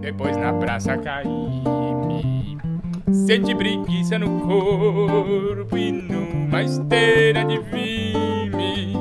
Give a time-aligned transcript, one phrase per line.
[0.00, 1.26] Depois na praça caí
[2.06, 2.58] me
[3.12, 8.94] Senti preguiça no corpo e numa esteira de vime.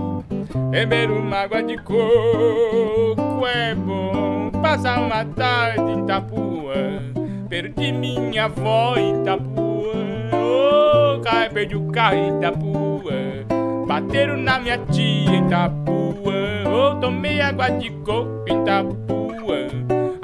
[0.72, 7.00] Beber uma água de coco é bom Passar uma tarde em Itapuã.
[7.48, 9.94] Perdi minha avó em Itapuã.
[10.34, 13.86] Oh, cai, perdi o carro em Itapuã.
[13.88, 16.66] Bateram na minha tia em Itapuã.
[16.68, 19.79] Oh, Tomei água de coco em Itapuã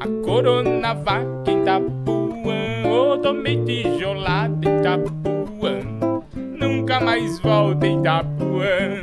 [0.06, 5.80] A corona vaca em Itapuã oh, Tomei tijolada em Itapuã
[6.60, 9.02] Nunca mais volto em Itapuã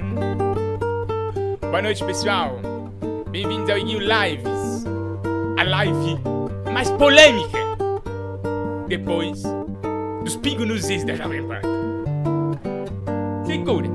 [1.60, 2.56] Boa noite, pessoal.
[3.30, 4.84] Bem-vindos ao Iguinho Lives.
[5.58, 6.20] A live
[6.72, 7.58] mais polêmica.
[8.86, 9.42] Depois
[10.22, 11.62] dos pingos nos is da Jovem Pan.
[13.44, 13.88] Segura.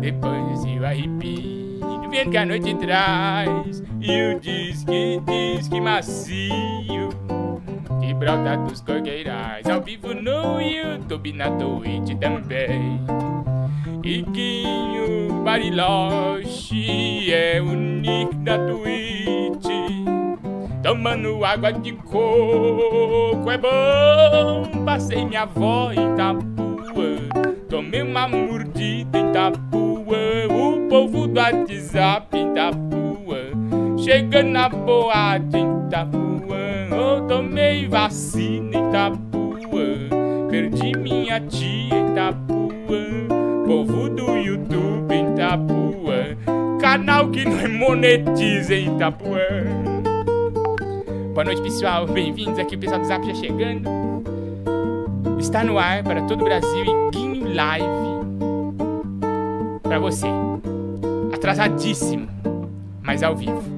[0.00, 3.84] Depois do arrepio do que a noite traz.
[4.06, 7.08] E o disque, disque macio.
[8.02, 9.66] Que brota dos coqueirais.
[9.66, 13.00] Ao vivo no YouTube, na Twitch também.
[14.04, 19.64] Iguinho Bariloche é o nick da Twitch
[20.82, 27.16] Tomando água de coco é bom Passei minha avó em Itapuã
[27.70, 32.93] Tomei uma mordida em Itapuã O povo do WhatsApp em Itapuã
[34.04, 43.64] Chegando na boate em Itapuã oh, Tomei vacina em Itapuã Perdi minha tia em Itapuã
[43.66, 46.36] Povo do YouTube em Itapuã
[46.78, 49.40] Canal que não monetiza em Itapuã
[51.32, 53.88] Boa noite pessoal, bem-vindos aqui o pessoal do Zap já chegando.
[55.36, 57.86] Está no ar para todo o Brasil e Guinho Live.
[59.82, 60.28] Pra você.
[61.32, 62.28] Atrasadíssimo,
[63.02, 63.73] mas ao vivo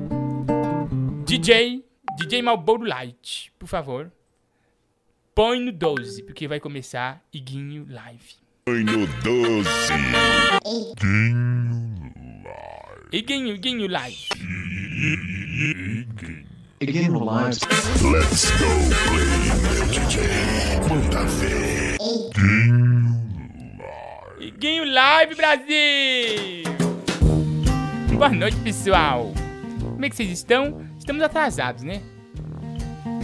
[1.27, 1.84] DJ,
[2.16, 4.12] DJ Malboro Light, por favor
[5.34, 9.68] Põe no 12, porque vai começar Iguinho Live Põe no 12.
[13.12, 14.28] Iguinho, Iguinho Live
[16.80, 17.61] Again, lives.
[18.02, 18.68] Let's go
[19.08, 19.27] play
[19.90, 20.28] DJ.
[20.89, 21.96] Manda ver.
[24.39, 26.62] Iguinho Live Brasil!
[28.12, 29.33] Boa noite, pessoal!
[29.80, 30.86] Como é que vocês estão?
[31.06, 32.02] Estamos atrasados, né?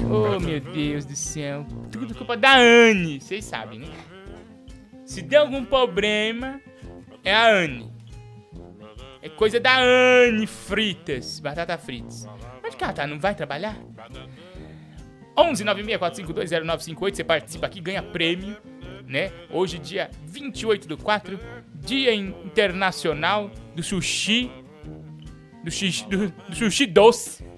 [0.08, 1.66] Oh, meu Deus do céu.
[1.90, 3.88] Tudo culpa da Anne, vocês sabem, né?
[5.04, 6.60] Se der algum problema,
[7.24, 7.92] é a Anne.
[9.20, 12.24] É coisa da Anne Fritas, batata fritas.
[12.64, 13.04] Onde que ela tá?
[13.04, 13.76] Não vai trabalhar?
[15.36, 18.56] 11 964520958, você participa aqui, ganha prêmio,
[19.08, 19.32] né?
[19.50, 21.36] Hoje, dia 28 do 4,
[21.80, 24.52] Dia Internacional do Sushi.
[25.64, 27.51] Do, xixi, do, do sushi doce.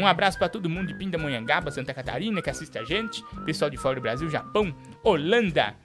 [0.00, 3.22] Um abraço pra todo mundo de Pindamonhangaba, Santa Catarina, que assiste a gente.
[3.44, 4.74] Pessoal de fora do Brasil, Japão,
[5.04, 5.76] Holanda.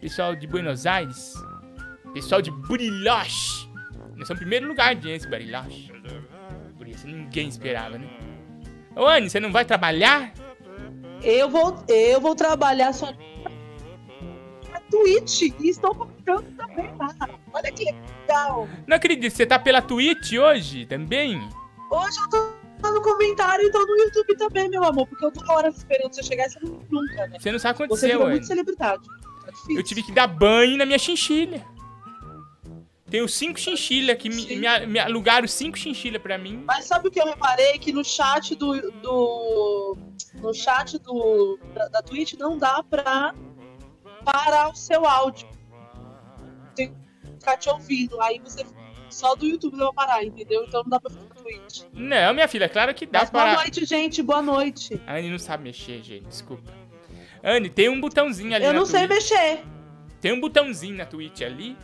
[0.00, 1.34] Pessoal de Buenos Aires.
[2.12, 3.68] Pessoal de Bariloche.
[4.14, 5.90] Nós somos primeiro lugar de esse Bariloche.
[6.78, 8.08] Por isso ninguém esperava, né?
[8.94, 10.32] Ô, Anne, você não vai trabalhar?
[11.20, 13.06] Eu vou, eu vou trabalhar só
[14.70, 17.12] na Twitch e estou comentando também lá.
[17.52, 18.68] Olha que legal.
[18.86, 21.40] Não acredito, você tá pela Twitch hoje também?
[21.90, 22.53] Hoje eu tô
[22.92, 26.22] no comentário e tô no YouTube também, meu amor, porque eu tô hora esperando você
[26.22, 27.38] chegar e você não- nunca, né?
[27.38, 28.32] Você não sabe o que Você aconteceu, virou Anne.
[28.34, 29.02] muito celebridade.
[29.44, 29.76] Tá difícil.
[29.76, 31.64] Eu tive que dar banho na minha chinchilha.
[33.10, 34.56] Tenho cinco chinchilhas que me, Sim.
[34.56, 36.64] me, me alugaram cinco chinchilhas pra mim.
[36.66, 37.78] Mas sabe o que eu reparei?
[37.78, 38.90] Que no chat do.
[39.00, 39.96] do
[40.40, 43.34] no chat do, da, da Twitch não dá pra
[44.24, 45.46] parar o seu áudio.
[46.74, 46.94] Tem que
[47.38, 48.20] ficar te ouvindo.
[48.20, 48.64] Aí você.
[49.10, 50.64] Só do YouTube não vai parar, entendeu?
[50.66, 51.82] Então não dá pra ficar Twitch.
[51.92, 53.54] Não, minha filha, claro que dá Mas boa para.
[53.56, 54.22] noite, gente.
[54.22, 55.00] Boa noite.
[55.06, 56.72] A Anne não sabe mexer, gente, desculpa.
[57.42, 59.10] Anne, tem um botãozinho ali Eu não sei Twitch.
[59.30, 59.60] mexer.
[60.20, 61.76] Tem um botãozinho na Twitch ali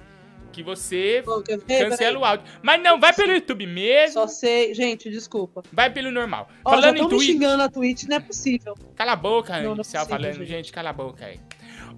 [0.53, 1.23] que você
[1.67, 1.89] ver?
[1.91, 2.45] cancela o áudio.
[2.63, 4.73] Mas não, vai pelo YouTube mesmo, Só sei.
[4.75, 5.63] Gente, desculpa.
[5.73, 6.49] vai pelo normal.
[6.65, 8.75] Ó, Falando em Twitch, xingando na Twitch, não é possível.
[8.97, 10.47] cala a boca, Anne, Não, não é possível, falando, gente.
[10.49, 11.39] gente, cala a boca aí.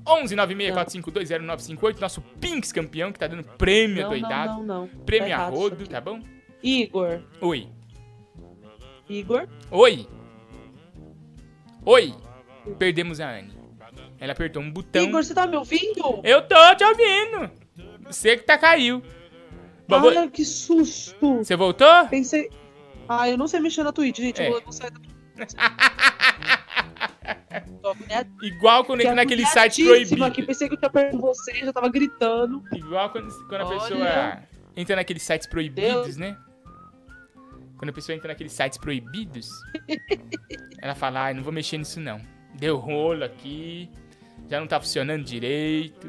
[0.06, 4.52] 11 964520958, nosso Pinks campeão que tá dando prêmio Não, doidado.
[4.54, 4.88] não, não, não.
[5.04, 6.20] Prêmio Tá a errado rodo, tá bom?
[6.62, 7.22] Igor.
[7.40, 7.68] Oi.
[9.08, 9.48] Igor.
[9.70, 10.06] Oi.
[11.84, 12.14] Oi.
[12.78, 13.52] Perdemos a Anne.
[14.18, 15.02] Ela apertou um botão.
[15.02, 16.20] Igor, você tá me ouvindo?
[16.22, 17.50] Eu tô te ouvindo.
[18.06, 19.02] Você que tá caiu.
[19.90, 21.38] Ai, que susto.
[21.38, 22.06] Você voltou?
[22.08, 22.48] Pensei.
[23.08, 24.40] Ah, eu não sei mexer na Twitch, gente.
[24.40, 24.48] É.
[24.48, 25.00] Eu vou- sair da.
[28.42, 30.24] Igual quando entra naquele site proibido.
[30.24, 32.62] aqui, Pensei que eu tinha perdido você, já tava gritando.
[32.72, 33.80] Igual quando, quando a Olha.
[33.80, 34.38] pessoa
[34.76, 36.16] entra naqueles sites proibidos, Deus.
[36.16, 36.36] né?
[37.82, 39.50] Quando a pessoa entra naqueles sites proibidos.
[40.80, 42.20] Ela fala, ai, não vou mexer nisso não.
[42.54, 43.90] Deu rolo aqui,
[44.48, 46.08] já não tá funcionando direito.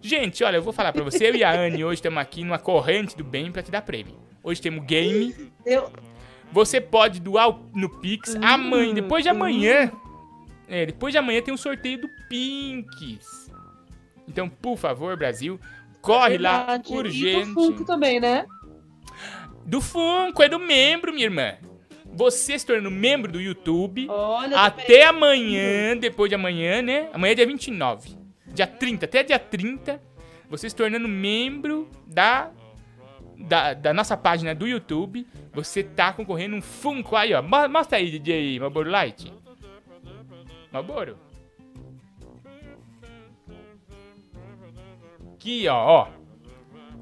[0.00, 2.58] Gente, olha, eu vou falar pra você, eu e a Anne hoje estamos aqui numa
[2.58, 4.18] corrente do bem pra te dar prêmio.
[4.42, 5.34] Hoje temos game,
[5.66, 5.92] Eu,
[6.50, 9.92] você pode doar no Pix amanhã, depois de amanhã.
[10.66, 13.52] É, depois de amanhã tem um sorteio do Pinks.
[14.26, 15.60] Então, por favor, Brasil,
[16.00, 16.90] corre lá, verdade.
[16.90, 17.48] E urgente.
[17.48, 18.46] do Funko também, né?
[19.66, 21.54] Do Funko, é do membro, minha irmã.
[22.12, 24.06] Você se tornando membro do YouTube.
[24.08, 27.08] Olha, Até amanhã, depois de amanhã, né?
[27.12, 28.16] Amanhã é dia 29.
[28.46, 30.00] Dia 30, até dia 30,
[30.48, 32.50] você se tornando membro da,
[33.36, 37.42] da, da nossa página do YouTube, você tá concorrendo um Funko aí, ó.
[37.42, 39.32] Mo- Mostra aí, DJ Malboro Light.
[40.70, 41.18] Malboro.
[45.34, 46.08] Aqui, ó, ó.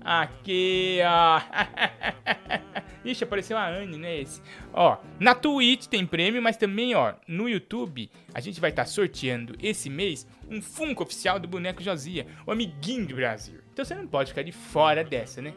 [0.05, 1.41] Aqui, ó.
[3.05, 4.21] Ixi, apareceu a Anne, né?
[4.21, 4.41] Esse.
[4.73, 9.55] Ó, na Twitch tem prêmio, mas também, ó, no YouTube a gente vai estar sorteando
[9.63, 13.61] esse mês um Funko oficial do boneco Josia, o amiguinho do Brasil.
[13.73, 15.53] Então você não pode ficar de fora dessa, né?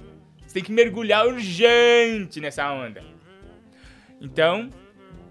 [0.45, 3.03] Você tem que mergulhar urgente nessa onda.
[4.19, 4.69] Então,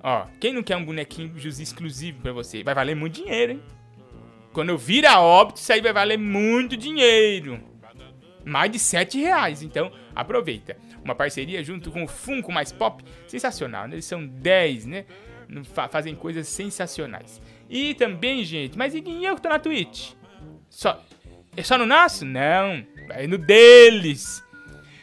[0.03, 2.63] ó, quem não quer um bonequinho Josia exclusivo pra você?
[2.63, 3.63] Vai valer muito dinheiro, hein?
[4.53, 7.74] Quando eu vir a óbito, isso aí vai valer muito dinheiro
[8.45, 9.63] mais de 7 reais.
[9.63, 10.77] Então, aproveita.
[11.03, 13.95] Uma parceria junto com o Funko Mais Pop, sensacional, né?
[13.95, 15.05] Eles são 10, né?
[15.91, 17.41] Fazem coisas sensacionais.
[17.69, 20.13] E também, gente, mas e eu que tô na Twitch?
[20.71, 21.03] Só,
[21.57, 22.25] é só no nosso?
[22.25, 24.43] Não, é no deles.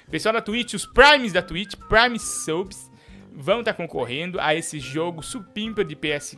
[0.09, 2.91] Pessoal da Twitch, os Primes da Twitch, Prime Subs,
[3.33, 6.37] vão estar concorrendo a esse jogo supimpa de PS,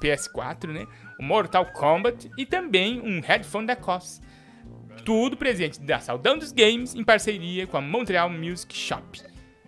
[0.00, 0.86] PS4, né?
[1.18, 4.22] O Mortal Kombat e também um headphone da COS.
[5.04, 9.02] Tudo presente da Saudão dos Games em parceria com a Montreal Music Shop.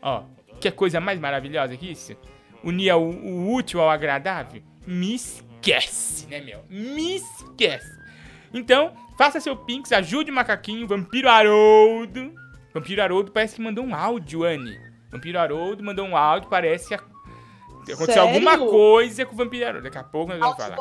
[0.03, 0.25] Ó,
[0.61, 2.15] que coisa mais maravilhosa que isso?
[2.63, 4.63] Unir o, o útil ao agradável?
[4.87, 6.65] Me esquece, né, meu?
[6.69, 7.91] Me esquece.
[8.53, 12.35] Então, faça seu Pinks, ajude o macaquinho, Vampiro Haroldo.
[12.75, 14.79] Vampiro Haroldo parece que mandou um áudio, Anne.
[15.11, 18.23] Vampiro Haroldo mandou um áudio, parece que a- aconteceu Sério?
[18.23, 19.85] alguma coisa com o Vampiro Haroldo.
[19.85, 20.77] Daqui a pouco nós vamos falar.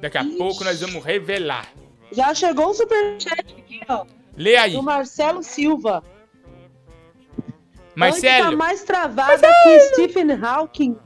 [0.00, 0.36] Daqui a Ixi.
[0.36, 1.68] pouco nós vamos revelar.
[2.12, 4.04] Já chegou um superchat aqui, ó.
[4.36, 4.72] Lê aí.
[4.72, 6.02] Do Marcelo Silva.
[7.36, 10.96] Onde tá Marcelo, mais travada que Stephen Hawking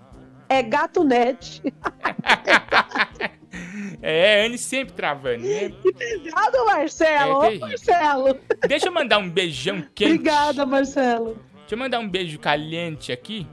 [0.48, 1.62] é gato net.
[4.00, 5.68] é, Anne sempre travando, né?
[5.68, 7.44] Que pesado, Marcelo.
[7.44, 7.60] É Ô.
[7.60, 8.40] Marcelo.
[8.66, 10.14] Deixa eu mandar um beijão quente.
[10.14, 11.38] Obrigada, Marcelo.
[11.58, 13.46] Deixa eu mandar um beijo caliente aqui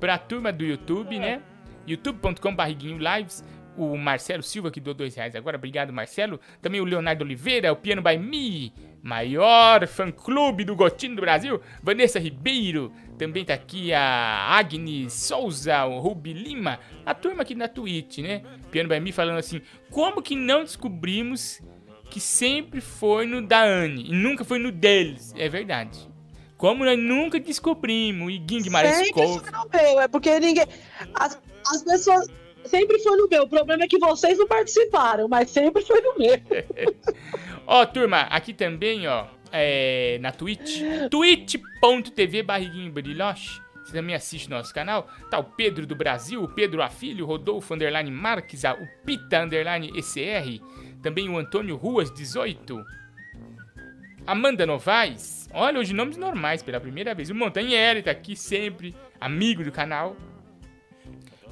[0.00, 1.42] pra turma do YouTube, né?
[1.86, 3.44] youtube.com barriguinho lives.
[3.76, 5.56] O Marcelo Silva que deu dois reais agora.
[5.56, 6.40] Obrigado, Marcelo.
[6.62, 8.72] Também o Leonardo Oliveira, o Piano by Me.
[9.02, 11.60] Maior fã-clube do Gotinho do Brasil.
[11.82, 12.92] Vanessa Ribeiro.
[13.18, 16.80] Também tá aqui a Agnes Souza, o Rubi Lima.
[17.04, 18.42] A turma aqui na Twitch, né?
[18.70, 19.60] Piano by Me falando assim.
[19.90, 21.60] Como que não descobrimos
[22.10, 25.34] que sempre foi no da Anne e nunca foi no deles?
[25.36, 26.08] É verdade.
[26.56, 30.66] Como nós nunca descobrimos, e Ging Guimarães Sempre foi no meu, é porque ninguém.
[31.14, 31.38] As,
[31.70, 32.28] as pessoas.
[32.66, 33.44] Sempre foi no meu.
[33.44, 36.40] O problema é que vocês não participaram, mas sempre foi no meu.
[37.66, 43.60] Ó, turma, aqui também, ó, é, na Twitch, twitch.tv barriguinho brilhoche.
[43.84, 45.08] Você também assiste nosso canal.
[45.30, 49.92] Tá o Pedro do Brasil, o Pedro Afilho, o Rodolfo Underline Marques, o Pita Underline
[49.96, 50.60] ECR,
[51.02, 52.84] também o Antônio Ruas 18,
[54.26, 55.48] Amanda Novaes.
[55.52, 57.30] Olha, hoje nomes normais pela primeira vez.
[57.30, 60.16] O Montanheri tá aqui sempre, amigo do canal.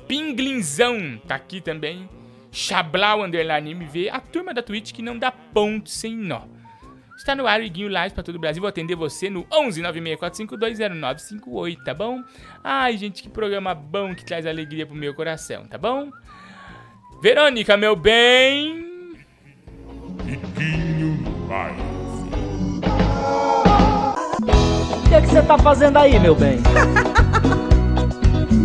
[0.06, 2.08] Pinglinzão tá aqui também.
[2.50, 4.08] Chablau Underline MV.
[4.10, 6.42] A turma da Twitch que não dá ponto sem nó.
[7.16, 8.60] Está no ar o Iguinho Live pra todo o Brasil.
[8.60, 12.22] Vou atender você no 11 964520958, tá bom?
[12.62, 16.10] Ai, gente, que programa bom que traz alegria pro meu coração, tá bom?
[17.22, 19.14] Verônica, meu bem.
[20.26, 21.18] Iguinho
[21.48, 21.82] Live.
[24.92, 26.58] O que é que você tá fazendo aí, meu bem?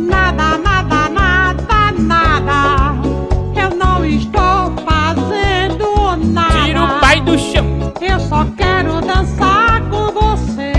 [0.10, 0.79] Nada, nada,
[2.00, 2.96] nada.
[3.56, 6.66] Eu não estou fazendo nada.
[6.66, 7.66] Tira o pai do chão.
[8.02, 10.72] Eu só quero dançar com você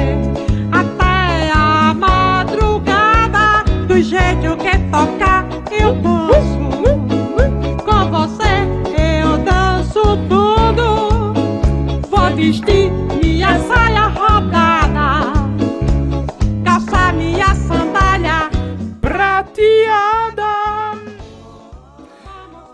[0.73, 3.65] até a madrugada.
[3.87, 6.61] Do jeito que tocar, eu danço.
[7.85, 8.67] Com você,
[9.23, 11.33] eu danço tudo.
[12.09, 13.00] Vou vestir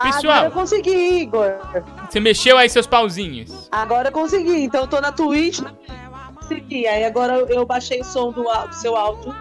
[0.09, 1.53] Agora Pessoal, eu consegui, Igor.
[2.11, 3.69] você mexeu aí seus pauzinhos.
[3.71, 4.63] Agora eu consegui.
[4.65, 5.61] Então eu tô na Twitch.
[6.35, 6.87] Consegui.
[6.87, 9.35] Aí agora eu baixei o som do, do seu áudio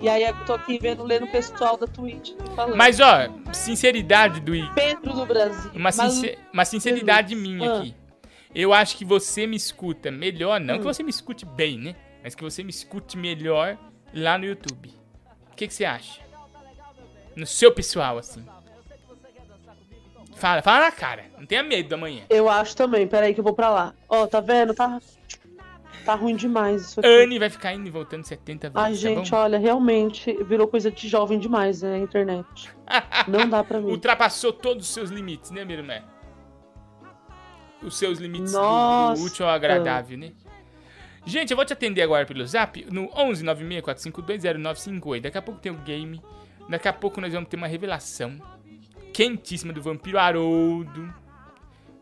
[0.00, 2.76] E aí eu tô aqui vendo, lendo o pessoal da Twitch falando.
[2.76, 5.70] Mas, ó, sinceridade do I- Pedro do Brasil.
[5.74, 7.78] Uma, Mas- sincer- uma sinceridade minha Ah.
[7.80, 7.94] aqui.
[8.54, 10.92] Eu acho que você me escuta melhor, não que Hum.
[10.92, 11.94] você me escute bem, né?
[12.22, 13.78] Mas que você me escute melhor
[14.12, 14.88] lá no YouTube.
[15.52, 16.20] O que, que você acha?
[17.36, 18.44] No seu pessoal, assim.
[20.40, 21.24] Fala, fala na cara.
[21.38, 22.22] Não tenha medo amanhã.
[22.30, 23.94] Eu acho também, peraí que eu vou pra lá.
[24.08, 24.74] Ó, tá vendo?
[24.74, 24.98] Tá,
[26.04, 27.08] tá ruim demais isso aqui.
[27.08, 30.90] Anne vai ficar indo e voltando 70 vezes, Ai, gente, tá olha, realmente virou coisa
[30.90, 32.70] de jovem demais, né, a internet.
[33.28, 33.90] Não dá pra mim.
[33.90, 36.02] Ultrapassou todos os seus limites, né, irmão?
[37.82, 39.22] Os seus limites do- do, Nossa.
[39.22, 40.32] útil ao agradável, né?
[41.24, 45.20] Gente, eu vou te atender agora pelo zap no 11 964520958.
[45.20, 46.22] Daqui a pouco tem o game.
[46.68, 48.38] Daqui a pouco nós vamos ter uma revelação
[49.24, 51.12] quentíssima do vampiro Haroldo.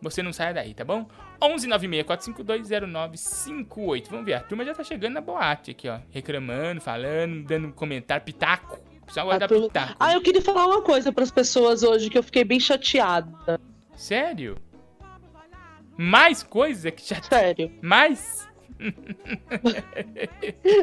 [0.00, 1.08] Você não saia daí, tá bom?
[1.42, 4.06] 11 964520958.
[4.08, 5.98] Vamos ver, a turma já tá chegando na boate aqui, ó.
[6.10, 8.78] Reclamando, falando, dando um comentário, pitaco.
[9.02, 9.96] O pessoal A guarda turma- pitaco.
[9.98, 13.60] Ah, eu queria falar uma coisa pras pessoas hoje que eu fiquei bem chateada.
[13.96, 14.56] Sério?
[15.96, 17.20] Mais coisa que já.
[17.22, 17.72] Sério.
[17.82, 18.46] Mais?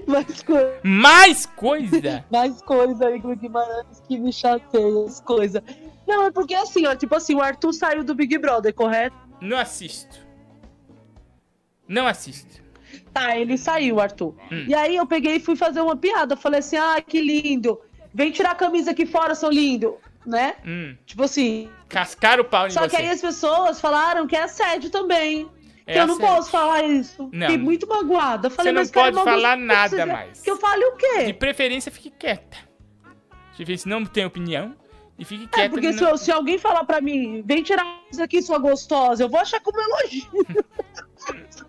[0.05, 2.25] Mais coisa, Mais coisa?
[2.29, 5.63] mais coisa o Guimarães que me chateia as coisas.
[6.07, 9.15] Não, é porque assim, ó, tipo assim, o Arthur saiu do Big Brother, correto?
[9.41, 10.25] Não assisto.
[11.87, 12.63] Não assisto.
[13.13, 14.35] Tá, ele saiu, Arthur.
[14.51, 14.65] Hum.
[14.67, 16.35] E aí eu peguei e fui fazer uma piada.
[16.35, 17.79] Falei assim, ah, que lindo.
[18.13, 19.97] Vem tirar a camisa aqui fora, seu lindo.
[20.25, 20.55] Né?
[20.65, 20.95] Hum.
[21.05, 21.69] Tipo assim.
[21.87, 22.89] Cascar o pau em Só você.
[22.89, 25.49] que aí as pessoas falaram que é assédio também.
[25.85, 27.29] É que eu não posso falar isso.
[27.31, 27.47] Não.
[27.47, 28.49] Fiquei muito magoada.
[28.49, 30.41] Falei, Você não cara, pode mal falar nada mais.
[30.41, 31.25] Que eu fale o quê?
[31.25, 32.57] De preferência, fique quieta.
[33.55, 34.75] Se você não tem opinião,
[35.17, 35.69] e fique É, quieta.
[35.69, 39.23] porque não- se, eu- se alguém falar pra mim, vem tirar isso aqui, sua gostosa,
[39.23, 40.29] eu vou achar como elogio.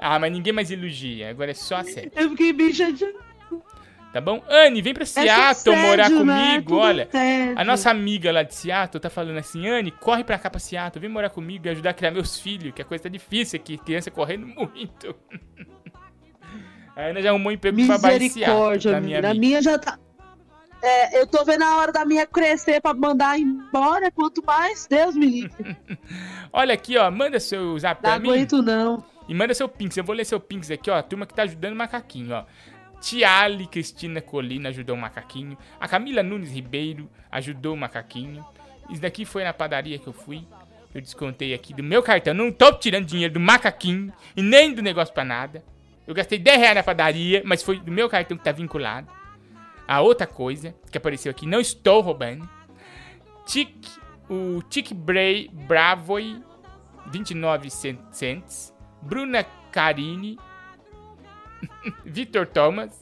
[0.00, 1.28] Ah, mas ninguém mais elogia.
[1.28, 2.12] Agora é só assédio.
[2.14, 3.18] Eu fiquei bem chateada.
[4.12, 4.40] Tá bom?
[4.48, 6.44] Anne, vem pra É Seattle morar assédio, né?
[6.50, 6.68] comigo.
[6.70, 7.08] Tudo Olha.
[7.56, 11.00] A nossa amiga lá de Seattle tá falando assim, Anne, corre pra cá pra Seattle,
[11.00, 13.76] vem morar comigo e ajudar a criar meus filhos, que a coisa tá difícil aqui,
[13.76, 15.14] criança correndo muito.
[16.94, 19.28] A Ana já arrumou um emprego Seattle, Misericórdia, pra minha menina.
[19.28, 19.46] A amiga.
[19.46, 19.98] minha já tá.
[20.80, 24.10] É, eu tô vendo a hora da minha crescer pra mandar embora.
[24.10, 25.76] Quanto mais, Deus me livre.
[26.52, 29.04] Olha aqui, ó, manda seu zap Não pra mim aguento, não.
[29.28, 29.96] e manda seu pinks.
[29.96, 32.44] Eu vou ler seu pinks aqui, ó, a turma que tá ajudando o macaquinho, ó.
[33.00, 35.56] Tiali Cristina Colina ajudou o macaquinho.
[35.80, 38.44] A Camila Nunes Ribeiro ajudou o macaquinho.
[38.90, 40.46] Isso daqui foi na padaria que eu fui.
[40.94, 42.34] Eu descontei aqui do meu cartão.
[42.34, 45.62] Não tô tirando dinheiro do macaquinho e nem do negócio pra nada.
[46.06, 49.06] Eu gastei 10 reais na padaria, mas foi do meu cartão que tá vinculado.
[49.88, 52.46] A outra coisa que apareceu aqui, não estou roubando.
[53.46, 53.86] Tic,
[54.28, 56.42] o Tic Bray Bravoi,
[57.10, 58.74] 29 cent- cents.
[59.00, 60.38] Bruna Carini,
[62.04, 63.00] Vitor Thomas,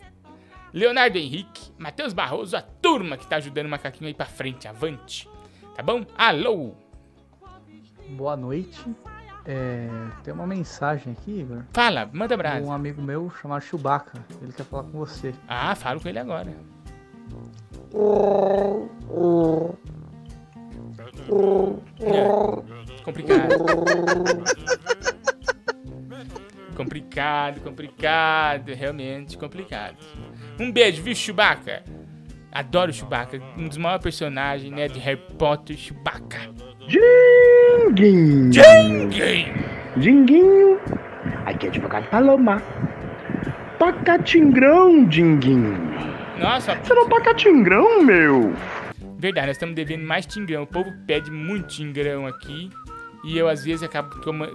[0.72, 5.28] Leonardo Henrique, Matheus Barroso, a turma que tá ajudando o macaquinho aí pra frente, avante.
[5.74, 6.04] Tá bom?
[6.16, 6.74] Alô!
[8.10, 8.80] Boa noite.
[9.44, 9.88] É,
[10.22, 14.24] tem uma mensagem aqui, Igor, Fala, manda de um amigo meu chamado Chewbacca.
[14.42, 15.32] Ele quer falar com você.
[15.48, 16.52] Ah, falo com ele agora.
[22.00, 22.26] É,
[23.02, 23.48] complicado.
[26.76, 29.96] complicado, complicado, realmente complicado.
[30.60, 31.82] Um beijo, viu, Chewbacca?
[32.52, 36.38] Adoro o Chewbacca, um dos maiores personagens, né, de Harry Potter, Chewbacca.
[36.86, 38.50] Dinguinho.
[38.88, 39.52] Ninguém!
[39.96, 40.80] Dinguinho.
[41.44, 42.62] Aqui é advogado Paloma.
[43.78, 46.15] Toca tingrão, Dinguinho.
[46.38, 48.52] Nossa, Você não toca tingrão, meu?
[49.18, 50.62] Verdade, nós estamos devendo mais tingrão.
[50.62, 52.70] O povo pede muito tingrão aqui.
[53.24, 54.10] E eu, às vezes, acabo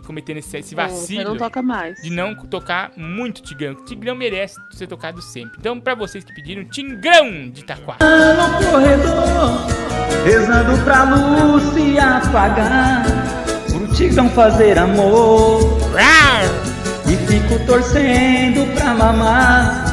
[0.06, 2.02] cometendo esse, esse Você vacilo não toca mais.
[2.02, 3.76] de não tocar muito tigrão.
[3.84, 5.58] Tigrão merece ser tocado sempre.
[5.60, 7.98] Então, pra vocês que pediram, tingrão de Itaquá.
[8.00, 9.68] no corredor,
[10.24, 13.04] rezando pra luz se apagar,
[13.68, 15.60] pro tigrão fazer amor,
[15.94, 16.44] Rar!
[17.12, 19.91] e fico torcendo pra mamar,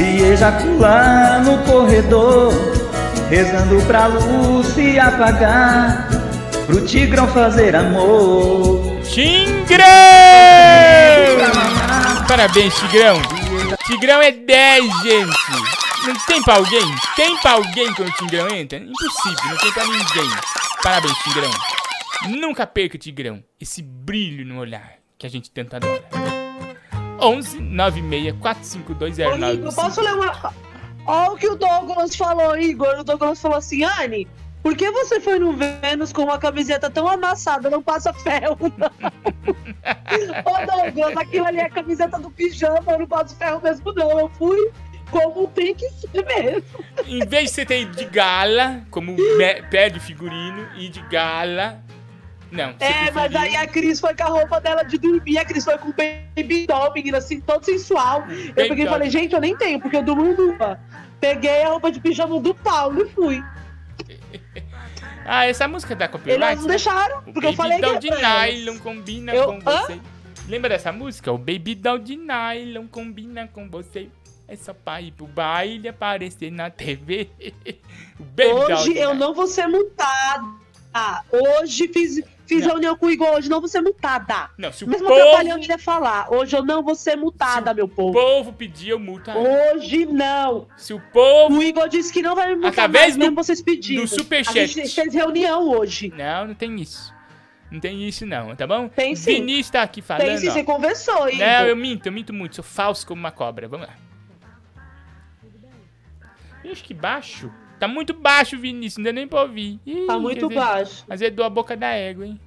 [0.00, 2.52] e ejacular no corredor,
[3.28, 6.08] rezando pra luz se apagar,
[6.66, 8.98] pro tigrão fazer amor.
[9.02, 9.84] Tigrão!
[12.26, 13.16] Parabéns, Tigrão.
[13.86, 15.36] Tigrão é 10, gente.
[16.06, 16.94] Não tem pra alguém?
[17.16, 18.78] Tem pra alguém quando o Tigrão entra?
[18.78, 20.30] Impossível, não tem pra ninguém.
[20.82, 21.50] Parabéns, Tigrão.
[22.28, 26.39] Nunca perca, Tigrão, esse brilho no olhar que a gente tanto adora.
[27.20, 30.54] 11 96 452 Ô, Igor, posso ler uma.
[31.06, 33.00] Olha o que o Douglas falou, Igor.
[33.00, 34.26] O Douglas falou assim: Anne,
[34.62, 37.70] por que você foi no Vênus com uma camiseta tão amassada?
[37.70, 38.90] Não passa ferro, não.
[40.44, 42.92] Ô, Douglas, aquilo ali é a camiseta do pijama.
[42.92, 44.18] Eu não passo ferro mesmo, não.
[44.18, 44.70] Eu fui
[45.10, 46.84] como tem que ser mesmo.
[47.06, 49.16] Em vez de você ter de gala, como
[49.70, 51.82] pede o figurino, e de gala.
[52.50, 55.64] Não, É, mas aí a Cris foi com a roupa dela de dormir, a Cris
[55.64, 58.24] foi com o baby doll, menina, assim, todo sensual.
[58.56, 60.78] Eu peguei e falei, gente, eu nem tenho, porque eu durmo nua.
[61.20, 63.42] Peguei a roupa de pijama do Paulo e fui.
[65.32, 66.42] Ah, essa música da copyright?
[66.42, 66.68] Eles não né?
[66.70, 68.16] deixaram, O porque eu falei Doll que de é
[68.48, 68.64] eles.
[68.64, 69.82] nylon combina Eu- com Hã?
[69.82, 70.00] você.
[70.48, 71.30] Lembra dessa música?
[71.30, 74.08] O Baby Doll de nylon combina com você.
[74.48, 77.28] É só pra ir pro baile aparecer na TV.
[78.66, 80.44] Hoje de eu não vou ser multada.
[81.30, 82.20] Hoje fiz,
[82.54, 82.72] fiz Não.
[82.72, 84.50] reunião com o Igor, hoje não vou ser multada.
[84.58, 86.32] Não, se o Mesmo povo, atrapalhando ele a falar.
[86.32, 88.12] Hoje eu não vou ser multada, meu o povo.
[88.12, 89.30] povo pedir, eu multo.
[89.30, 90.66] Hoje não.
[90.76, 91.58] Se o povo...
[91.58, 94.02] O Igor disse que não vai me multar Através mais, do- mesmo vocês pedindo.
[94.02, 94.58] do superchat.
[94.58, 96.12] A gente fez reunião hoje.
[96.16, 97.14] Não, não tem isso.
[97.70, 98.88] Não tem isso não, tá bom?
[98.88, 99.34] Tem sim.
[99.34, 100.52] Vinícius tá aqui falando, Tem sim, ó.
[100.52, 101.38] você conversou, Igor.
[101.46, 102.56] Não, eu minto, eu minto muito.
[102.56, 103.68] Sou falso como uma cobra.
[103.68, 103.94] Vamos lá.
[106.64, 107.50] Ixi, que baixo.
[107.80, 108.98] Tá muito baixo, Vinícius.
[108.98, 109.80] Não deu nem pra ouvir.
[109.86, 111.04] Ih, Tá muito dizer, baixo.
[111.08, 112.38] Azedou a boca da égua, hein?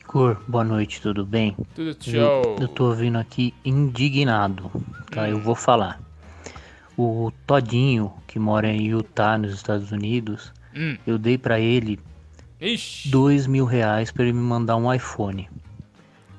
[0.00, 1.56] Igor, boa noite, tudo bem?
[1.74, 2.56] Tudo Eu, show.
[2.60, 4.70] eu tô vindo aqui indignado,
[5.10, 5.28] tá?
[5.28, 5.98] Eu vou falar.
[6.96, 10.96] O Todinho, que mora em Utah, nos Estados Unidos, Hum.
[11.06, 11.98] eu dei pra ele
[12.60, 13.08] Ixi.
[13.08, 15.48] dois mil reais pra ele me mandar um iPhone.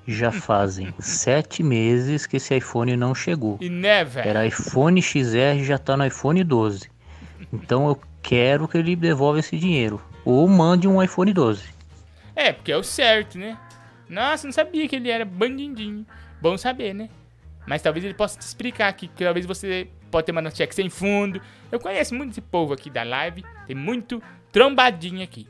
[0.08, 3.58] Já fazem sete meses que esse iPhone não chegou.
[3.60, 4.30] E né, velho?
[4.30, 6.90] Era iPhone XR já tá no iPhone 12.
[7.64, 10.02] Então eu quero que ele devolva esse dinheiro.
[10.24, 11.64] Ou mande um iPhone 12.
[12.36, 13.58] É, porque é o certo, né?
[14.10, 16.06] Nossa, não sabia que ele era bandidinho.
[16.42, 17.10] Bom saber, né?
[17.66, 20.90] Mas talvez ele possa te explicar aqui, que talvez você pode ter uma notícia sem
[20.90, 21.42] fundo.
[21.72, 23.44] Eu conheço muito esse povo aqui da live.
[23.66, 24.22] Tem muito
[24.52, 25.48] trombadinho aqui.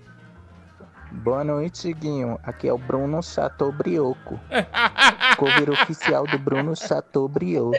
[1.12, 2.40] Boa noite, Guinho.
[2.44, 4.40] Aqui é o Bruno Chateaubrioco,
[5.38, 7.74] cover oficial do Bruno Chateaubriand.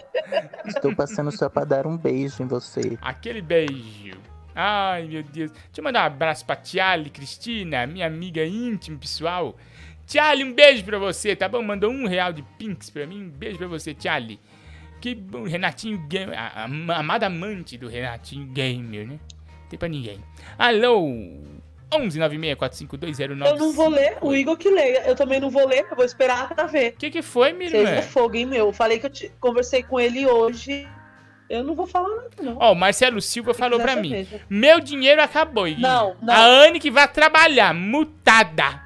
[0.64, 2.98] Estou passando só para dar um beijo em você.
[3.00, 4.18] Aquele beijo.
[4.54, 5.50] Ai, meu Deus.
[5.50, 9.54] Deixa eu mandar um abraço pra Tiali Cristina, minha amiga íntima, pessoal.
[10.06, 11.62] Tiali, um beijo pra você, tá bom?
[11.62, 13.24] Mandou um real de pinks pra mim.
[13.24, 14.40] Um beijo pra você, Tiali.
[15.00, 19.20] Que bom, Renatinho Gamer, a, a, amada amante do Renatinho Gamer, né?
[19.68, 20.20] Tem pra ninguém.
[20.58, 21.04] Alô?
[21.90, 23.46] 119645209.
[23.46, 25.02] Eu não vou ler, o Igor que leia.
[25.06, 26.94] Eu também não vou ler, eu vou esperar pra ver.
[26.94, 28.66] O que, que foi, minha Vocês é fogo, hein, meu?
[28.66, 30.86] Eu falei que eu te- conversei com ele hoje.
[31.48, 32.56] Eu não vou falar nada, não.
[32.58, 34.26] Ó, o Marcelo Silva falou quiser pra mim.
[34.50, 35.86] Meu dinheiro acabou, Iguinho.
[35.86, 36.34] Não, não.
[36.34, 38.82] A Anne que vai trabalhar, mutada.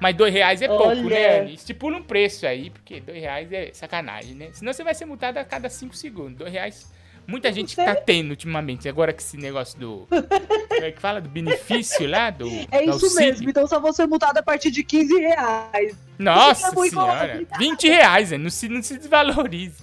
[0.00, 1.02] Mas dois reais é pouco, Olha.
[1.04, 1.54] né, Anne?
[1.54, 4.48] Estipula um preço aí, porque dois reais é sacanagem, né?
[4.52, 6.38] Senão você vai ser multada a cada cinco segundos.
[6.38, 6.92] Dois reais.
[7.26, 8.88] Muita gente tá tendo ultimamente.
[8.88, 10.06] Agora que esse negócio do.
[10.68, 11.20] Como é que fala?
[11.20, 12.30] Do benefício lá?
[12.30, 13.16] Do, É isso auxílio.
[13.16, 15.96] mesmo, então só vou ser multado a partir de 15 reais.
[16.18, 17.28] Nossa Isso é senhora.
[17.28, 17.58] complicado.
[17.58, 18.30] 20 reais?
[18.32, 19.82] Não se, não se desvaloriza.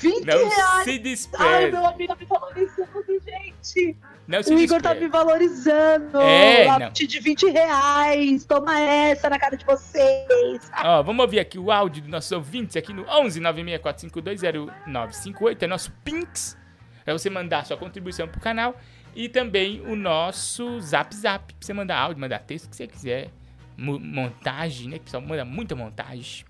[0.00, 0.84] 20 Não reais!
[0.84, 2.88] se Ai, meu amigo me valorizando,
[3.22, 3.96] gente.
[4.30, 5.04] Não se O Igor tá despreze.
[5.06, 6.20] me valorizando.
[6.20, 8.44] É, partir de 20 reais.
[8.44, 10.70] Toma essa na cara de vocês.
[10.84, 15.62] Ó, vamos ouvir aqui o áudio dos nossos ouvintes aqui no 11 964520958.
[15.62, 16.56] É nosso Pinks.
[17.04, 18.76] Pra você mandar sua contribuição pro canal.
[19.16, 21.52] E também o nosso Zap Zap.
[21.52, 23.30] Pra você mandar áudio, mandar texto, o que você quiser.
[23.76, 24.94] Mo- montagem, né?
[24.96, 26.44] Que o pessoal manda muita montagem.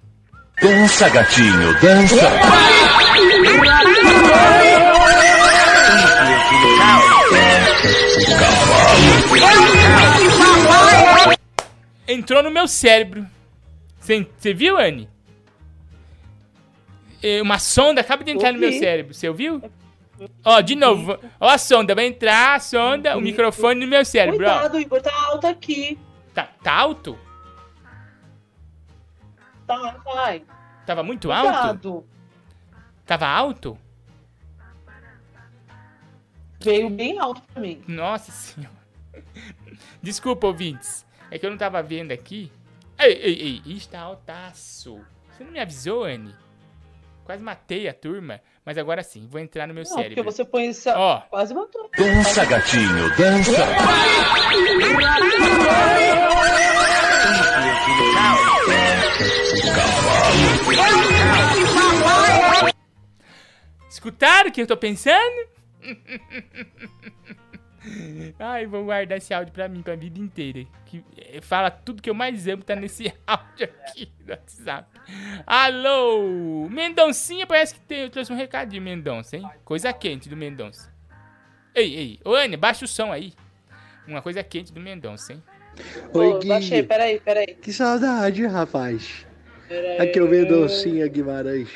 [0.60, 2.16] Dança, gatinho, dança.
[12.06, 13.26] Entrou no meu cérebro.
[14.00, 15.08] Você viu, Anne?
[17.22, 19.14] É, Uma sonda acaba de entrar no meu cérebro.
[19.14, 19.62] Você ouviu?
[20.44, 21.18] Ó, de novo.
[21.38, 21.94] Ó a sonda.
[21.94, 24.50] Vai entrar a sonda, o microfone no meu cérebro, ó.
[24.52, 25.98] Cuidado, o Igor tá alto aqui.
[26.34, 27.18] Tá, tá alto?
[29.66, 30.42] Tá, vai.
[30.84, 31.52] Tava muito alto?
[31.52, 32.04] Cuidado.
[33.06, 33.78] Tava alto?
[36.60, 37.82] Veio bem alto pra mim.
[37.88, 38.74] Nossa senhora.
[40.02, 41.06] Desculpa, ouvintes.
[41.30, 42.50] É que eu não tava vendo aqui.
[42.98, 43.72] Ei, ei, ei.
[43.76, 45.00] Está altaço.
[45.30, 46.34] Você não me avisou, Anne?
[47.24, 48.40] Quase matei a turma.
[48.64, 50.24] Mas agora sim, vou entrar no meu Não, porque cérebro.
[50.24, 50.98] você põe essa.
[50.98, 51.20] Ó.
[51.22, 51.88] Quase matou.
[51.96, 53.52] Dança, gatinho, dança.
[63.88, 65.48] Escutaram o que eu tô pensando?
[68.38, 70.66] Ai, vou guardar esse áudio pra mim, pra vida inteira.
[70.84, 74.86] Que eh, fala tudo que eu mais amo, tá nesse áudio aqui do WhatsApp.
[75.46, 76.68] Alô!
[76.68, 79.48] Mendoncinha, parece que tem, eu trouxe um recadinho, Mendonça, hein?
[79.64, 80.92] Coisa quente do Mendonça.
[81.74, 83.32] Ei, ei, ô Anne, baixa o som aí.
[84.06, 85.42] Uma coisa quente do Mendonça, hein?
[86.12, 86.88] Oi, Ô, baixei, Gui.
[86.88, 87.46] peraí, peraí.
[87.54, 89.24] Que saudade, rapaz.
[89.68, 89.98] peraí.
[90.00, 91.70] Aqui é o Mendoncinha Guimarães.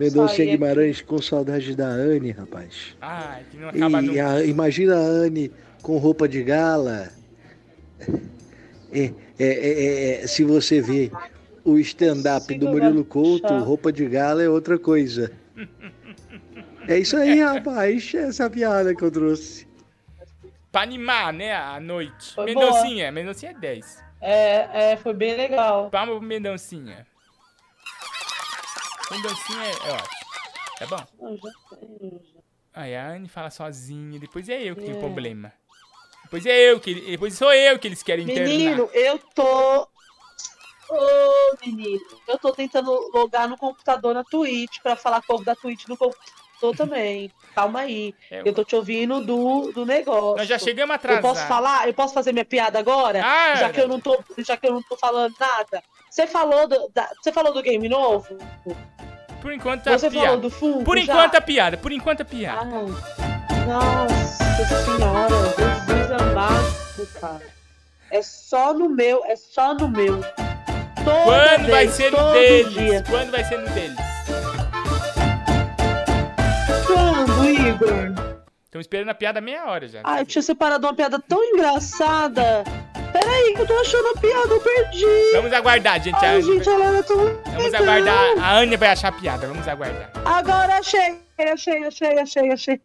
[0.00, 2.96] Mendonça Guimarães com saudade da Anne, rapaz.
[3.00, 4.28] Ai, que não acaba E nunca.
[4.30, 5.50] a- imagina a Anne
[5.82, 7.08] com roupa de gala.
[8.92, 11.10] É, é, é, é, se você vê
[11.64, 15.30] o stand-up do Murilo Couto, roupa de gala é outra coisa.
[16.86, 18.12] É isso aí, rapaz.
[18.14, 19.66] Essa é a piada que eu trouxe.
[20.72, 22.34] Pra animar, né, a noite.
[22.34, 24.04] Foi Mendoncinha, Mendoncinha é 10.
[24.20, 25.88] É, é, foi bem legal.
[25.90, 27.06] Palma pro Mendoncinha.
[29.10, 30.28] Mendoncinha é, é ótimo.
[30.78, 31.06] Tá bom?
[31.20, 32.40] Não, já sei, já.
[32.74, 35.00] Aí a Anne fala sozinha, depois é eu que tenho É.
[35.00, 35.52] problema.
[36.24, 36.94] Depois é eu que.
[36.94, 38.48] Depois sou eu que eles querem internar.
[38.48, 39.88] Menino, eu tô.
[40.90, 45.86] Ô, menino, eu tô tentando logar no computador na Twitch pra falar povo da Twitch
[45.86, 47.30] no computador também.
[47.54, 48.14] Calma aí.
[48.30, 50.36] É, Eu tô te ouvindo do, do negócio.
[50.36, 51.88] Nós já chegamos Eu posso falar?
[51.88, 53.22] Eu posso fazer minha piada agora?
[53.24, 55.82] Ah, já que eu não tô, já que eu não tô falando nada.
[56.10, 58.26] Você falou do, da- você falou do game novo?
[59.40, 60.26] Por enquanto a Você piada.
[60.26, 60.84] falou do fundo?
[60.84, 61.04] Por já?
[61.04, 62.64] enquanto a piada, por enquanto a piada.
[62.64, 67.46] Nossa senhora, Jesus amado, cara.
[68.10, 70.20] É só no meu, é só no meu.
[71.04, 72.72] Toda Quando vai vez, ser no deles?
[72.72, 73.04] dia.
[73.08, 73.96] Quando vai ser no deles?
[76.86, 78.27] Quando, Igor?
[78.68, 80.02] Estamos esperando a piada meia hora já.
[80.04, 82.64] Ai, eu tinha separado uma piada tão engraçada.
[83.14, 85.32] Peraí, que eu tô achando a piada, eu perdi.
[85.32, 86.14] Vamos aguardar, gente.
[86.16, 87.82] a Ai, Anne gente, ela era tão Vamos legal.
[87.82, 88.38] aguardar.
[88.44, 89.46] A Anne vai achar a piada.
[89.46, 90.10] Vamos aguardar.
[90.22, 92.80] Agora achei, achei, achei, achei, achei.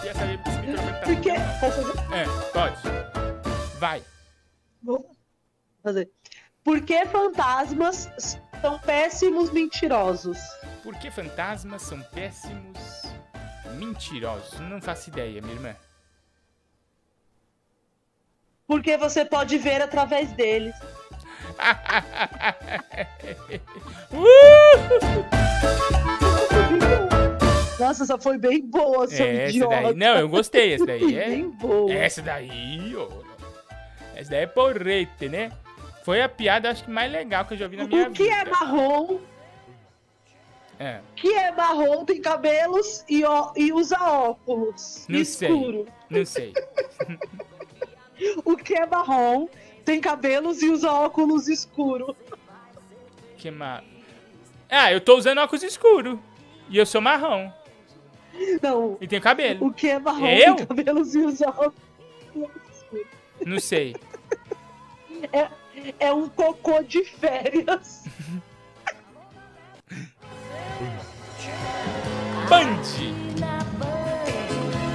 [0.00, 1.30] Queria saber se esse microfone tá Porque.
[1.30, 3.78] É, pode.
[3.78, 4.02] Vai.
[4.82, 5.10] Vou
[5.82, 6.10] fazer.
[6.64, 8.08] Por que fantasmas
[8.60, 10.38] são péssimos mentirosos?
[10.82, 13.02] Por que fantasmas são péssimos
[13.76, 14.58] mentirosos?
[14.60, 15.76] Não faço ideia, minha irmã.
[18.66, 20.74] Porque você pode ver através deles.
[27.78, 29.82] Nossa, essa foi bem boa, seu É, idiota.
[29.82, 29.94] daí.
[29.94, 30.74] Não, eu gostei.
[30.74, 31.28] Essa daí é.
[31.30, 31.92] bem boa.
[31.92, 33.08] Essa daí, ô.
[34.14, 35.50] Essa daí é porrete, né?
[36.04, 38.22] Foi a piada, acho que mais legal que eu já vi na minha O que
[38.24, 38.34] vida.
[38.36, 39.18] é marrom?
[40.78, 41.00] É.
[41.14, 45.84] que é marrom, tem cabelos e, ó, e usa óculos Não escuro.
[45.84, 46.18] sei.
[46.18, 46.52] Não sei.
[48.44, 49.48] O que é marrom,
[49.84, 52.14] tem cabelos e usa óculos escuro.
[53.38, 53.82] Que ma...
[54.68, 56.22] Ah, eu tô usando óculos escuro.
[56.68, 57.50] E eu sou marrom.
[58.62, 58.98] Não.
[59.00, 59.66] E tenho cabelo.
[59.66, 60.54] O que é marrom, Eu?
[60.56, 61.74] tem cabelos e usa óculos
[62.70, 63.06] escuro.
[63.46, 63.96] Não sei.
[65.32, 65.48] É,
[65.98, 68.04] é um cocô de férias.
[72.48, 72.82] Band.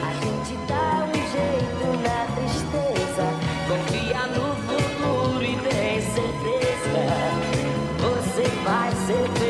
[0.04, 3.26] A gente dá um jeito na tristeza.
[3.68, 7.04] Confia no futuro e tem certeza.
[8.00, 9.45] Você vai ser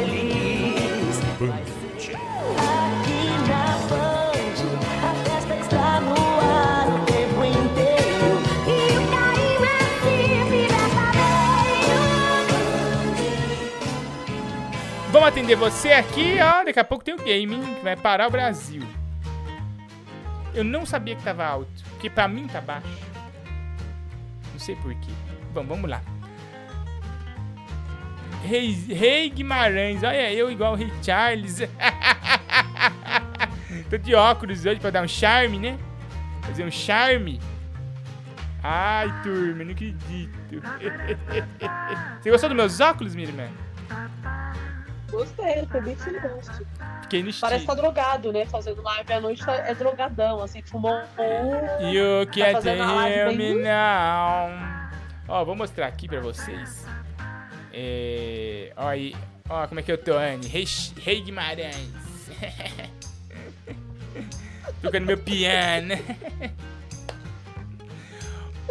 [15.26, 16.64] Vamos atender você aqui, ó.
[16.64, 18.84] Daqui a pouco tem o game, hein, que vai parar o Brasil.
[20.54, 22.88] Eu não sabia que tava alto, porque pra mim tá baixo.
[24.54, 25.10] Não sei porquê.
[25.52, 26.00] Bom, vamos lá.
[28.44, 31.58] Rei, Rei Guimarães, olha eu igual o Rei Charles.
[33.90, 35.80] Tô de óculos hoje pra dar um charme, né?
[36.44, 37.42] Fazer um charme.
[38.62, 40.62] Ai, turma, não acredito.
[42.22, 43.50] Você gostou dos meus óculos, minha irmã?
[45.10, 46.68] Gostei, foi bem silêncio.
[47.04, 48.46] Fiquei no Parece que tá drogado, né?
[48.46, 51.52] Fazendo live à noite tá- é drogadão, assim, fumou um.
[52.82, 54.50] Tá a live hear bem- me now.
[55.28, 56.86] Ó, vou mostrar aqui pra vocês.
[57.74, 58.72] É...
[58.76, 59.15] Ó aí.
[59.50, 60.48] Ó, como é que eu tô, Anne?
[60.48, 60.65] Rei,
[61.02, 61.91] Rei Guimarães.
[64.82, 65.94] Tocando meu piano.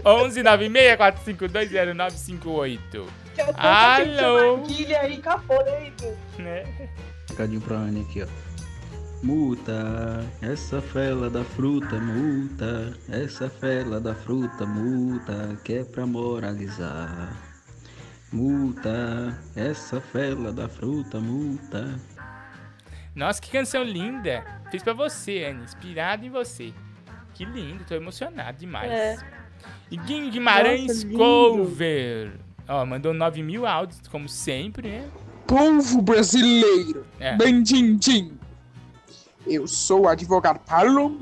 [0.04, 3.23] 11 96 452 0958.
[3.56, 4.58] Alô?
[4.58, 5.94] Guilha aí, caponeiro.
[6.38, 6.90] Né?
[7.30, 8.26] Recadinho pra Anne aqui, ó.
[9.22, 17.34] Multa, essa fela da fruta, multa, essa fela da fruta, multa, que é pra moralizar.
[18.30, 21.98] Multa, essa fela da fruta, multa.
[23.14, 24.44] Nossa, que canção linda.
[24.70, 25.64] Fiz pra você, Anne.
[25.64, 26.74] Inspirado em você.
[27.32, 28.90] Que lindo, tô emocionado demais.
[28.90, 29.16] É.
[29.90, 31.18] E Guinho Guimarães Nossa, lindo.
[31.18, 32.32] Cover.
[32.68, 35.08] Ó, mandou 9 mil áudios, como sempre, né?
[35.46, 37.36] Povo brasileiro, É.
[37.36, 38.38] Bandindim.
[39.46, 41.18] Eu sou o advogado Palom,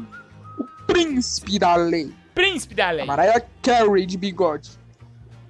[0.59, 2.14] o príncipe da lei.
[2.35, 3.02] Príncipe da lei.
[3.02, 4.70] A Mariah Carey de bigode.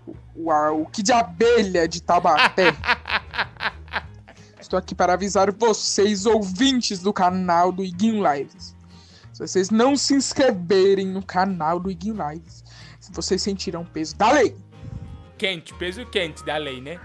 [0.06, 2.74] O, o, o Kid Abelha de Taubaté.
[4.58, 8.74] Estou aqui para avisar vocês, ouvintes do canal do Iguinho Lives.
[9.32, 12.64] Se vocês não se inscreverem no canal do Iguinho Lives,
[13.12, 14.56] vocês sentirão o peso da lei.
[15.42, 17.00] Quente, peso quente da lei, né?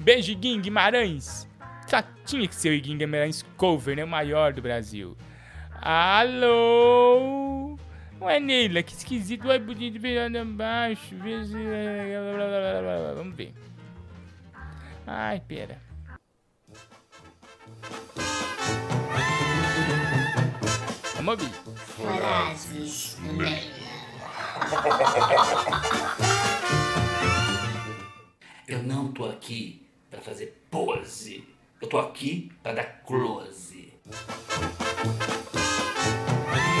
[0.00, 1.46] Beijo, Iguinho Guimarães.
[1.86, 4.02] Só tinha que ser o Iguinho Guimarães cover, né?
[4.02, 5.14] O maior do Brasil.
[5.82, 7.78] Alô?
[8.18, 9.46] Ué, Neila, que esquisito.
[9.48, 11.14] Ué, bonito virando abaixo.
[11.44, 13.52] se- Vamos ver.
[15.06, 15.76] Ai, pera.
[21.16, 21.52] Vamos ouvir.
[21.76, 23.44] Frases do
[28.66, 31.46] Eu não tô aqui pra fazer pose.
[31.82, 33.92] Eu tô aqui pra dar close.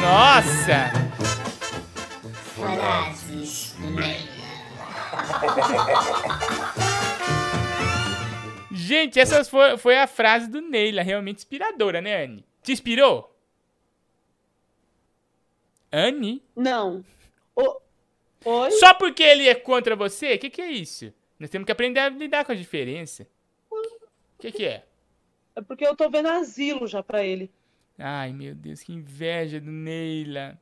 [0.00, 0.90] Nossa!
[2.54, 3.94] Frases do
[8.74, 12.46] Gente, essa foi, foi a frase do Neila, realmente inspiradora, né, Anne?
[12.62, 13.30] Te inspirou?
[15.92, 16.42] Anne?
[16.56, 17.04] Não.
[17.54, 18.70] Oi?
[18.72, 20.34] Só porque ele é contra você?
[20.34, 21.12] O que, que é isso?
[21.38, 23.26] Nós temos que aprender a lidar com a diferença.
[23.70, 24.84] O que, que é?
[25.56, 27.50] É porque eu tô vendo asilo já pra ele.
[27.98, 30.58] Ai, meu Deus, que inveja do Neila.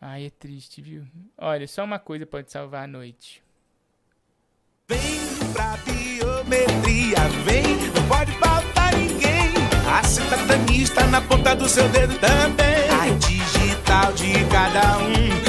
[0.00, 1.04] Ai, é triste, viu?
[1.36, 3.42] Olha, só uma coisa pode salvar a noite.
[5.52, 7.18] pra biometria.
[7.44, 9.52] Vem, não pode faltar ninguém.
[9.90, 12.88] A cidadania está na ponta do seu dedo também.
[12.90, 15.47] A digital de cada um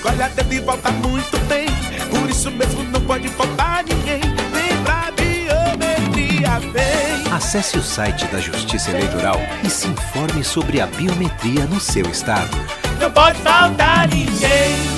[0.00, 1.66] você escolhe até de volta muito bem.
[2.10, 4.20] Por isso mesmo não pode faltar ninguém.
[4.20, 7.32] Vem pra biometria, vem.
[7.32, 12.56] Acesse o site da Justiça Eleitoral e se informe sobre a biometria no seu estado.
[13.00, 14.90] Não pode faltar ninguém.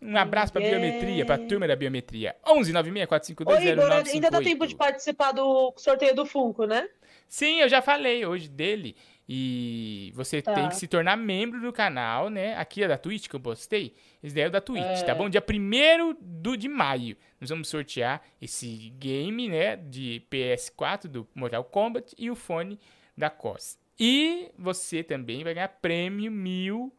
[0.00, 2.36] Um abraço pra biometria, pra turma da biometria.
[2.46, 4.44] 11 96 452 Ô, Igor, ainda dá 0958.
[4.44, 6.86] tempo de participar do sorteio do Funko, né?
[7.28, 8.94] Sim, eu já falei hoje dele.
[9.28, 10.52] E você Tá.
[10.54, 12.56] tem que se tornar membro do canal, né?
[12.56, 13.94] Aqui é da Twitch que eu postei.
[14.22, 15.02] Esse daí é o da Twitch, É.
[15.04, 15.28] tá bom?
[15.28, 17.16] Dia 1 do, de maio.
[17.40, 19.76] Nós vamos sortear esse game, né?
[19.76, 22.78] De PS4 do Mortal Kombat e o fone
[23.16, 23.78] da COS.
[23.98, 26.92] E você também vai ganhar prêmio mil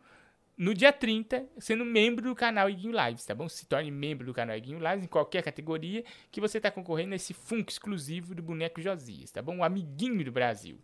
[0.56, 3.50] no dia 30, sendo membro do canal Iguinho Lives, tá bom?
[3.50, 7.34] Se torne membro do canal Iguinho Lives em qualquer categoria que você tá concorrendo nesse
[7.34, 9.58] Funko exclusivo do boneco Josias, tá bom?
[9.58, 10.80] O amiguinho do Brasil.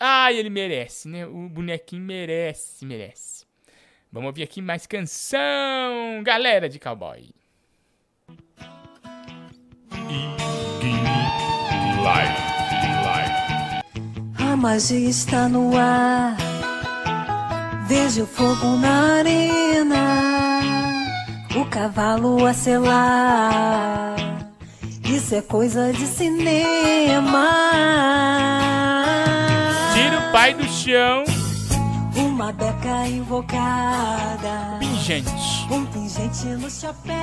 [0.00, 1.26] Ai, ele merece, né?
[1.26, 3.44] O bonequinho merece, merece.
[4.12, 7.30] Vamos ouvir aqui mais canção, galera de cowboy.
[14.38, 16.36] A magia está no ar.
[17.86, 20.60] Vejo fogo na arena.
[21.54, 24.16] O cavalo a selar.
[25.04, 27.48] Isso é coisa de cinema.
[30.32, 31.24] Pai do chão.
[32.16, 34.78] Uma beca invocada.
[34.78, 35.30] Pingente.
[35.70, 37.14] Um pingente no chapéu.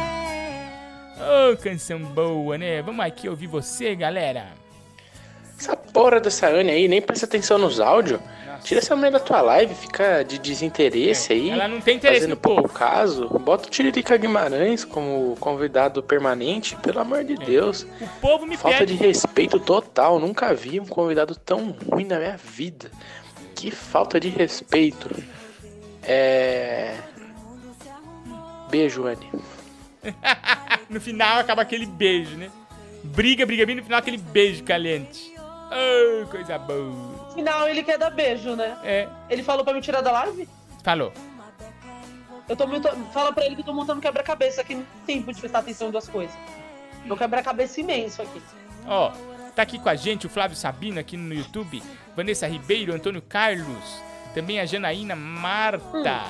[1.17, 2.81] Ô, canção boa, né?
[2.81, 4.64] Vamos aqui ouvir você, galera.
[5.57, 8.19] Essa porra dessa Anne aí, nem presta atenção nos áudios.
[8.65, 11.51] Tira essa mulher da tua live, fica de desinteresse aí.
[11.51, 13.27] Ela não tem interesse fazendo no pouco caso.
[13.39, 17.85] Bota o Tiririca Guimarães como convidado permanente, pelo amor de Deus.
[18.01, 18.97] O povo me Falta pede.
[18.97, 20.19] de respeito total.
[20.19, 22.89] Nunca vi um convidado tão ruim na minha vida.
[23.53, 25.09] Que falta de respeito.
[26.01, 26.95] É.
[28.71, 29.29] Beijo, Anne.
[30.89, 32.49] no final acaba aquele beijo, né?
[33.03, 35.34] Briga, briga, briga, no final aquele beijo caliente.
[35.75, 36.79] Oh, coisa boa.
[36.79, 38.77] No final ele quer dar beijo, né?
[38.83, 39.09] É.
[39.29, 40.47] Ele falou pra me tirar da live?
[40.83, 41.11] Falou.
[42.47, 42.87] Eu tô muito...
[43.11, 44.75] Fala pra ele que eu tô montando quebra-cabeça aqui.
[44.75, 46.35] Não tem tempo de prestar atenção em duas coisas.
[47.03, 48.41] Meu quebra-cabeça imenso aqui.
[48.87, 49.11] Ó,
[49.55, 51.81] tá aqui com a gente o Flávio Sabino aqui no YouTube,
[52.15, 54.01] Vanessa Ribeiro, Antônio Carlos,
[54.33, 56.23] também a Janaína Marta.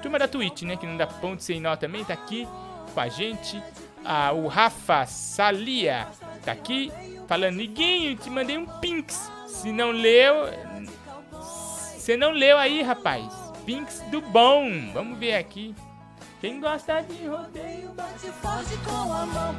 [0.00, 2.48] Turma da Twitch, né, que não dá ponto sem nó também, tá aqui
[2.92, 3.62] com a gente.
[4.04, 6.08] Ah, o Rafa Salia
[6.44, 6.92] tá aqui
[7.28, 9.30] falando, Niguinho, te mandei um pinks.
[9.46, 10.46] Se não leu,
[11.32, 13.32] você não leu aí, rapaz.
[13.64, 14.68] Pinks do bom.
[14.92, 15.74] Vamos ver aqui.
[16.40, 19.54] Quem gosta de rodeio, bate Foge com a mão.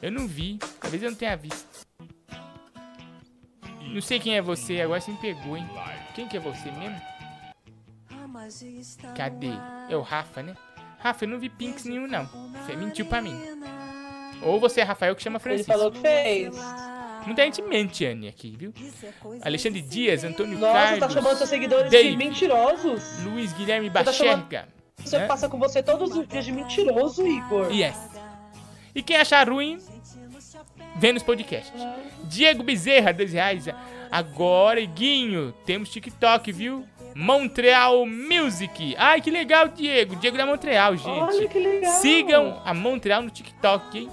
[0.00, 0.58] eu não vi.
[0.80, 1.84] Talvez eu não tenha visto.
[3.92, 5.68] Não sei quem é você, agora você me pegou, hein?
[6.14, 7.00] Quem que é você mesmo?
[9.16, 9.50] Cadê?
[9.88, 10.54] É o Rafa, né?
[11.02, 12.28] Rafa, eu não vi Pinks nenhum, não.
[12.64, 13.36] Você mentiu pra mim.
[14.42, 15.72] Ou você é Rafael que chama Ele Francisco.
[15.72, 16.54] falou que fez.
[17.26, 18.72] Muita gente mente, Anne, aqui, viu?
[19.42, 20.98] Alexandre Dias, Antônio Nossa, Carlos.
[21.00, 23.22] tá chamando seus seguidores David, de mentirosos?
[23.24, 24.68] Luiz Guilherme tá Bacherga.
[24.96, 25.26] Você É.
[25.26, 27.70] passa com você todos os dias de mentiroso, Igor.
[27.72, 27.96] Yes.
[28.94, 29.78] E quem achar ruim,
[30.96, 31.80] vê nos podcasts.
[32.24, 33.66] Diego Bezerra, 10 reais.
[34.10, 36.86] Agora, Guinho, temos TikTok, viu?
[37.14, 38.94] Montreal Music.
[38.98, 40.16] Ai, que legal, Diego.
[40.16, 41.08] Diego da Montreal, gente.
[41.08, 41.92] Olha que legal.
[42.00, 44.10] Sigam a Montreal no TikTok, hein?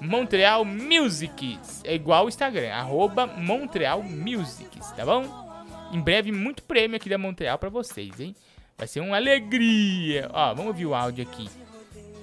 [0.00, 1.58] Montreal Music.
[1.84, 5.48] É igual o Instagram, arroba Montreal Music, tá bom?
[5.92, 8.34] Em breve, muito prêmio aqui da Montreal pra vocês, hein?
[8.76, 10.28] Vai ser uma alegria.
[10.32, 11.48] Ó, vamos ouvir o áudio aqui.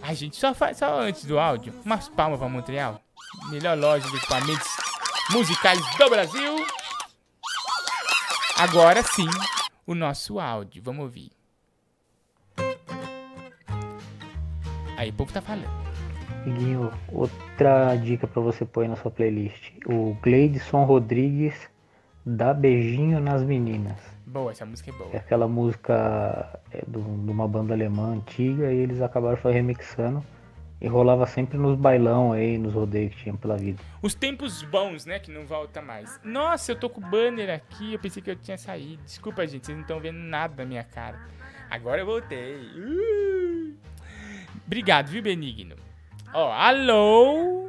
[0.02, 3.02] Ai, gente, só, faz, só antes do áudio, umas palmas pra Montreal.
[3.50, 4.68] Melhor loja de equipamentos
[5.32, 6.66] musicais do Brasil.
[8.58, 9.28] Agora sim,
[9.86, 10.82] o nosso áudio.
[10.84, 11.32] Vamos ouvir.
[14.98, 15.68] Aí, o povo tá falando.
[16.46, 19.72] Guinho, outra dica pra você pôr na sua playlist.
[19.88, 21.56] O Gleidson Rodrigues
[22.26, 23.98] dá beijinho nas meninas.
[24.26, 25.10] Boa, essa música é boa.
[25.14, 30.24] É aquela música é, do- de uma banda alemã antiga e eles acabaram remixando.
[30.86, 33.82] E rolava sempre nos bailão aí, nos rodeios que tinha pela vida.
[34.04, 35.18] Os tempos bons, né?
[35.18, 36.20] Que não volta mais.
[36.24, 37.94] Nossa, eu tô com o banner aqui.
[37.94, 39.02] Eu pensei que eu tinha saído.
[39.02, 39.66] Desculpa, gente.
[39.66, 41.20] Vocês não estão vendo nada da minha cara.
[41.72, 42.54] Agora eu voltei.
[42.78, 43.76] Uh!
[44.64, 45.76] Obrigado, viu, Benigno?
[46.32, 47.68] Ó, alô?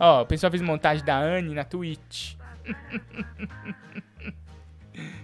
[0.00, 2.36] Ó, o pessoal fez montagem da Anne na Twitch.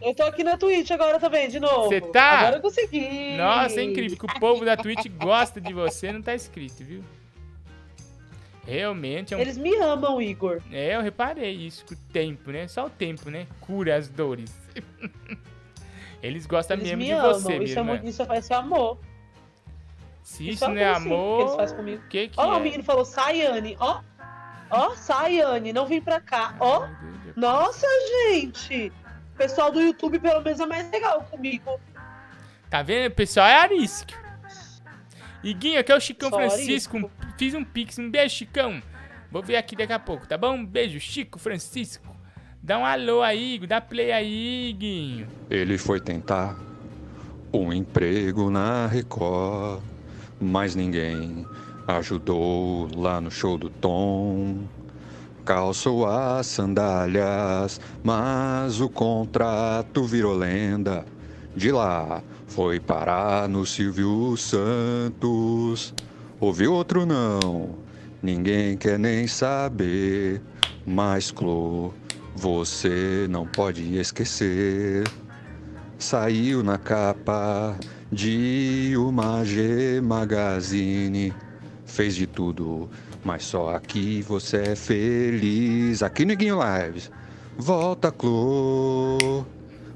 [0.03, 1.89] Eu tô aqui na Twitch agora também, de novo.
[1.89, 2.41] Você tá?
[2.41, 3.37] Agora eu consegui.
[3.37, 7.03] Nossa, é incrível que o povo da Twitch gosta de você, não tá escrito, viu?
[8.67, 9.41] Realmente é um.
[9.41, 10.61] Eles me amam, Igor.
[10.71, 12.69] É, eu reparei isso com o tempo, né?
[12.69, 13.47] Só o tempo, né?
[13.61, 14.53] Cura as dores.
[16.23, 17.35] Eles gostam Eles mesmo me de amam.
[17.35, 17.93] você, minha isso, é, irmã.
[17.95, 18.99] muito- isso faz ser amor.
[20.23, 22.03] Se Isso isso não é amor, sim, que amor, eles fazem comigo.
[22.05, 22.61] o que que Ó, o é?
[22.61, 24.01] menino falou, Sayane, ó.
[24.71, 26.55] Ó, Sayane, não vem pra cá.
[26.61, 26.87] Ó.
[27.35, 27.87] Nossa,
[28.31, 28.93] gente.
[29.43, 31.81] O pessoal do YouTube, pelo menos, é mais legal comigo.
[32.71, 33.11] Tá vendo?
[33.11, 34.13] O pessoal é arístico.
[35.43, 36.97] Iguinho, aqui é o Chicão Só Francisco.
[36.97, 37.99] um- Fiz um pix.
[37.99, 38.81] Um beijo, Chicão.
[39.33, 40.55] Vou ver aqui daqui a pouco, tá bom?
[40.55, 42.07] Um beijo, Chico Francisco.
[42.63, 43.59] Dá um alô aí.
[43.67, 45.27] Dá play aí, Iguinho.
[45.51, 46.57] Ele foi tentar
[47.53, 49.83] um emprego na Record,
[50.41, 51.45] mas ninguém
[51.89, 54.59] ajudou lá no show do Tom.
[55.45, 61.05] Calçou as sandálias, mas o contrato virou lenda.
[61.57, 65.93] De lá foi parar no Silvio Santos.
[66.39, 67.71] Ouviu outro não,
[68.23, 70.41] ninguém quer nem saber.
[70.87, 71.93] Mas, Clô,
[72.37, 75.05] você não pode esquecer.
[75.99, 77.77] Saiu na capa
[78.11, 81.33] de uma G Magazine.
[81.85, 82.89] Fez de tudo,
[83.25, 86.03] mas só aqui você é feliz.
[86.03, 87.11] Aqui no Guinho Lives.
[87.57, 89.45] Volta, Clô,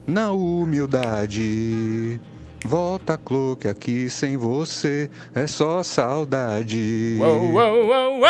[0.07, 2.21] na humildade.
[2.65, 7.17] Volta, Clô, que aqui sem você é só saudade.
[7.21, 8.27] Uou, uou, uou, uou.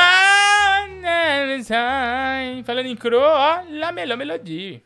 [2.64, 4.80] Falando em cro, ó, La Melô Melodia.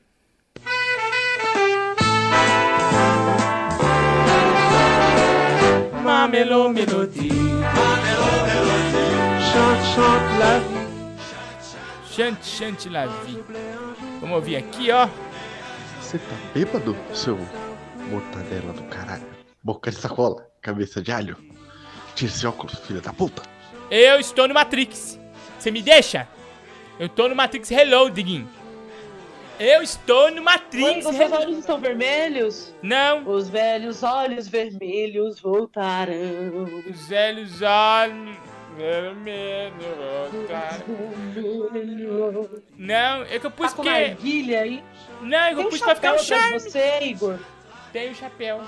[6.02, 8.09] Mamelô Melodia.
[9.52, 10.86] Chante, chante la vie.
[12.08, 13.42] Chante, chante la vie.
[14.20, 15.08] Vamos ouvir aqui, ó.
[16.00, 17.36] Você tá bêbado, seu
[18.10, 19.26] mortadela do caralho?
[19.60, 21.36] Boca de sacola, cabeça de alho.
[22.14, 23.42] Tira esse óculos, filha da puta.
[23.90, 25.18] Eu estou no Matrix.
[25.58, 26.28] Você me deixa?
[26.98, 28.46] Eu tô no Matrix Reloading.
[29.58, 32.72] Eu estou no Matrix Os seus olhos estão vermelhos?
[32.82, 33.28] Não.
[33.28, 36.64] Os velhos olhos vermelhos voltarão.
[36.88, 38.49] Os velhos olhos
[40.30, 40.84] voltaram.
[42.76, 44.84] Não, é que eu pus Tá narguilha aí?
[45.20, 46.58] Não, é que Tem eu um pus pra ficar um charme.
[46.58, 47.38] de você, Igor.
[47.92, 48.62] Tem o chapéu.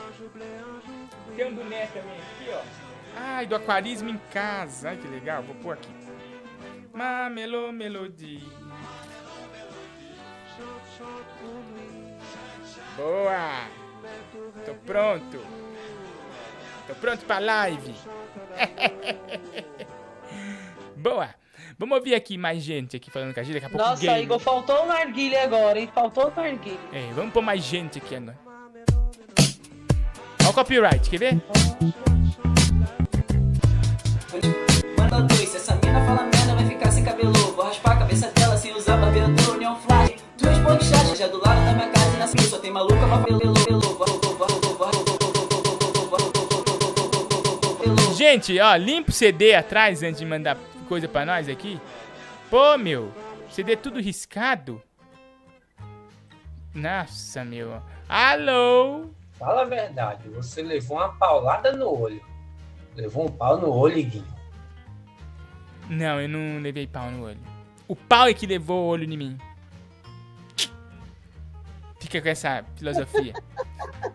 [1.36, 2.60] Tem um boné também aqui, ó.
[3.16, 4.90] Ai, do aquarismo em casa.
[4.90, 5.42] Ai, que legal.
[5.42, 5.90] Vou pôr aqui.
[6.92, 8.40] Mamelô Melodia.
[12.96, 13.66] Boa.
[14.66, 15.38] Tô pronto.
[16.86, 17.94] Tô pronto pra live.
[21.02, 21.30] Boa.
[21.76, 23.54] Vamos ouvir aqui mais gente aqui falando com a gente.
[23.54, 24.22] Daqui a pouco Nossa, game.
[24.22, 25.90] Igor, faltou o narguilha agora, hein?
[25.92, 26.78] Faltou o narguilha.
[26.92, 28.38] É, vamos pôr mais gente aqui agora.
[30.40, 31.42] Olha o copyright, quer ver?
[34.96, 38.28] Manda dois, se essa mina fala merda vai ficar sem cabelo Vou raspar a cabeça
[38.30, 42.18] dela sem usar barbeador Neon flash Duas bochechas já do lado da minha casa e
[42.18, 43.82] na Só tem maluca, mas pelo, pelo, pelo
[48.16, 50.56] Gente, ó, limpa o CD atrás antes de mandar
[50.92, 51.80] coisa pra nós aqui.
[52.50, 53.10] Pô, meu,
[53.48, 54.82] CD tudo riscado.
[56.74, 57.82] Nossa, meu.
[58.06, 59.06] Alô?
[59.38, 60.28] fala a verdade.
[60.28, 62.22] Você levou uma paulada no olho.
[62.94, 64.36] Levou um pau no olho, Iguinho.
[65.88, 67.40] Não, eu não levei pau no olho.
[67.88, 69.38] O pau é que levou o olho em mim.
[71.98, 73.32] Fica com essa filosofia.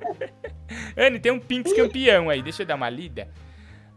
[0.95, 2.43] Anne, tem um Pinks campeão aí.
[2.43, 3.27] Deixa eu dar uma lida.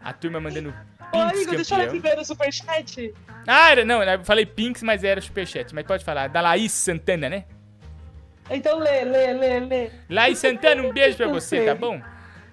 [0.00, 0.72] A turma mandando
[1.12, 3.14] Ô, Igor, deixa eu aqui ver no superchat.
[3.46, 5.74] Ah, era, não, eu falei Pinks, mas era superchat.
[5.74, 6.28] Mas pode falar.
[6.28, 7.44] Da Laís Santana, né?
[8.48, 9.90] Então lê, lê, lê, lê.
[10.08, 12.00] Laís Santana, um beijo pra você, tá bom?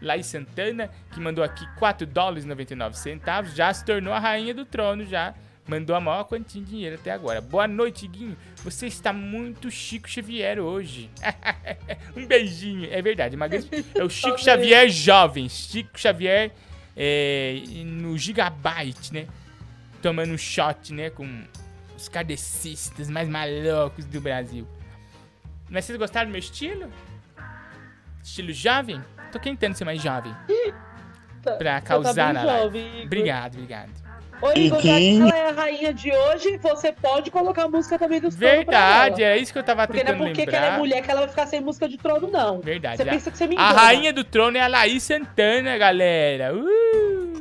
[0.01, 4.53] Laís Santana, que mandou aqui 4 dólares e 99 centavos, já se tornou a rainha
[4.53, 5.33] do trono, já
[5.67, 7.41] mandou a maior quantia de dinheiro até agora.
[7.41, 8.37] Boa noite, Guinho.
[8.63, 11.09] Você está muito Chico Xavier hoje.
[12.15, 12.87] um beijinho.
[12.91, 13.67] É verdade, Magrinho.
[13.93, 15.49] É o Chico Xavier jovem.
[15.49, 16.51] Chico Xavier
[16.97, 19.27] é, no Gigabyte, né?
[20.01, 21.09] Tomando um shot, né?
[21.11, 21.43] Com
[21.95, 24.67] os kardecistas mais malucos do Brasil.
[25.69, 26.91] Mas vocês gostaram do meu estilo?
[28.23, 29.01] Estilo jovem?
[29.31, 30.33] Tô tentando ser mais jovem.
[31.43, 32.63] Pra Você causar tá na live.
[32.63, 33.03] jovem.
[33.05, 34.06] Obrigado, obrigado.
[34.39, 38.29] Já que ela é a rainha de hoje, você pode colocar a música também do
[38.29, 39.31] trono pra Verdade, ela.
[39.33, 40.79] era isso que eu tava Porque não é tentando porque que ela é lembrar.
[40.79, 42.59] mulher que ela vai ficar sem música de trono, não.
[42.61, 42.97] Verdade.
[42.97, 43.79] Você a- pensa que você me A engana.
[43.81, 46.53] rainha do trono é a Laís Santana, galera.
[46.53, 47.37] Uh!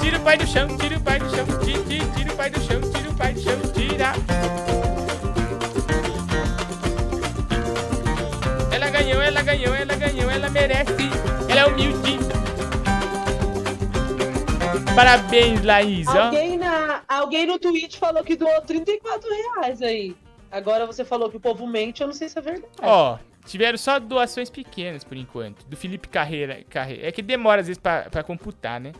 [0.00, 2.50] Tira o pai do chão, tira o pai do chão, tira, tira, tira o pai
[2.50, 4.12] do chão, tira o pai do chão, tira.
[8.72, 10.92] Ela ganhou, ela ganhou, ela ganhou, ela merece.
[11.64, 12.18] É humilde.
[14.94, 16.24] Parabéns, Laís, ó.
[16.24, 20.14] Alguém, na, alguém no Twitch falou que doou 34 reais aí.
[20.50, 22.68] Agora você falou que o povo mente, eu não sei se é verdade.
[22.82, 25.64] Ó, tiveram só doações pequenas por enquanto.
[25.66, 26.62] Do Felipe Carreira.
[26.68, 27.00] Carre...
[27.02, 28.92] É que demora às vezes pra, pra computar, né?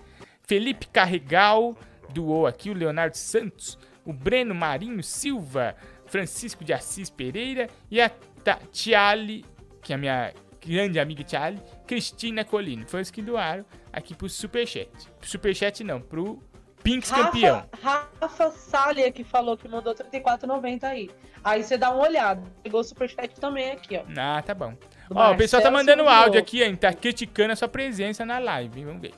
[0.42, 1.76] Felipe Carregal
[2.14, 8.08] doou aqui, o Leonardo Santos, o Breno Marinho Silva, Francisco de Assis Pereira e a
[8.42, 9.44] Ta- Tiale,
[9.82, 10.32] que é a minha
[10.66, 12.84] grande amiga Tiale, Cristina Colino.
[12.86, 14.88] Foi os que doaram aqui pro Superchat.
[15.18, 16.42] Pro Superchat não, pro
[16.82, 17.64] Pinks campeão.
[17.82, 21.10] Rafa, Rafa Salia que falou que mandou 34,90 aí.
[21.42, 22.42] Aí você dá uma olhada.
[22.62, 24.02] Pegou o superchat também aqui, ó.
[24.16, 24.74] Ah, tá bom.
[25.08, 26.18] Do Ó, o pessoal tá mandando Silvio.
[26.18, 26.74] áudio aqui, hein?
[26.76, 28.86] Tá criticando a sua presença na live, hein?
[28.86, 29.12] Vamos ver.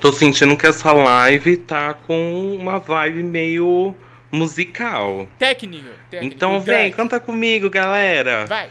[0.00, 3.94] Tô sentindo que essa live tá com uma vibe meio
[4.32, 5.28] musical.
[5.38, 5.88] Técnico.
[6.10, 6.92] técnico Então vem, drag.
[6.92, 8.46] canta comigo, galera.
[8.46, 8.68] Vai.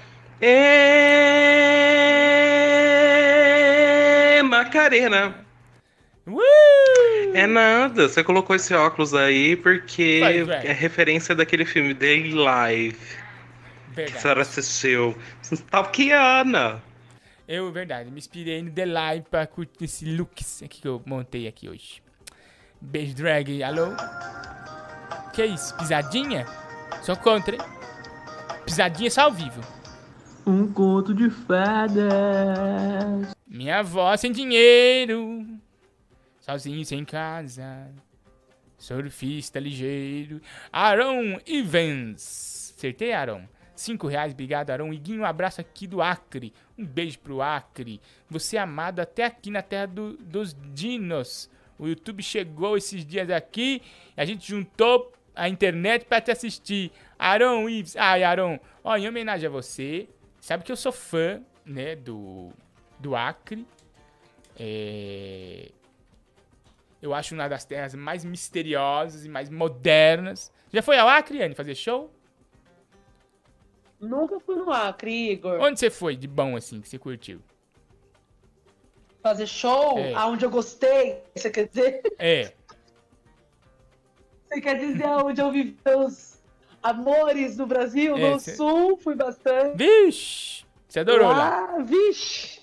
[4.32, 5.36] Ê, Macarena.
[7.34, 10.68] É nada, você colocou esse óculos aí porque Vai, vai.
[10.68, 13.22] é referência daquele filme Daily Life que
[13.92, 14.22] a Verdade.
[14.22, 15.16] senhora assistiu.
[15.42, 16.82] Stalkiana.
[17.48, 21.48] Eu, verdade, me inspirei no The Live pra curtir esse looks aqui que eu montei
[21.48, 22.02] aqui hoje.
[22.80, 23.62] Beijo, drag.
[23.64, 23.88] Alô?
[25.34, 25.76] Que isso?
[25.78, 26.46] Pisadinha?
[27.02, 27.62] Só contra, hein?
[28.66, 29.62] Pisadinha só ao vivo.
[30.46, 32.06] Um conto de fadas.
[33.48, 35.46] Minha avó sem dinheiro.
[36.39, 37.89] Sozinho sem casa.
[38.78, 40.42] Surfista ligeiro.
[40.72, 42.74] Aaron Evans.
[42.78, 43.44] Acertei, Aaron?
[43.76, 44.92] Cinco reais, obrigado, Aaron.
[44.94, 46.54] Iguinho, um abraço aqui do Acre.
[46.78, 48.02] Um beijo pro Acre.
[48.30, 51.50] Você é amado até aqui na terra do- dos dinos.
[51.78, 53.82] O YouTube chegou esses dias aqui.
[54.18, 56.92] A gente juntou a internet pra te assistir.
[57.18, 57.96] Aaron Ives.
[57.96, 58.60] Ai, Aaron.
[58.84, 60.08] Ó, em homenagem a você.
[60.42, 62.52] Sabe que eu sou fã, né, do,
[63.00, 63.66] do Acre.
[64.60, 65.72] É...
[67.00, 70.52] Eu acho uma das terras mais misteriosas e mais modernas.
[70.74, 72.12] Já foi ao Acre, Anne, fazer show?
[74.00, 75.60] Nunca fui no Acre, Igor.
[75.62, 77.39] Onde você foi de bom, assim, que você curtiu?
[79.22, 80.14] Fazer show É.
[80.16, 81.22] aonde eu gostei.
[81.36, 82.02] Você quer dizer?
[82.18, 82.52] É.
[84.48, 86.31] Você quer dizer aonde eu vivi os
[86.82, 88.16] amores no Brasil?
[88.18, 89.78] É, no cê- Sul, fui bastante.
[89.78, 90.64] Vixe!
[90.88, 91.76] Você adorou lá.
[91.78, 92.60] Ah, vixe!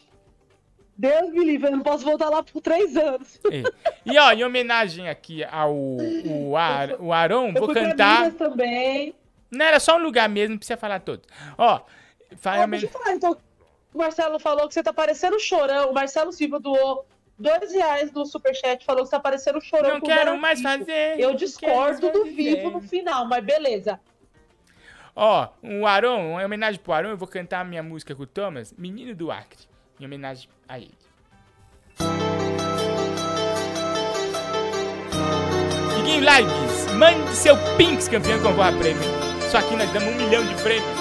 [0.96, 3.38] Deus me livre, eu não posso voltar lá por três anos.
[3.50, 3.62] É.
[4.04, 8.32] E ó, em homenagem aqui ao o, Ar, o Aron, Eu vou cantar.
[8.32, 9.14] Também.
[9.50, 11.22] Não era só um lugar mesmo, não precisa falar todo.
[11.56, 11.80] Ó,
[12.36, 13.36] fala Ah, deixa eu falar, então.
[13.94, 15.90] O Marcelo falou que você tá parecendo chorão.
[15.90, 17.06] O Marcelo Silva doou
[17.38, 19.94] dois reais no superchat, falou que você tá parecendo chorão.
[19.94, 24.00] Não quero mais fazer, Eu discordo do vivo no final, mas beleza.
[25.14, 28.26] Ó, o Aron, em homenagem pro Aron, eu vou cantar a minha música com o
[28.26, 29.58] Thomas, Menino do Acre,
[29.98, 30.94] em homenagem a ele.
[35.96, 39.02] Diguinho Lives, mande seu Pinks campeão com a prêmio.
[39.50, 40.98] Só aqui nós damos um milhão de prêmios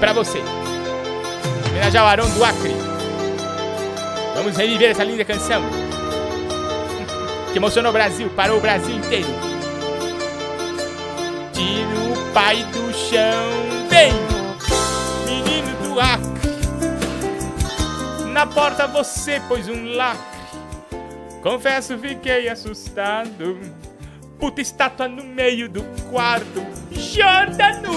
[0.00, 0.38] pra você.
[0.38, 2.91] Em homenagem ao Aron do Acre.
[4.34, 5.62] Vamos reviver essa linda canção.
[7.52, 9.28] Que emocionou o Brasil, parou o Brasil inteiro.
[11.52, 13.88] tira o pai do chão.
[13.88, 14.12] Vem,
[15.26, 16.32] menino do Acre.
[18.32, 20.32] Na porta você pôs um lacre.
[21.42, 23.58] Confesso, fiquei assustado.
[24.38, 26.64] Puta estátua no meio do quarto.
[26.90, 27.92] Jordano.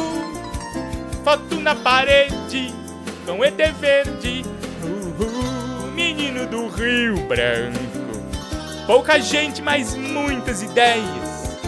[1.23, 2.73] Foto na parede
[3.25, 4.43] com ET verde.
[4.83, 5.44] Uhul,
[6.25, 7.77] menino do Rio Branco.
[8.87, 11.59] Pouca gente, mas muitas ideias.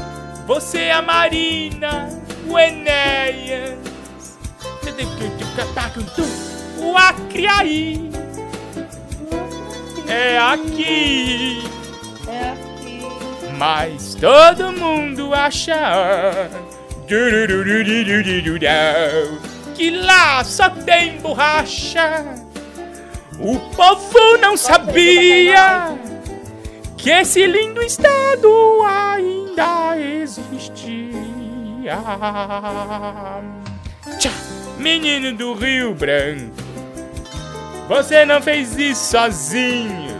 [0.47, 2.09] Você é a Marina,
[2.47, 3.77] o Enéas.
[6.79, 8.09] O Acre aí.
[10.07, 11.63] É aqui.
[12.27, 13.01] É aqui.
[13.57, 16.49] Mas todo mundo acha
[19.75, 22.46] que lá só tem borracha.
[23.39, 25.95] O povo não sabia
[26.97, 31.99] que esse lindo estado ainda existia.
[34.17, 34.31] Tchá,
[34.79, 36.51] menino do Rio Branco,
[37.88, 40.19] você não fez isso sozinho.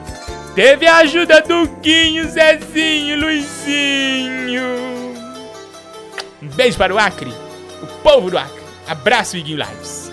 [0.53, 4.63] Teve a ajuda do Guinho, Zezinho, Luizinho.
[6.41, 7.34] Um beijo para o Acre,
[7.82, 8.61] o povo do Acre.
[8.88, 10.11] Abraço, Iguinho Lives.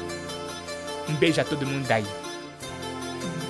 [1.09, 2.23] Um beijo a todo mundo daí.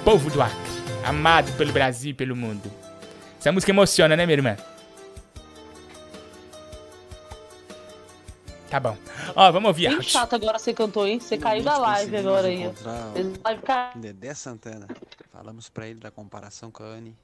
[0.04, 0.58] Povo do Acre,
[1.02, 2.70] amado pelo Brasil e pelo mundo.
[3.38, 4.56] Essa música emociona, né, minha irmã?
[8.68, 8.98] Tá bom.
[9.34, 11.18] Ó, vamos ouvir Bem chato agora você cantou, hein?
[11.18, 12.66] Você caiu da live agora aí.
[12.66, 14.86] o Dedé Santana.
[15.32, 17.16] Falamos pra ele da comparação com a Anne.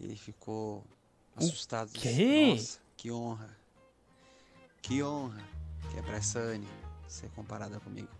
[0.00, 0.82] E ele ficou
[1.36, 1.92] assustado.
[1.92, 2.54] Quê?
[2.56, 3.56] Nossa, que honra.
[4.82, 5.40] Que honra
[5.88, 6.66] que é pra essa Anne
[7.06, 8.17] ser comparada comigo.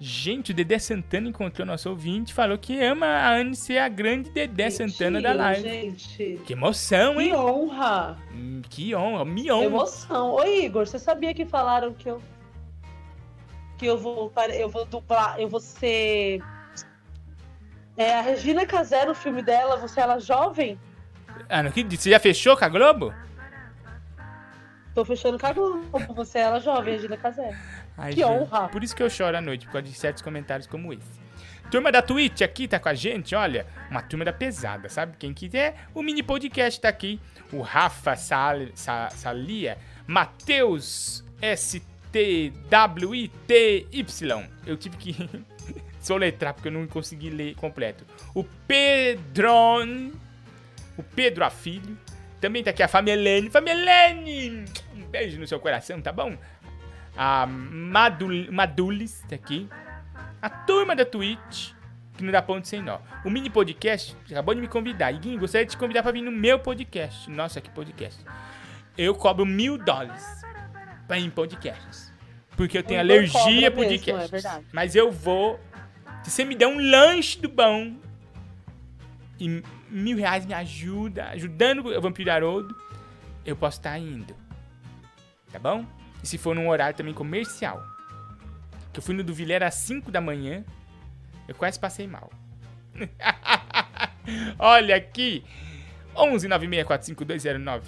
[0.00, 3.88] Gente, o Dedé Santana encontrou nosso ouvinte e falou que ama a Anne ser a
[3.88, 5.68] grande Dedé Santana da Mentira, live.
[5.68, 6.40] Gente.
[6.46, 7.30] Que emoção, hein?
[7.30, 8.16] Que honra.
[8.32, 9.64] Hum, Que honra, me honra.
[9.64, 10.30] Emoção.
[10.34, 12.22] Ô, Igor, você sabia que falaram que eu.
[13.76, 14.32] Que eu vou.
[14.54, 15.38] Eu vou dublar.
[15.40, 16.40] Eu vou ser.
[17.96, 20.78] É, a Regina Casé no filme dela, você ela jovem?
[21.48, 22.00] Ah, não acredito.
[22.00, 23.12] Você já fechou com a Globo?
[24.94, 25.88] Tô fechando com a Globo.
[26.14, 27.56] Você ela jovem, Regina Casé.
[27.98, 28.68] Ai, que honra.
[28.68, 31.18] Por isso que eu choro à noite, por causa de certos comentários como esse.
[31.70, 35.16] Turma da Twitch aqui tá com a gente, olha, uma turma da pesada, sabe?
[35.18, 37.20] Quem quiser, o mini podcast tá aqui.
[37.52, 39.76] O Rafa Sal, Sa- Salia,
[40.06, 41.22] Matheus
[42.88, 44.48] STWITY.
[44.66, 45.14] Eu tive que
[46.00, 48.04] soletrar porque eu não consegui ler completo.
[48.34, 50.12] O Pedron,
[50.96, 51.98] o Pedro Afilho.
[52.40, 53.50] Também tá aqui a Famelene.
[53.50, 54.64] Famelene!
[54.96, 56.36] Um beijo no seu coração, tá bom?
[57.20, 59.68] A Madul Madulis tá aqui.
[60.40, 61.72] A turma da Twitch,
[62.16, 63.00] que não dá ponto sem nó.
[63.24, 65.10] O mini podcast acabou de me convidar.
[65.10, 67.28] Iguinho, gostaria de te convidar pra vir no meu podcast.
[67.28, 68.24] Nossa, que podcast.
[68.96, 70.24] Eu cobro mil dólares
[71.08, 72.12] pra ir em podcasts.
[72.56, 74.44] Porque eu tenho Igor alergia a cobra mesmo, podcasts.
[74.44, 74.62] é.
[74.72, 75.58] Mas eu vou.
[76.22, 77.96] Se você me der um lanche do bom
[79.40, 79.60] e
[79.90, 82.76] mil reais me ajuda, ajudando o Vampiro Haroldo,
[83.44, 84.36] eu posso estar indo.
[85.50, 85.84] Tá bom?
[86.22, 87.82] E se for num horário também comercial.
[88.92, 90.64] Que eu fui no do às 5 da manhã,
[91.46, 92.30] eu quase passei mal.
[94.58, 95.44] Olha aqui.
[96.16, 97.80] 11 9645209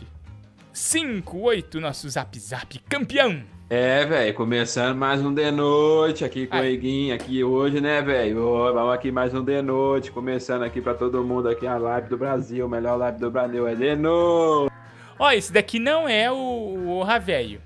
[0.73, 3.43] 58, nosso zap zap campeão.
[3.69, 8.73] É, velho, começando mais um de noite aqui com o Eguinho aqui hoje, né, velho?
[8.73, 12.19] Vamos aqui mais um de noite, começando aqui pra todo mundo aqui a live do
[12.19, 14.75] Brasil, melhor live do Brasil é de noite.
[15.19, 17.61] Ó, esse daqui não é o, o Orra Velho.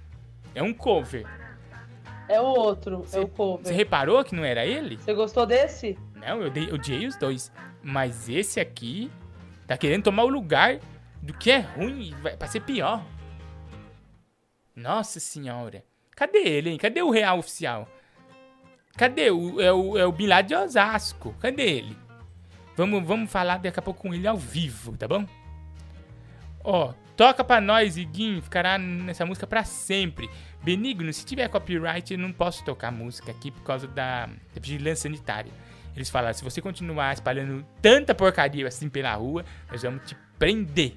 [0.54, 1.26] É um cover.
[2.28, 3.66] É o outro, é o cover.
[3.66, 4.96] Você reparou que não era ele?
[4.96, 5.98] Você gostou desse?
[6.14, 7.52] Não, eu dei- odiei os dois.
[7.82, 9.10] Mas esse aqui
[9.66, 10.78] tá querendo tomar o lugar
[11.20, 13.04] do que é ruim pra ser pior.
[14.74, 15.84] Nossa senhora.
[16.16, 16.78] Cadê ele, hein?
[16.78, 17.88] Cadê o real oficial?
[18.96, 21.34] Cadê o, é o, é o Bin Laden de Osasco?
[21.40, 21.96] Cadê ele?
[22.76, 25.26] Vamos, vamos falar daqui a pouco com ele ao vivo, tá bom?
[26.62, 28.42] Ó, toca pra nós, Iguinho.
[28.42, 30.28] Ficará nessa música pra sempre.
[30.62, 35.02] Benigno, se tiver copyright, eu não posso tocar música aqui por causa da, da vigilância
[35.02, 35.52] sanitária.
[35.94, 40.96] Eles falaram, se você continuar espalhando tanta porcaria assim pela rua, nós vamos te prender.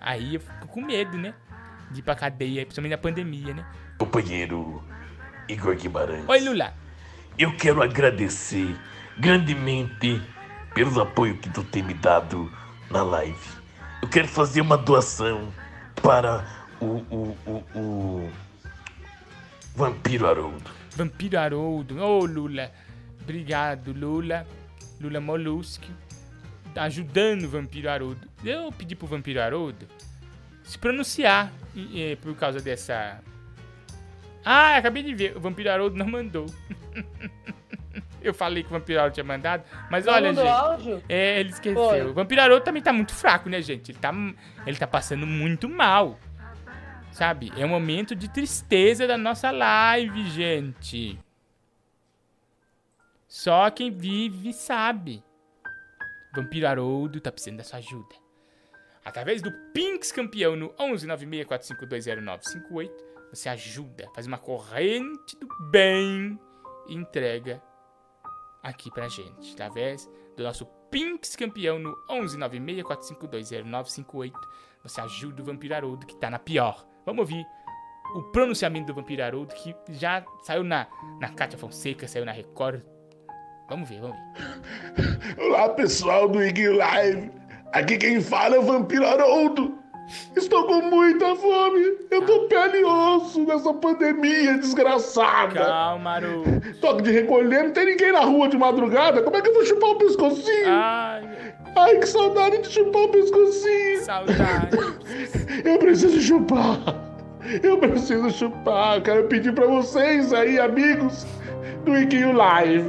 [0.00, 1.34] Aí eu fico com medo, né?
[1.90, 3.66] De ir pra cadeia, principalmente na pandemia, né?
[3.98, 4.84] Companheiro
[5.48, 6.28] Igor Guimarães.
[6.28, 6.74] Oi, Lula.
[7.38, 8.76] Eu quero agradecer
[9.18, 10.22] grandemente
[10.74, 12.52] pelo apoio que tu tem me dado
[12.90, 13.55] na live.
[14.02, 15.52] Eu quero fazer uma doação
[16.02, 16.44] para
[16.80, 18.32] o, o, o, o
[19.74, 20.70] Vampiro Haroldo.
[20.90, 22.02] Vampiro Haroldo.
[22.02, 22.70] Ô, Lula.
[23.22, 24.46] Obrigado, Lula.
[25.00, 25.86] Lula Molusco.
[26.74, 28.28] Ajudando o Vampiro Haroldo.
[28.44, 29.86] Eu pedi pro Vampiro Haroldo
[30.62, 31.52] se pronunciar
[32.20, 33.20] por causa dessa.
[34.44, 35.36] Ah, acabei de ver.
[35.36, 36.46] O Vampiro Haroldo não mandou.
[38.28, 40.46] Eu falei que o Vampiro Haroldo tinha mandado, mas Não olha, gente.
[40.48, 41.02] áudio?
[41.08, 41.88] É, ele esqueceu.
[41.88, 42.02] Foi.
[42.02, 43.92] O Vampiro Haroldo também tá muito fraco, né, gente?
[43.92, 44.12] Ele tá,
[44.66, 46.18] ele tá passando muito mal.
[47.12, 47.52] Sabe?
[47.56, 51.18] É um momento de tristeza da nossa live, gente.
[53.26, 55.24] Só quem vive sabe.
[56.34, 58.14] Vampiro Haroldo tá precisando da sua ajuda.
[59.04, 62.90] Através do Pinks campeão no 11964520958,
[63.30, 66.38] você ajuda, faz uma corrente do bem
[66.88, 67.62] e entrega
[68.66, 69.52] aqui pra gente.
[69.52, 74.32] Através do nosso Pinks campeão no 11964520958,
[74.82, 76.86] você ajuda o Vampiro Haroldo que tá na pior.
[77.04, 77.44] Vamos ouvir
[78.14, 80.86] o pronunciamento do Vampiro Haroldo que já saiu na,
[81.20, 82.82] na Cátia Fonseca, saiu na Record.
[83.68, 85.42] Vamos ver, vamos ver.
[85.42, 87.30] Olá pessoal do Ig Live,
[87.72, 89.78] aqui quem fala é o Vampiro Haroldo.
[90.36, 91.80] Estou com muita fome,
[92.10, 95.64] eu tô pele e osso nessa pandemia desgraçada.
[95.64, 96.74] Calma, Haroldo.
[96.80, 99.64] Toque de recolher, não tem ninguém na rua de madrugada, como é que eu vou
[99.64, 100.68] chupar o pescocinho?
[100.68, 101.28] Ai,
[101.76, 104.00] Ai que saudade de chupar o pescocinho.
[104.02, 104.76] Saudade.
[105.64, 106.78] Eu preciso chupar.
[107.62, 109.00] Eu preciso chupar.
[109.02, 111.26] Quero pedir pra vocês aí, amigos
[111.84, 112.88] do Iguinho Live,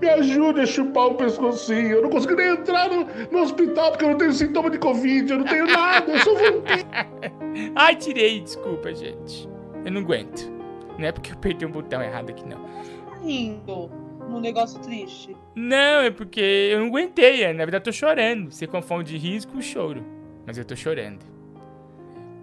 [0.00, 1.96] me ajude a chupar o pescocinho.
[1.96, 5.30] Eu não consigo nem entrar no, no hospital porque eu não tenho sintoma de Covid,
[5.30, 6.86] eu não tenho nada, eu sou vampiro.
[7.74, 9.48] Ai, tirei, desculpa, gente.
[9.84, 10.52] Eu não aguento.
[10.98, 12.58] Não é porque eu apertei um botão errado aqui, não.
[12.58, 13.90] Tá rindo
[14.28, 15.36] num negócio triste.
[15.54, 17.46] Não, é porque eu não aguentei.
[17.52, 18.50] Na verdade, eu tô chorando.
[18.50, 20.04] Você confunde riso com choro.
[20.46, 21.35] Mas eu tô chorando.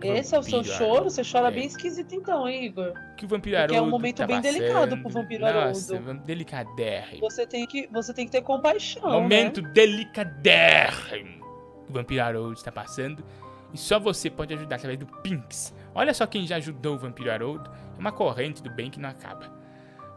[0.08, 1.06] Esse é o seu choro?
[1.06, 1.52] Você chora É.
[1.52, 2.94] bem esquisito então, hein, Igor?
[3.18, 4.54] Que o Vampiro Porque é um Haroldo momento tá bem passando.
[4.54, 6.20] delicado pro Vampiro Nossa, Haroldo.
[6.26, 7.22] delicadérrimo.
[7.22, 9.70] Você tem que, você tem que ter compaixão, Momento né?
[9.74, 11.44] delicadérrimo
[11.86, 13.24] que o Vampiro Haroldo está passando.
[13.74, 15.74] E só você pode ajudar através do Pinks.
[15.96, 17.70] Olha só quem já ajudou o Vampiro Haroldo.
[17.96, 19.52] É uma corrente do bem que não acaba.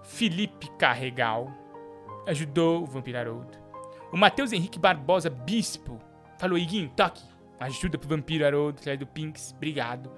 [0.03, 1.51] Felipe Carregal
[2.27, 3.59] ajudou o Vampiro Haroldo.
[4.13, 5.99] O Matheus Henrique Barbosa Bispo
[6.39, 7.23] falou: Iguinho, toque.
[7.59, 9.53] Ajuda pro Vampiro Haroldo através do Pinks.
[9.57, 10.11] Obrigado.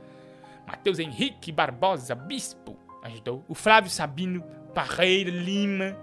[0.66, 3.44] Matheus Henrique Barbosa Bispo ajudou.
[3.48, 4.42] O Flávio Sabino
[4.74, 5.96] Parreira Lima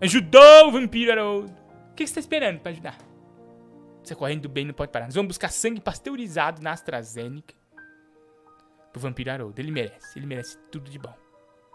[0.00, 1.52] ajudou o Vampiro Haroldo.
[1.90, 2.96] O que você tá esperando pra ajudar?
[4.02, 5.04] Essa corrente do bem não pode parar.
[5.04, 7.54] Nós vamos buscar sangue pasteurizado na AstraZeneca
[8.92, 9.60] pro Vampiro Haroldo.
[9.60, 10.18] Ele merece.
[10.18, 11.14] Ele merece tudo de bom.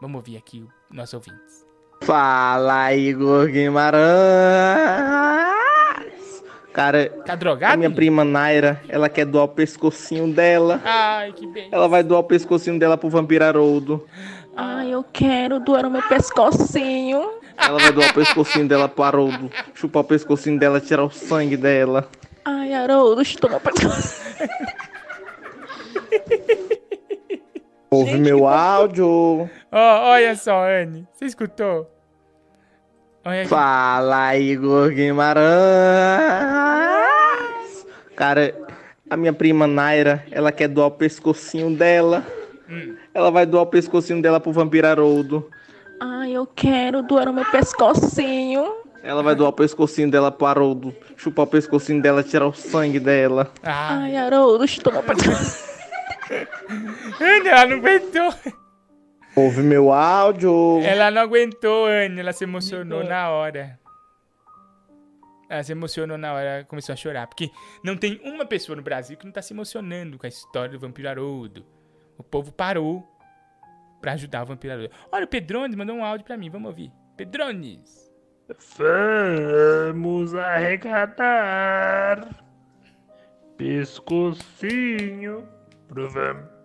[0.01, 1.65] Vamos ouvir aqui nossos ouvintes.
[2.03, 5.56] Fala, Igor Guimarães.
[6.77, 7.73] Cara, tá drogado?
[7.73, 10.79] a minha prima Naira, ela quer doar o pescocinho dela.
[10.85, 11.69] Ai, que bem.
[11.71, 14.07] Ela vai doar o pescocinho dela pro Vampiro Haroldo.
[14.55, 17.31] Ai, eu quero doar o meu pescocinho.
[17.57, 19.49] Ela vai doar o pescocinho dela pro Haroldo.
[19.73, 22.07] Chupar o pescocinho dela, tirar o sangue dela.
[22.45, 24.21] Ai, Haroldo, chutou meu pescoço.
[27.89, 29.49] Ouve meu áudio.
[29.71, 31.07] Ó, olha só, Anne.
[31.11, 31.89] Você escutou?
[33.27, 33.49] Olha aqui.
[33.49, 35.45] Fala, Igor Guimarães.
[38.15, 38.55] Cara,
[39.09, 42.25] a minha prima Naira, ela quer doar o pescocinho dela.
[42.69, 42.95] Hum.
[43.13, 45.49] Ela vai doar o pescocinho dela pro Vampiro Haroldo.
[45.99, 48.65] Ai, eu quero doar o meu pescocinho.
[49.03, 50.95] Ela vai doar o pescocinho dela pro Haroldo.
[51.17, 53.51] Chupar o pescocinho dela, tirar o sangue dela.
[53.61, 55.67] Ai, Haroldo, chutou meu pescoço.
[57.19, 58.33] Anne, ela não aguentou.
[59.37, 60.81] Ouve meu áudio.
[60.81, 62.19] Ela não aguentou, Anne.
[62.19, 63.79] Ela se emocionou na hora.
[65.47, 67.27] Ela se emocionou na hora, ela começou a chorar.
[67.27, 67.51] Porque
[67.83, 70.79] não tem uma pessoa no Brasil que não tá se emocionando com a história do
[70.79, 71.63] Vampiro Haroldo.
[72.17, 73.07] O povo parou
[74.01, 74.91] pra ajudar o Vampiro Haroldo.
[75.11, 76.49] Olha, o Pedrones mandou um áudio pra mim.
[76.49, 76.91] Vamos ouvir.
[77.15, 78.11] Pedrones.
[78.75, 82.27] Vamos arrecadar
[83.55, 85.47] pescocinho
[85.87, 86.56] pro vampiro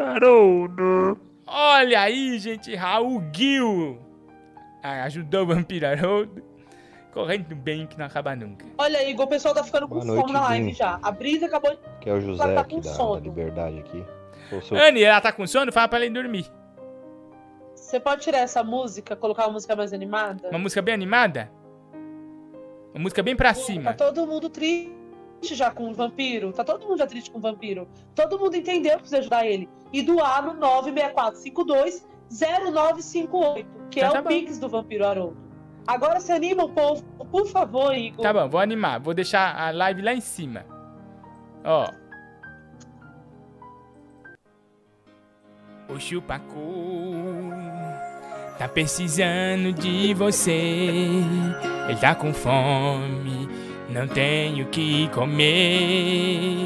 [0.00, 1.18] Haroldo.
[1.46, 2.74] Olha aí, gente.
[2.74, 3.98] Raul Gil.
[4.82, 6.42] Ah, ajudou o Vampiro Haroldo.
[7.12, 8.66] Corrente do bem que não acaba nunca.
[8.76, 10.98] Olha, Igor, o pessoal tá ficando com Boa noite, na live já.
[11.02, 11.78] A Brisa acabou de.
[12.00, 13.14] Que é o José tá aqui com da, sono.
[13.16, 14.04] da Liberdade aqui.
[14.50, 15.72] Sou seu- Anne, ela tá com sono?
[15.72, 16.46] Fala pra ela ir dormir.
[17.74, 20.48] Você pode tirar essa música, colocar uma música mais animada?
[20.50, 21.50] Uma música bem animada?
[22.94, 23.94] Uma música bem pra Tá cima.
[23.94, 24.92] todo mundo triste
[25.42, 26.52] já com o vampiro.
[26.52, 27.88] Tá todo mundo já triste com o vampiro.
[28.14, 29.68] Todo mundo entendeu que precisa ajudar ele.
[29.92, 30.54] E doar no
[32.30, 34.28] 964520958, que Então é tá o bom.
[34.28, 35.36] Pix do Vampiro Haroldo.
[35.86, 38.22] Agora se anima o povo, por favor, Igor.
[38.22, 39.00] Tá bom, vou animar.
[39.00, 40.66] Vou deixar a live lá em cima.
[41.64, 41.88] Ó.
[45.88, 47.50] O Chupacu
[48.58, 51.22] tá precisando de você.
[51.88, 53.37] Ele tá com fome,
[53.88, 56.58] não tem o que comer.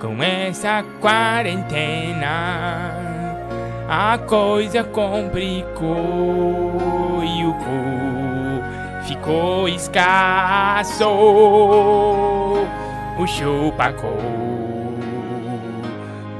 [0.00, 2.94] Com essa quarentena,
[3.88, 5.90] a coisa complicou
[7.24, 11.04] e o cu ficou escasso.
[13.18, 14.12] O chupacô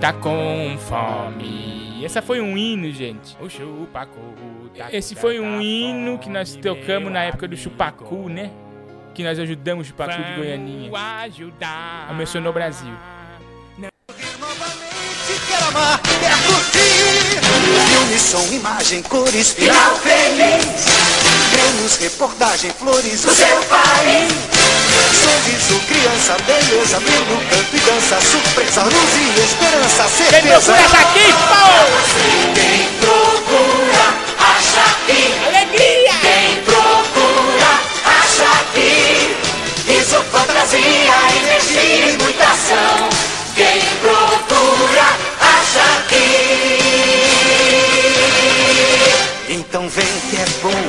[0.00, 2.04] tá com fome.
[2.04, 3.36] Essa foi um hino, gente.
[3.40, 4.20] O chupacô.
[4.76, 8.52] tá- Esse foi um hino que nós tocamos na época do chupacu, né?
[9.18, 10.92] Que nós ajudamos o chupacu de Goianinha.
[12.14, 12.94] Mencionou Brasil.
[15.48, 17.40] Quer amar, quer curtir.
[17.88, 20.84] Filme, som, imagem, cores, final feliz.
[21.50, 24.32] Temos reportagem, flores, o seu país.
[25.18, 30.42] Sorriso, criança, beleza, brilho, canto e dança, surpresa, luz e esperança, certeza.
[30.42, 31.64] Quem procura acha aqui, pô!
[32.54, 33.77] Quem procura,
[40.68, 43.08] fantasia, energia e muita ação.
[43.54, 45.08] Quem procura,
[45.40, 46.28] acha aqui.
[49.48, 50.82] Então vem que é bom,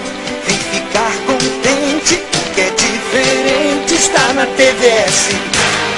[0.46, 2.16] vem ficar contente.
[2.16, 5.30] O que é diferente está na TVS.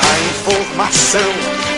[0.04, 1.32] A informação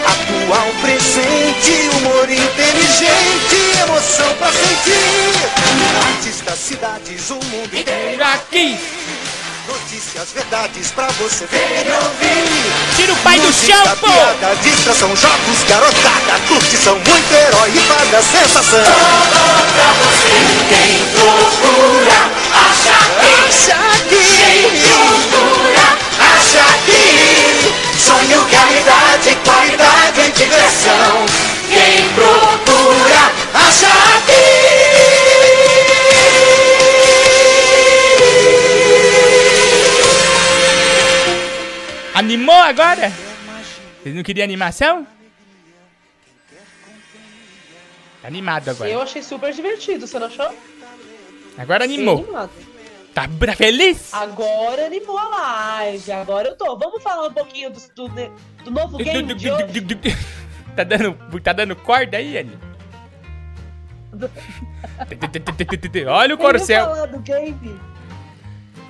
[0.06, 5.34] atual, presente, humor inteligente, emoção pra sentir.
[6.16, 8.78] Artistas, cidades, o mundo inteiro aqui.
[10.14, 12.96] Notícias, verdades pra você ver e ouvir.
[12.96, 14.08] Tira o pai do chão, pô!
[14.08, 18.84] Piada, distração, jogos, garotada, curtição, muito herói e fada, sensação.
[19.74, 20.30] pra você.
[20.70, 23.34] Quem procura, acha aqui.
[23.48, 24.26] Acha aqui.
[24.38, 25.88] Quem procura,
[26.20, 27.74] acha aqui.
[27.98, 31.26] Sonho, realidade, qualidade em diversão.
[31.70, 33.88] Quem procura, acha
[42.24, 43.12] Animou agora?
[44.02, 45.06] Vocês não queriam animação?
[48.22, 48.90] Tá animado agora.
[48.90, 50.56] Eu achei super divertido, você não achou?
[51.58, 52.26] Agora animou.
[53.14, 54.14] Tá feliz?
[54.14, 56.78] Agora animou a live, agora eu tô.
[56.78, 58.08] Vamos falar um pouquinho do, do,
[58.64, 59.66] do novo game de hoje?
[60.76, 62.58] Tá dando, tá dando corda aí, Anny?
[66.10, 66.88] Olha o corcel.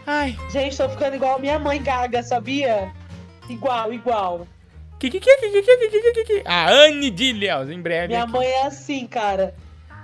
[0.08, 0.38] Ai.
[0.50, 2.90] Gente, tô ficando igual a minha mãe gaga, sabia?
[3.50, 4.48] Igual, igual.
[5.00, 6.44] Que, que, que, que, que, que, que, que, que?
[6.46, 8.08] A Anne de Leos, em breve.
[8.08, 8.32] Minha aqui.
[8.32, 9.54] mãe é assim, cara.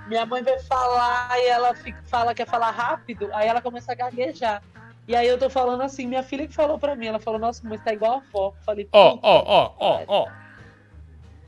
[0.06, 3.92] Minha mãe vai falar e ela fica, fala que quer falar rápido, aí ela começa
[3.92, 4.62] a gaguejar.
[5.06, 7.66] E aí eu tô falando assim, minha filha que falou pra mim, ela falou, nossa,
[7.66, 8.36] você tá igual a.
[8.36, 10.28] Eu Falei, Ó, ó, ó, ó, ó.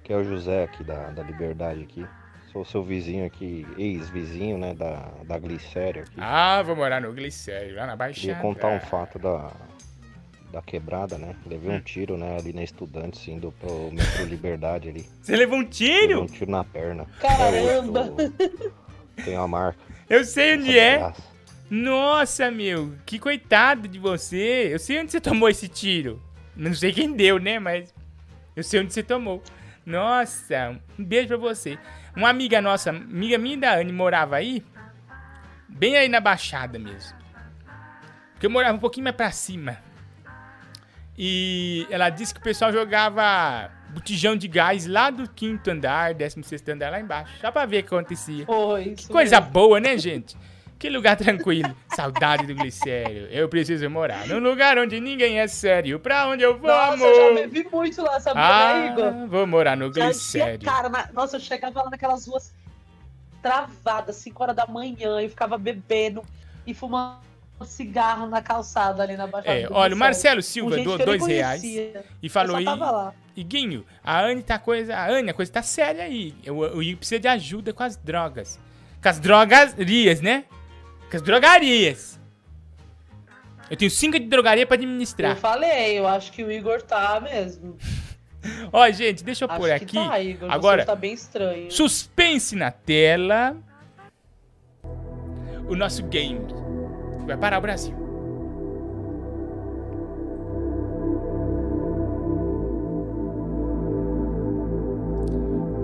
[0.02, 2.06] Que é o José aqui da, da Liberdade aqui.
[2.52, 6.16] Sou seu vizinho aqui, ex-vizinho, né, da, da Glicério aqui.
[6.18, 8.40] Ah, vou morar no Glicério, lá na Queria Baixada.
[8.40, 9.50] contar um fato da,
[10.52, 11.34] da quebrada, né?
[11.46, 11.76] Levei Hum.
[11.76, 15.06] um tiro, né, ali na Estudantes, indo pro metrô Liberdade ali.
[15.20, 16.20] Você levou um tiro?
[16.20, 17.06] Levei um tiro na perna.
[17.20, 18.14] Caramba!
[19.24, 19.78] Tem uma marca.
[20.08, 21.12] Eu sei onde é.
[21.70, 24.68] Nossa, meu, que coitado de você.
[24.70, 26.22] Eu sei onde você tomou esse tiro.
[26.54, 27.58] Não sei quem deu, né?
[27.58, 27.94] Mas
[28.54, 29.42] eu sei onde você tomou.
[29.86, 31.78] Nossa, um beijo pra você.
[32.14, 34.62] Uma amiga nossa, amiga minha da Anne, morava aí.
[35.66, 37.16] Bem aí na Baixada mesmo.
[38.34, 39.78] Porque eu morava um pouquinho mais pra cima.
[41.16, 46.42] E ela disse que o pessoal jogava botijão de gás lá do quinto andar, décimo
[46.42, 47.32] sexto andar lá embaixo.
[47.40, 48.46] Só pra ver o que acontecia.
[48.96, 50.36] Que coisa boa, né, gente?
[50.78, 51.76] Que lugar tranquilo.
[51.94, 53.26] Saudade do glicério.
[53.30, 56.00] Eu preciso morar num lugar onde ninguém é sério.
[56.00, 57.06] Pra onde eu vou, Nossa, amor?
[57.06, 59.26] eu já bebi muito lá, sabe, ah, Igor?
[59.28, 60.64] vou morar no Já glicério.
[60.64, 62.52] cara, na- nossa, eu chegava lá naquelas ruas
[63.40, 66.22] travadas, 5 horas da manhã, e ficava bebendo
[66.66, 67.18] e fumando
[67.64, 69.98] cigarro na calçada ali na Baixada É, olha, o.
[69.98, 71.62] Marcelo Silva doou eu dois reais
[72.22, 73.12] e falou Eu aí.
[73.36, 74.94] Iguinho, a Anne tá coisa.
[74.94, 76.34] A Anne, a coisa tá séria aí.
[76.46, 78.58] O, o Igor precisa de ajuda com as drogas.
[79.02, 80.44] Com as drogarias, né?
[81.10, 82.20] Com as drogarias.
[83.70, 85.32] Eu tenho cinco de drogaria pra administrar.
[85.32, 87.78] Eu falei, eu acho que o Igor tá mesmo.
[88.72, 89.94] Ó, gente, deixa eu Acho pôr aqui.
[89.94, 90.50] tá, Igor.
[90.52, 91.70] Agora, tá bem estranho.
[91.70, 93.56] suspense na tela.
[95.68, 96.40] O nosso game.
[97.26, 97.94] Vai parar o Brasil.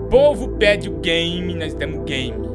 [0.09, 2.47] Povo pede o game, nós damos game.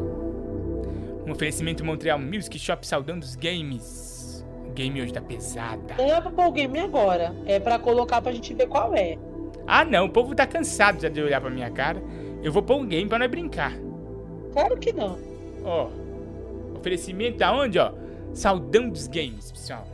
[1.24, 4.44] Um oferecimento Montreal Music Shop saudando os games.
[4.68, 5.94] O game hoje tá pesada.
[5.96, 7.32] Não é pra pôr o game agora.
[7.46, 9.16] É pra colocar pra gente ver qual é.
[9.66, 12.02] Ah não, o povo tá cansado já de olhar pra minha cara.
[12.42, 13.72] Eu vou pôr um game pra nós brincar.
[14.52, 15.16] Claro que não.
[15.64, 15.88] Ó,
[16.76, 17.92] oferecimento aonde, ó?
[18.34, 19.86] Saudão dos games, pessoal.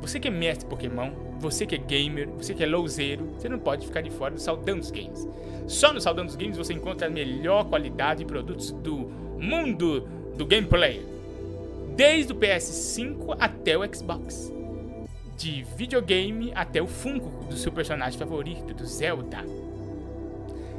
[0.00, 3.58] Você que é mestre Pokémon, você que é gamer, você que é louzeiro, você não
[3.58, 5.26] pode ficar de fora do Saldão dos Games.
[5.68, 8.96] Só no Saldão dos Games você encontra a melhor qualidade de produtos do
[9.38, 11.06] mundo do gameplay.
[11.94, 14.52] Desde o PS5 até o Xbox.
[15.36, 19.44] De videogame até o Funko do seu personagem favorito, do Zelda.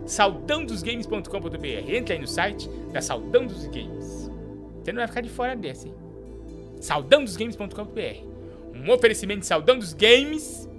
[0.05, 1.89] Saldãodosgames.com.br.
[1.89, 4.30] Entre aí no site da Saldão dos Games.
[4.84, 6.07] Você não vai ficar de fora dessa, hein?
[6.82, 8.25] Saldãodosgames.com.br.
[8.73, 10.69] Um oferecimento de Saldão dos Games.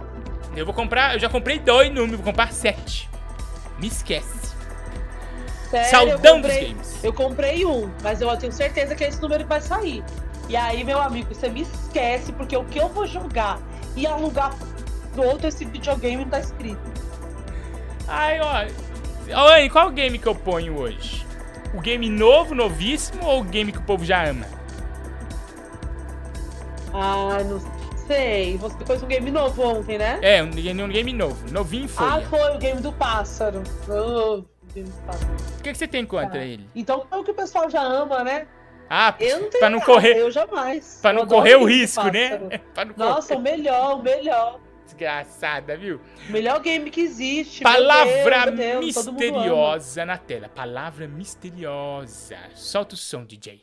[0.56, 3.08] Eu vou comprar, eu já comprei dois números, vou comprar sete.
[3.78, 4.48] Me esquece.
[5.70, 7.04] Sério, Saldão eu comprei, dos games.
[7.04, 10.02] Eu comprei um, mas eu tenho certeza que é esse número que vai sair.
[10.48, 13.60] E aí, meu amigo, você me esquece, porque o que eu vou jogar
[13.94, 14.56] e alugar
[15.14, 16.80] do outro esse videogame não tá escrito.
[18.08, 18.64] Ai, ó.
[19.30, 21.27] Ô, Anne, qual game que eu ponho hoje?
[21.74, 24.46] O game novo, novíssimo ou o game que o povo já ama?
[26.92, 27.60] Ah, não
[28.06, 28.56] sei.
[28.56, 30.18] Você pôs um game novo ontem, né?
[30.22, 31.50] É, um game, um game novo.
[31.52, 32.14] Novinho folha.
[32.14, 33.62] Ah, foi o game do pássaro.
[33.88, 35.30] Oh, o game do pássaro.
[35.58, 36.44] O que, que você tem contra Tá.
[36.44, 36.68] ele?
[36.74, 38.46] Então é o que o pessoal já ama, né?
[38.90, 40.16] Ah, Eu não pra não nada, correr.
[40.16, 40.98] Eu jamais.
[41.02, 42.38] Pra não Eu correr o risco, né?
[42.72, 44.58] Pra não Nossa, o melhor, o melhor.
[44.88, 46.00] Desgraçada, viu?
[46.30, 47.62] Melhor game que existe.
[47.62, 49.12] meu Palavra Deus, meu Deus, mundo ama.
[49.20, 50.48] misteriosa na tela.
[50.48, 52.38] Palavra misteriosa.
[52.54, 53.60] Solta o som, DJ.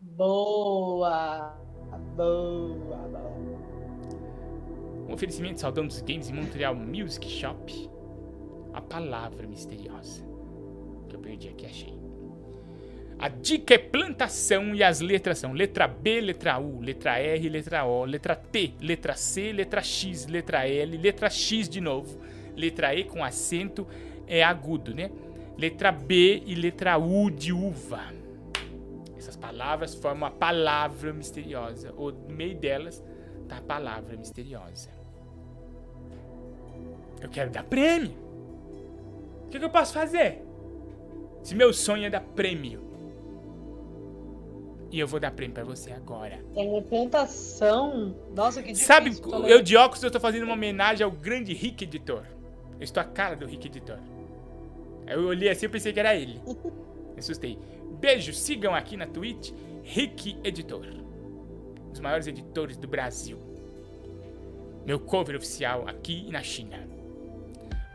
[0.00, 1.56] Boa.
[2.16, 3.60] Boa, boa.
[5.08, 7.90] Um oferecimento de Saldão dos Games em Montreal Music Shop.
[8.72, 10.24] A palavra misteriosa.
[11.08, 11.99] Que eu perdi aqui, achei.
[13.20, 17.84] A dica é plantação e as letras são letra B, letra U, letra R, letra
[17.84, 22.18] O, letra T, letra C, letra X, letra L, letra X de novo,
[22.56, 23.86] letra E com acento
[24.26, 25.10] é agudo, né?
[25.58, 28.00] Letra B e letra U de uva.
[29.18, 33.04] Essas palavras formam a palavra misteriosa, ou no meio delas
[33.46, 34.88] tá a palavra misteriosa.
[37.20, 38.16] Eu quero dar prêmio.
[39.44, 40.40] O que, que eu posso fazer?
[41.42, 42.88] Se meu sonho é dar prêmio.
[44.90, 46.42] E eu vou dar prêmio pra você agora.
[46.88, 48.16] Plantação.
[48.34, 48.86] Nossa, que difícil.
[48.86, 49.16] Sabe,
[49.48, 52.24] eu de óculos eu tô fazendo uma homenagem ao grande Rick Editor.
[52.78, 53.98] Eu estou a cara do Rick Editor.
[55.06, 56.40] Eu olhei assim e pensei que era ele.
[57.14, 57.58] Me assustei.
[58.00, 59.52] Beijo, sigam aqui na Twitch
[59.84, 60.86] Rick Editor.
[60.86, 63.38] Um dos maiores editores do Brasil.
[64.84, 66.88] Meu cover oficial aqui na China.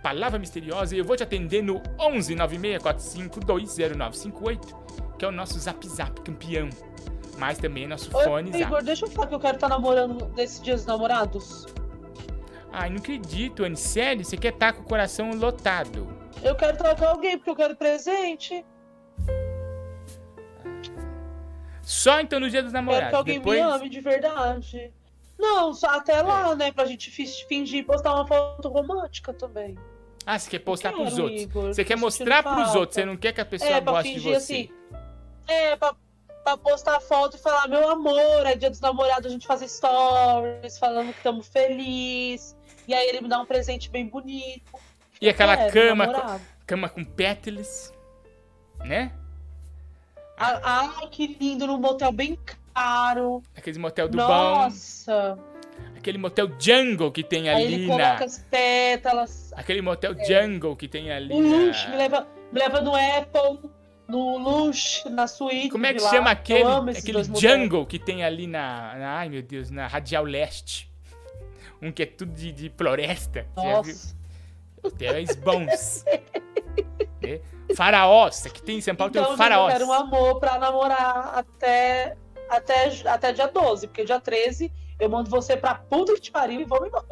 [0.03, 4.75] Palavra misteriosa e eu vou te atender no 11 9645 20958,
[5.17, 6.69] que é o nosso Zap Zap campeão.
[7.37, 8.63] Mas também é nosso Ô, fone Zap.
[8.63, 11.65] Igor, deixa eu falar que eu quero estar namorando nesses dias dos namorados.
[12.71, 13.75] Ai, não acredito, Anne.
[13.77, 14.23] Sério?
[14.25, 16.07] Você quer estar com o coração lotado?
[16.43, 18.65] Eu quero estar com alguém porque eu quero presente.
[21.81, 23.13] Só então no dia dos Quero que namorados.
[23.17, 23.59] alguém Depois...
[23.59, 24.93] me ame de verdade.
[25.37, 26.71] Não, só até lá, né?
[26.71, 29.77] Pra gente fi- fingir postar uma foto romântica também.
[30.25, 31.41] Ah, você quer postar quero, pros outros.
[31.43, 32.79] Igor, você quer mostrar pros falta.
[32.79, 32.95] outros.
[32.95, 34.53] Você não quer que a pessoa é, goste de fingir você.
[34.53, 34.69] assim.
[35.47, 35.93] É, pra,
[36.43, 40.77] pra postar foto e falar, meu amor, é dia dos namorados, a gente faz stories
[40.77, 42.55] falando que estamos felizes.
[42.87, 44.73] E aí ele me dá um presente bem bonito.
[45.21, 47.93] E aquela É, cama, com, cama com pétalas,
[48.83, 49.11] né?
[50.37, 50.59] Ah,
[50.99, 52.37] Ai, que lindo, num motel bem
[52.73, 53.41] caro.
[53.55, 54.27] Aquele motel do bom.
[54.27, 55.37] Nossa.
[55.97, 57.93] Aquele motel jungle que tem Aí ali ele na...
[57.95, 59.53] coloca as pétalas.
[59.55, 63.69] Aquele motel jungle que tem ali O luxo, me leva, me leva no Apple,
[64.07, 65.69] no luxo, na suíte.
[65.69, 66.63] Como é que chama aquele,
[66.97, 70.91] aquele jungle que tem ali na, na- Ai, meu Deus, na Radial Leste.
[71.81, 73.45] Um que é tudo de, de floresta.
[73.55, 74.15] Nossa.
[74.81, 76.05] Hotéis bons.
[77.21, 77.41] né?
[77.75, 78.45] Faraós.
[78.45, 79.73] Aqui tem em São Paulo tem Então, o gente, eu Faraós.
[79.73, 82.15] quero um amor pra namorar até,
[82.49, 86.61] até, até dia 12, porque dia 13 eu mando você pra puta que te pariu
[86.61, 87.05] e vamos embora.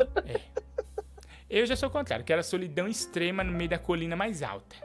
[1.49, 2.23] Eu já sou o contrário.
[2.25, 4.75] Quero a solidão extrema no meio da colina mais alta.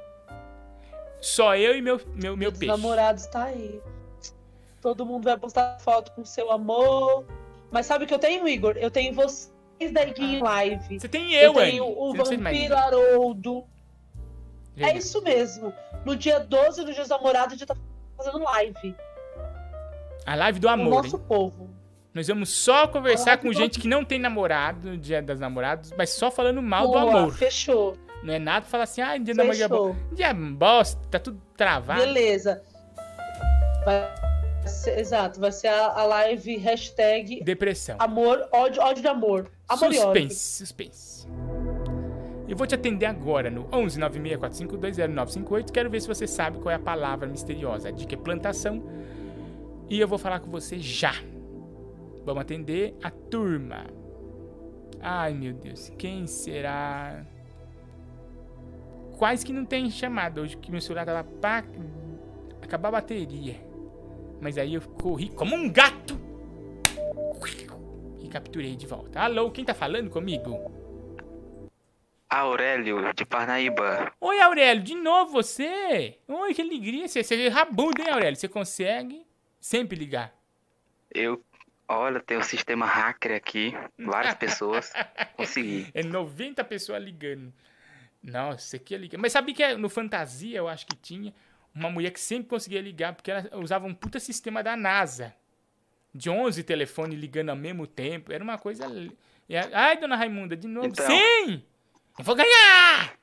[1.21, 2.71] Só eu e meu, meu, meu Os peixe.
[2.71, 3.81] namorados tá aí.
[4.81, 7.25] Todo mundo vai postar foto com seu amor.
[7.71, 8.77] Mas sabe o que eu tenho, Igor?
[8.77, 9.51] Eu tenho vocês
[9.93, 11.01] da Iguinho Live.
[11.01, 11.95] Você tem eu, tenho Anne.
[11.97, 12.77] o Você Vampiro.
[12.77, 13.64] Haroldo.
[14.77, 15.73] É isso mesmo.
[16.05, 17.77] No dia 12 do Dia dos Namorados, a gente tá
[18.16, 18.95] fazendo live.
[20.25, 21.25] A live do Com o amor, nosso hein?
[21.27, 21.71] povo.
[22.14, 26.11] Nós vamos só conversar com gente que não tem namorado no dia das namorados, mas
[26.11, 27.33] só falando mal do Boa, amor.
[27.35, 27.97] Fechou.
[28.23, 29.97] Não é nada falar assim, ah, namoro é bom.
[30.12, 32.01] Dia bosta, tá tudo travado.
[32.01, 32.62] Beleza.
[33.85, 34.09] Vai
[34.66, 37.97] ser, exato, vai ser a, a live hashtag Depressão.
[37.99, 39.51] amor, ódio, ódio de amor.
[39.69, 40.01] Amor ódio.
[40.01, 41.29] Suspense, suspense.
[42.49, 45.71] Eu vou te atender agora no 11 964520958.
[45.71, 47.89] Quero ver se você sabe qual é a palavra misteriosa.
[47.89, 48.83] A dica é plantação.
[49.89, 51.12] E eu vou falar com você já.
[52.25, 53.87] Vamos atender a turma.
[55.01, 55.91] Ai, meu Deus.
[55.99, 57.25] Quem será?
[59.19, 61.64] Quase que não tem chamada hoje, que meu celular tava pra
[62.62, 63.57] acabar a bateria.
[64.41, 66.16] Mas aí eu corri como um gato.
[68.21, 69.21] E capturei de volta.
[69.21, 70.71] Alô, quem tá falando comigo?
[72.31, 74.12] Aurélio, de Parnaíba.
[74.21, 76.16] Oi, Aurélio, de novo você?
[76.29, 77.09] Oi, que alegria.
[77.09, 78.37] Você, você é rabudo, hein, Aurélio?
[78.37, 79.27] Você consegue
[79.59, 80.33] sempre ligar.
[81.12, 81.43] Eu,
[81.89, 84.93] olha, tem um sistema hacker aqui, várias pessoas.
[85.37, 85.89] Consegui.
[85.93, 87.53] É 90 pessoas ligando.
[88.23, 89.19] Nossa, isso aqui é ligar.
[89.19, 91.33] Mas sabia que é- no Fantasia, eu acho que tinha,
[91.75, 95.35] uma mulher que sempre conseguia ligar, porque ela usava um puta sistema da NASA.
[96.14, 98.33] De 11 telefones ligando ao mesmo tempo.
[98.33, 98.87] Era uma coisa...
[99.73, 100.87] Ai, dona Raimunda, de novo.
[100.89, 101.07] Então.
[101.07, 101.62] Sim!
[102.19, 103.16] Eu vou ganhar!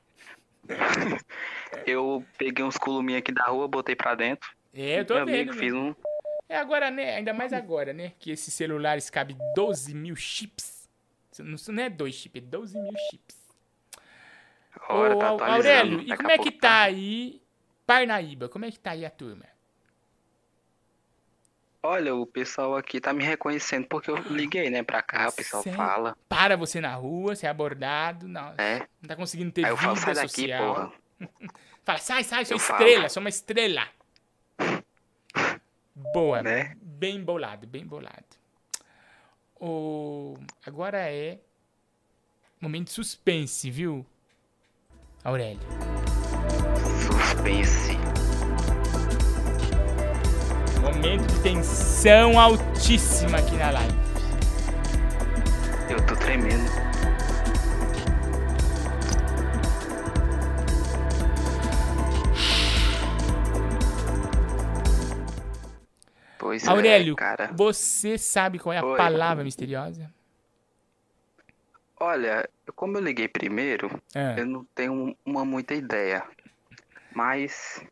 [1.86, 4.50] Eu peguei uns culuminhos aqui da rua, botei pra dentro.
[4.72, 5.34] É, eu tô Meu vendo.
[5.50, 5.58] amigo, né?
[5.58, 5.94] fiz um.
[6.48, 7.16] É agora, né?
[7.16, 8.12] Ainda mais agora, né?
[8.18, 10.88] Que esses celulares cabem 12 mil chips.
[11.38, 13.35] Não não é dois chips, é 12 mil chips.
[14.88, 15.96] Ora, Ô, tá Au- atualizando.
[15.96, 17.42] Aurélio, e como é que pouco tá aí
[17.86, 18.48] Parnaíba?
[18.48, 19.44] Como é que tá aí a turma?
[21.82, 25.62] Olha, o pessoal aqui tá me reconhecendo porque eu liguei, né, pra cá, o pessoal
[25.62, 25.78] Sério?
[25.78, 26.16] fala.
[26.28, 28.80] Para você na rua, você é abordado, não, É.
[29.00, 30.74] não tá conseguindo ter Aí eu vida falo, sai daqui, social.
[30.74, 30.92] porra.
[31.84, 32.82] Fala, sai, sai, sou Eu falo.
[32.82, 33.88] estrela, sou uma estrela.
[35.94, 36.76] Boa, Né?
[36.82, 38.24] bem bolado, bem bolado.
[39.60, 40.34] O...
[40.64, 41.38] Agora é
[42.60, 44.04] momento de suspense, viu,
[45.26, 45.58] Aurélio?
[47.04, 47.98] Suspense.
[50.80, 53.96] Momento de tensão altíssima aqui na live.
[55.90, 56.70] Eu tô tremendo.
[66.38, 67.50] Pois Aurélio, é, cara.
[67.52, 68.96] você sabe qual é a Oi.
[68.96, 70.08] palavra misteriosa?
[71.98, 74.36] Olha, como eu liguei primeiro, Ah.
[74.38, 76.26] eu não tenho uma muita ideia.
[77.14, 77.82] Mas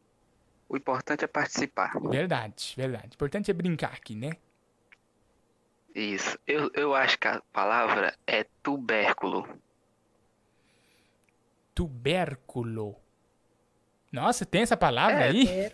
[0.69, 1.93] o importante é participar.
[2.01, 3.09] Verdade, verdade.
[3.13, 4.33] O importante é brincar aqui, né?
[5.95, 6.39] Isso.
[6.47, 9.49] Eu, eu acho que a palavra é tubérculo.
[11.75, 12.97] Tubérculo.
[14.13, 15.73] Nossa, tem essa palavra É, aí?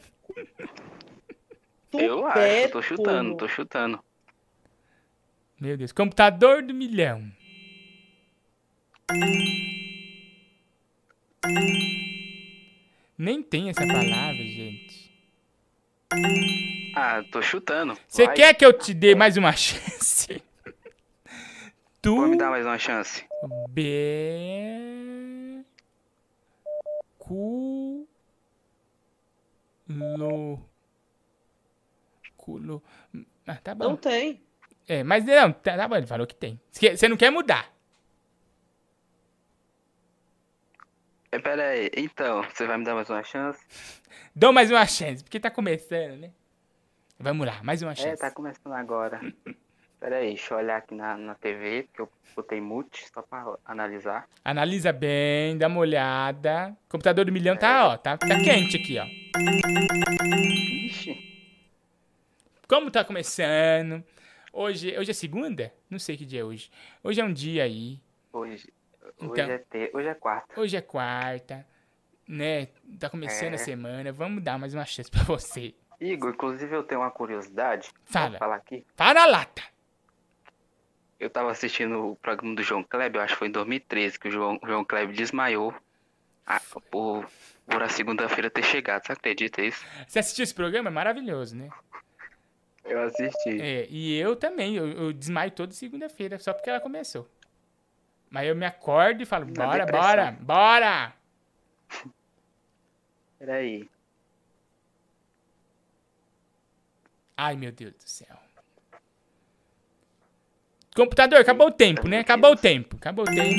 [1.93, 4.03] Eu acho, tô chutando, tô chutando.
[5.61, 5.93] Meu Deus.
[5.93, 7.31] Computador do milhão.
[13.19, 15.11] Nem tem essa palavra, gente.
[16.95, 17.97] Ah, tô chutando.
[18.09, 18.35] Você Vai.
[18.37, 20.43] quer que eu te dê mais uma chance?
[22.01, 22.15] Tu.
[22.15, 23.25] Pode me dar mais uma chance.
[23.69, 25.63] B.
[27.19, 28.07] Cu.
[29.89, 30.61] Lo.
[32.37, 32.83] Culo.
[33.47, 33.91] Ah, tá bom.
[33.91, 34.41] Não tem.
[34.89, 36.61] É, mas não, tá, tá bom, ele falou que tem.
[36.73, 37.71] Você não quer mudar.
[41.31, 43.61] Pera aí, então, você vai me dar mais uma chance?
[44.35, 46.31] Dou mais uma chance, porque tá começando, né?
[47.19, 48.21] Vamos lá, mais uma É, chance.
[48.21, 49.21] tá começando agora.
[50.01, 53.55] Pera aí, deixa eu olhar aqui na, na TV, que eu botei mute, só pra
[53.65, 54.27] analisar.
[54.45, 56.77] Analisa bem, dá uma olhada.
[56.87, 59.05] O computador do milhão tá, ó, tá, tá quente aqui, ó.
[60.87, 61.17] Ixi,
[62.67, 64.03] Como tá começando?
[64.53, 65.73] Hoje, hoje é segunda?
[65.89, 66.71] Não sei que dia é hoje.
[67.05, 68.01] Hoje é um dia aí.
[68.33, 68.73] hoje,
[69.21, 69.51] hoje, Então.
[69.51, 70.61] é, te, hoje é quarta.
[70.61, 71.67] Hoje é quarta,
[72.27, 72.67] né?
[72.99, 73.55] Tá começando É.
[73.57, 74.13] a semana.
[74.13, 75.75] Vamos dar mais uma chance pra você.
[76.01, 77.91] Igor, inclusive eu tenho uma curiosidade.
[78.05, 78.39] Fala.
[78.39, 78.87] Falar aqui?
[78.97, 79.63] Para na lata.
[81.19, 84.29] Eu tava assistindo o programa do João Kleber, eu acho que foi em 2013, que
[84.29, 85.75] o João, o João Kleber desmaiou
[86.47, 86.59] ah,
[86.91, 87.29] por,
[87.67, 89.05] por a segunda-feira ter chegado.
[89.05, 89.85] Você acredita isso?
[90.09, 90.89] Você assistiu esse programa?
[90.89, 91.69] É maravilhoso, né?
[92.87, 93.61] Eu assisti.
[93.61, 94.77] É, e eu também.
[94.77, 97.29] Eu, eu desmaio toda segunda-feira, só porque ela começou.
[98.31, 100.09] Mas eu me acordo e falo, Na bora, depressão.
[100.09, 101.13] bora, bora!
[103.39, 103.91] Peraí.
[107.37, 108.37] Ai, meu Deus do céu.
[110.95, 112.19] Computador, acabou o tempo, né?
[112.19, 112.97] Acabou o tempo.
[112.97, 113.57] Acabou o tempo.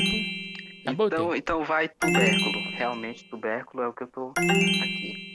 [0.82, 1.22] Acabou o tempo.
[1.22, 2.70] Então, então vai tubérculo.
[2.76, 5.32] Realmente, tubérculo é o que eu tô aqui.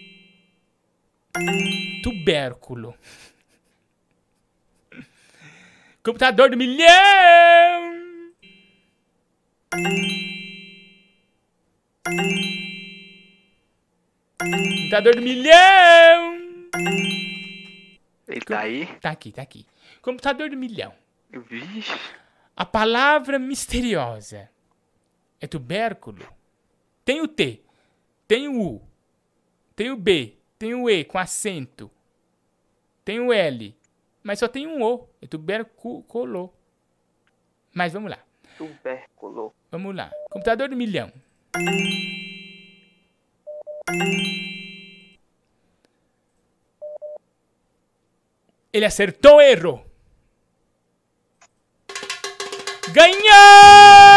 [2.01, 2.95] Tubérculo.
[6.03, 8.06] Computador do milhão!
[14.39, 16.37] Computador do milhão!
[18.27, 18.85] Ele tá aí?
[18.99, 19.65] Tá aqui, tá aqui.
[20.01, 20.93] Computador do milhão.
[21.29, 21.91] Vixe.
[22.55, 24.49] A palavra misteriosa
[25.39, 26.25] é tubérculo?
[27.05, 27.61] Tem o T,
[28.27, 28.81] tem o U,
[29.75, 31.91] tem o B, tem o E com acento,
[33.05, 33.77] tem o L,
[34.23, 35.07] mas só tem um O.
[35.21, 36.53] É tubérculo.
[37.73, 38.26] Mas vamos lá.
[38.57, 39.53] Tubérculo.
[39.71, 40.11] Vamos lá.
[40.29, 41.11] Computador do milhão.
[48.73, 49.85] Ele acertou ou errou?
[52.93, 54.16] Ganhou!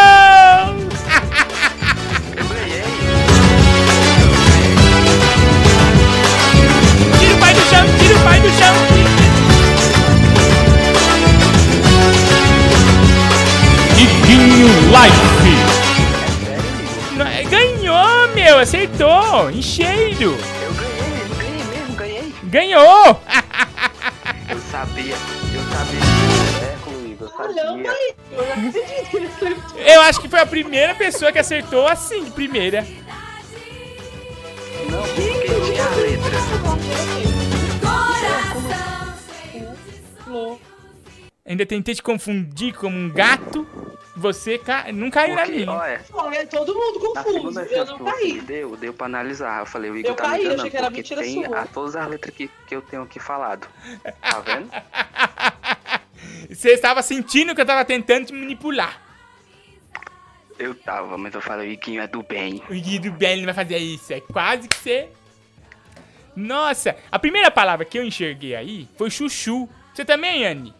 [14.60, 15.16] Iguinho Life.
[17.18, 20.32] É, Ganhou, meu, acertou, em cheio.
[20.32, 22.34] Eu ganhei, ganhei mesmo, ganhei.
[22.44, 23.22] Ganhou!
[24.50, 26.00] Eu sabia, eu sabia.
[26.52, 27.94] Tubérculo, Igor, eu sabia.
[28.32, 29.80] Eu não acredito que ele acertou.
[29.80, 32.84] Eu acho que foi a primeira pessoa que acertou assim, de primeira.
[34.90, 36.40] Não, porque tinha a letra.
[41.46, 43.64] Ainda tentei te confundir como um gato.
[44.20, 44.92] Você ca...
[44.92, 45.70] não caiu na minha.
[45.70, 47.58] olha, Olha, todo mundo confuso.
[47.60, 48.38] Eu não caí.
[48.42, 49.60] deu, deu pra analisar.
[49.60, 51.44] Eu falei, o Igor Eu tá caí, eu enganando, achei que era porque mentira tem
[51.44, 51.60] sua.
[51.60, 53.66] a, todas as letras que, que eu tenho aqui falado.
[54.20, 54.70] Tá vendo?
[56.50, 59.00] Você estava sentindo que eu estava tentando te manipular.
[60.58, 62.62] Eu tava, mas eu falei, o Iguinho é do bem.
[62.68, 64.12] O Guido bem ele vai fazer isso.
[64.12, 65.08] É quase que você.
[66.36, 69.66] Nossa, a primeira palavra que eu enxerguei aí foi chuchu.
[69.94, 70.74] Você também, Anne?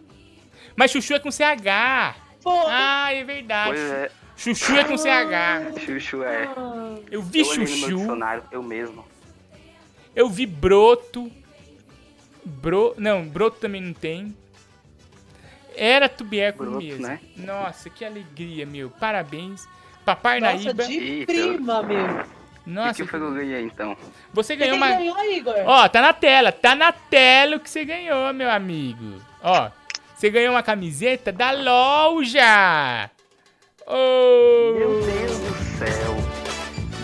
[0.76, 2.19] Mas chuchu é com CH.
[2.44, 3.70] Ah, é verdade.
[3.70, 4.10] Pois é.
[4.36, 5.80] Chuchu é com CH.
[5.84, 6.48] Chuchu é.
[7.10, 8.06] Eu vi eu chuchu.
[8.50, 9.04] eu mesmo.
[10.16, 11.30] Eu vi broto.
[12.44, 12.94] Bro...
[12.96, 14.34] Não, broto também não tem.
[15.76, 17.06] Era tubérculo Broto, mesmo.
[17.06, 17.20] né?
[17.36, 18.90] Nossa, que alegria, meu.
[18.90, 19.68] Parabéns.
[20.04, 20.84] Papai Nossa, Naíba.
[20.84, 22.06] de prima, meu.
[22.06, 23.96] O Nossa, que foi que eu ganhei então?
[24.32, 24.88] você Quem ganhou uma.
[24.88, 25.54] ganhou, Igor?
[25.66, 26.50] Ó, tá na tela.
[26.52, 29.20] Tá na tela o que você ganhou, meu amigo.
[29.42, 29.70] Ó,
[30.20, 33.10] você ganhou uma camiseta da loja.
[33.86, 34.74] Oh.
[34.78, 36.14] Meu Deus do céu.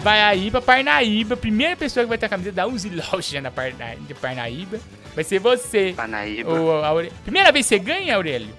[0.03, 1.35] Vai aí pra Parnaíba.
[1.35, 3.97] Primeira pessoa que vai ter a camiseta da Uzi Loja na Parna...
[3.97, 4.79] de Parnaíba
[5.14, 5.95] vai ser você.
[5.97, 6.51] Parnaíba.
[6.87, 8.55] Aure- Primeira vez que você ganha, Aurélio?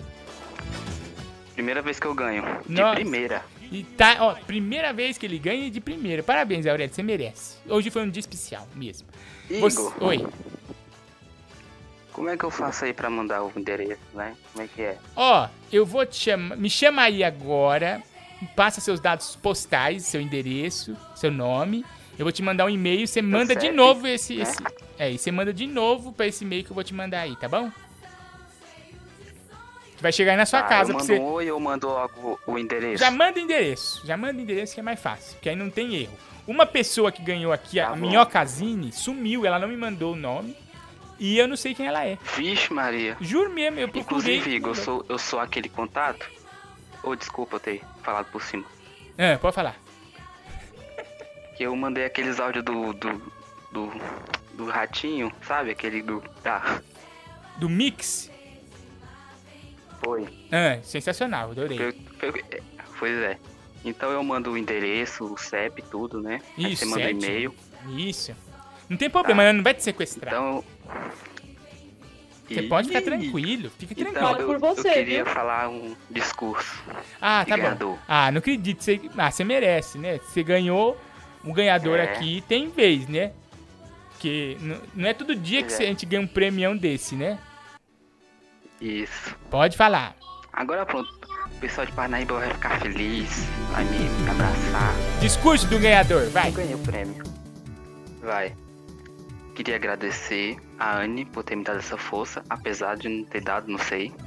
[1.53, 2.43] Primeira vez que eu ganho.
[2.67, 2.95] De Nossa.
[2.95, 3.43] primeira.
[3.71, 6.23] E tá, ó, primeira vez que ele ganha de primeira.
[6.23, 7.57] Parabéns, Aurélio, você merece.
[7.69, 9.07] Hoje foi um dia especial mesmo.
[9.49, 9.69] Igor.
[9.69, 10.27] Você- Oi.
[12.17, 14.35] Como é que eu faço aí pra mandar o endereço, né?
[14.51, 14.97] Como é que é?
[15.15, 16.57] Ó, eu vou te chamar.
[16.57, 18.01] Me chama aí agora.
[18.55, 21.85] Passa seus dados postais, seu endereço, seu nome.
[22.17, 23.07] Eu vou te mandar um e-mail.
[23.07, 24.35] Você manda de CEP, novo esse.
[24.35, 24.41] né?
[24.41, 24.57] esse
[24.97, 27.35] é, e você manda de novo pra esse e-mail que eu vou te mandar aí,
[27.35, 27.71] tá bom?
[30.01, 31.19] Vai chegar aí na sua Tá, casa eu mando você.
[31.19, 32.97] um oi ou mando logo o endereço?
[32.97, 34.01] Já manda o endereço.
[34.07, 35.33] Já manda o endereço que é mais fácil.
[35.35, 36.17] Porque aí não tem erro.
[36.47, 38.07] Uma pessoa que ganhou aqui, a Tá bom.
[38.07, 39.45] Minhocazine, sumiu.
[39.45, 40.55] Ela não me mandou o nome.
[41.19, 42.17] E eu não sei quem ela é.
[42.35, 43.17] Vixe, Maria.
[43.19, 44.37] Juro mesmo, eu procurei.
[44.37, 46.29] Inclusive, Igor, eu sou, eu sou aquele contato?
[47.03, 48.65] Ou desculpa eu ter falado por cima.
[49.17, 49.75] Ah, pode falar.
[51.55, 53.31] Que eu mandei aqueles áudios do, do,
[53.71, 53.91] do,
[54.53, 55.71] do ratinho, sabe?
[55.71, 56.23] Aquele do...
[56.43, 56.81] Da...
[57.57, 58.29] Do Mix.
[60.03, 60.27] Foi.
[60.51, 61.79] Ah, sensacional, adorei.
[61.79, 61.93] Eu-
[62.51, 62.61] é,
[62.99, 63.37] Pois é.
[63.85, 66.41] Então eu mando o endereço, o CEP, tudo, né?
[66.57, 67.55] Aí Isso, você manda o e-mail.
[67.89, 68.35] Isso.
[68.89, 69.51] Não tem problema, né?
[69.51, 70.33] não vai te sequestrar.
[70.33, 70.63] Então...
[72.47, 72.69] Você Ih.
[72.69, 74.53] pode ficar tranquilo, fica Então, tranquilo.
[74.53, 76.81] eu, eu queria falar um discurso.
[77.21, 77.63] Ah, tá bom.
[77.63, 77.97] ganhador.
[78.07, 78.81] Ah, não acredito.
[78.83, 79.01] Você...
[79.17, 80.17] Ah, você merece, né?
[80.19, 80.97] Você ganhou
[81.43, 82.03] um ganhador É.
[82.03, 83.33] aqui, tem vez, né?
[84.11, 84.57] Porque
[84.95, 85.87] não é todo dia que você- é.
[85.87, 87.37] a gente ganha um premião desse, né?
[88.79, 89.35] Isso.
[89.49, 90.15] Pode falar.
[90.53, 91.17] Agora pronto.
[91.55, 94.93] O pessoal de Parnaíba vai ficar feliz, vai me abraçar.
[95.19, 96.49] Discurso do ganhador, vai.
[96.49, 97.23] Eu ganhei o prêmio.
[98.21, 98.53] Vai.
[99.57, 103.67] Queria agradecer a Anne por ter me dado essa força, apesar de não ter dado,
[103.67, 104.13] não sei.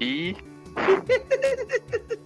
[0.00, 0.36] E.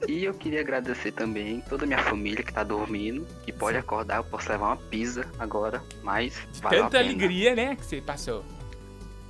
[0.07, 4.17] E eu queria agradecer também toda a minha família que tá dormindo, que pode acordar,
[4.19, 7.77] eu posso levar uma pizza agora, mas Tanta alegria, né?
[7.77, 8.45] Que você passou.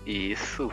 [0.05, 0.72] Isso.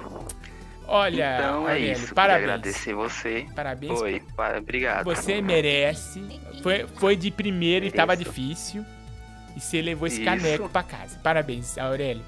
[0.88, 2.02] Olha, então é Aurélio, isso.
[2.02, 2.44] Queria parabéns.
[2.44, 3.46] agradecer você.
[3.56, 4.02] Parabéns.
[4.02, 5.06] Oi, pa- obrigado.
[5.06, 6.24] Você merece.
[6.64, 8.84] Foi, foi de primeiro e tava difícil.
[9.56, 10.26] E você levou esse Isso.
[10.26, 11.18] caneco pra casa.
[11.24, 12.24] Parabéns, Aurélio.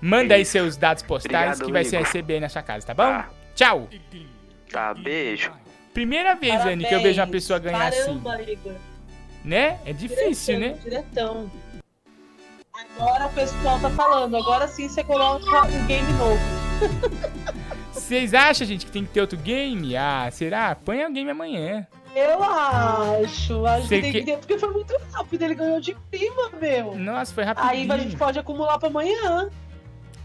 [0.00, 0.52] Manda aí Isso.
[0.52, 2.06] seus dados postais Obrigado, que vai se Igor.
[2.06, 3.02] receber aí na sua casa, tá bom?
[3.02, 3.28] Tá.
[3.54, 3.88] Tchau.
[4.70, 5.52] Tá, beijo.
[5.92, 8.20] Primeira vez, Anne, que eu vejo uma pessoa ganhar assim.
[8.20, 8.74] Caramba, Igor.
[9.44, 9.78] Né?
[9.84, 10.76] É difícil, né?
[10.82, 11.50] Diretão.
[12.96, 14.36] Agora o pessoal tá falando.
[14.36, 16.40] Agora sim você coloca um game novo.
[17.92, 19.96] Vocês acham, gente, que tem que ter outro game?
[19.96, 20.74] Ah, será?
[20.74, 21.86] Põe o game amanhã.
[22.14, 23.66] Eu acho.
[23.66, 25.42] Acho que tem que ter, porque foi muito rápido.
[25.42, 26.94] Ele ganhou de prima, meu.
[26.96, 27.92] Nossa, foi Aí rapidinho.
[27.92, 29.48] a gente pode acumular pra amanhã.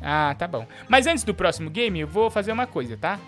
[0.02, 0.66] Ah, tá bom.
[0.88, 3.20] Mas antes do próximo game, eu vou fazer uma coisa, tá?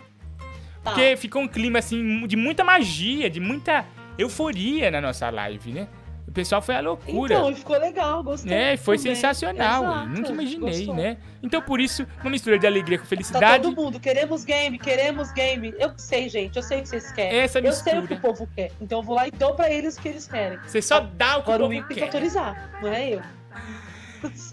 [0.84, 3.85] Porque ficou um clima, assim, de muita magia, de muita
[4.17, 5.88] euforia na nossa live, né?
[6.28, 7.34] O pessoal foi à loucura.
[7.36, 8.54] Então, ficou legal, gostei.
[8.54, 9.16] É, foi também.
[9.16, 9.84] sensacional.
[9.84, 10.95] Exato, Nunca imaginei, gostou.
[10.95, 11.18] né?
[11.41, 13.64] Então, por isso, uma mistura de alegria com Tá felicidade.
[13.64, 15.74] todo mundo, queremos game, queremos game.
[15.80, 17.40] Eu sei, gente, eu sei o que vocês querem.
[17.40, 18.08] Essa eu sei o mistura.
[18.08, 18.72] que o povo quer.
[18.82, 20.60] Então eu vou lá e dou pra eles o que eles querem.
[20.68, 22.06] Você só dá o que Agora o o povo Igor tem que quer.
[22.08, 23.22] autorizar, não é eu.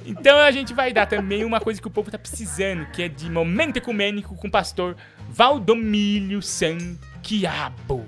[0.04, 3.08] Então a gente vai dar também uma coisa que o povo tá precisando, que é
[3.08, 4.94] de momento ecumênico com o pastor
[5.30, 8.04] Valdomílio Sanquiabo.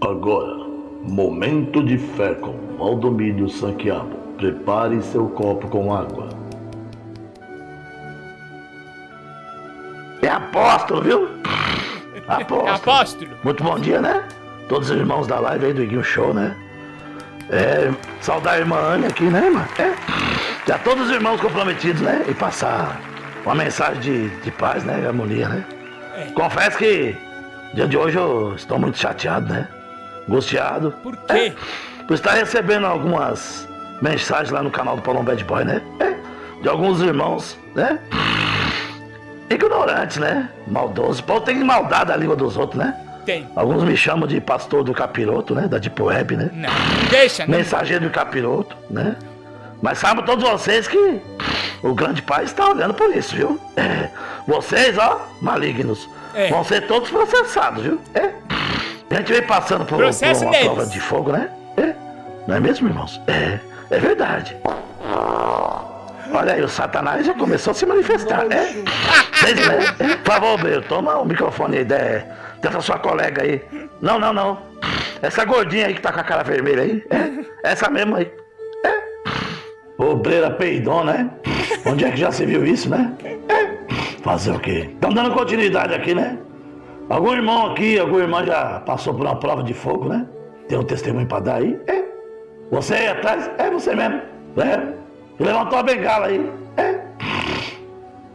[0.00, 0.73] Agora,
[1.04, 4.16] momento de fé com Valdomínio Sanquiabo.
[4.36, 6.28] Prepare seu copo com água.
[10.22, 11.28] É apóstolo, viu?
[12.26, 12.68] Apóstolo.
[12.68, 13.30] Apóstolo.
[13.44, 14.26] Muito bom dia, né?
[14.68, 16.56] Todos os irmãos da live aí do Iguinho Show, né?
[17.50, 19.68] É, saudar a irmã Anne aqui, né, irmã?
[19.78, 19.92] É.
[20.66, 22.24] Já todos os irmãos comprometidos, né?
[22.26, 22.98] E passar
[23.44, 25.02] uma mensagem de, de paz, né?
[25.02, 25.64] E harmonia, né?
[26.34, 27.14] Confesso que
[27.74, 29.68] dia de hoje eu estou muito chateado, né?
[30.28, 30.92] Angustiado.
[31.02, 31.52] Por quê?
[32.06, 33.66] por estar recebendo algumas
[34.02, 35.80] mensagens lá no canal do Paulão Bad Boy, né?
[36.00, 36.14] É,
[36.62, 37.98] de alguns irmãos, né?
[39.48, 40.48] Ignorantes, né?
[40.66, 41.20] Maldosos.
[41.20, 42.94] O povo tem maldade da língua dos outros, né?
[43.24, 43.48] Tem.
[43.56, 45.66] Alguns me chamam de pastor do capiroto, né?
[45.66, 46.50] Da Deep Web, né?
[46.52, 46.70] Não,
[47.10, 47.56] deixa, não.
[47.56, 49.16] Mensageiro do capiroto, né?
[49.80, 51.20] Mas saibam todos vocês que
[51.82, 53.58] o grande pai está olhando por isso, viu?
[53.76, 54.08] É,
[54.46, 56.48] vocês, ó, malignos, É.
[56.50, 58.00] vão ser todos processados, viu?
[58.14, 58.30] É.
[59.14, 60.64] A gente vem passando por, por uma deles.
[60.64, 61.48] prova de fogo, né?
[61.76, 61.94] É.
[62.48, 63.20] Não é mesmo, irmãos?
[63.26, 63.58] É,
[63.90, 64.56] é verdade.
[66.32, 68.72] Olha aí, o Satanás já começou a se manifestar, é?
[69.32, 69.94] Vocês, né?
[70.00, 72.24] É, Por favor, Breu, toma o microfone aí de-
[72.60, 73.62] dessa sua colega aí.
[74.02, 74.58] Não, não, não.
[75.22, 77.04] Essa gordinha aí que tá com a cara vermelha aí.
[77.62, 78.30] É, essa mesmo aí.
[78.84, 80.02] É.
[80.02, 81.30] Obreira peidon, né?
[81.86, 83.12] Onde é que já se viu isso, né?
[83.24, 84.18] É.
[84.22, 84.90] Fazer o quê?
[84.92, 86.36] Estamos dando continuidade aqui, né?
[87.08, 90.26] Algum irmão aqui, alguma irmã já passou por uma prova de fogo, né?
[90.68, 91.78] Tem um testemunho pra dar aí?
[91.86, 92.02] É.
[92.70, 93.50] Você aí atrás?
[93.58, 94.20] É você mesmo.
[94.56, 94.94] É.
[95.42, 96.50] Levantou a bengala aí.
[96.76, 97.00] É.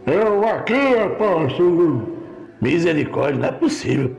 [0.06, 2.18] Eu aqui, apóstolo.
[2.62, 4.16] Misericórdia, não é possível.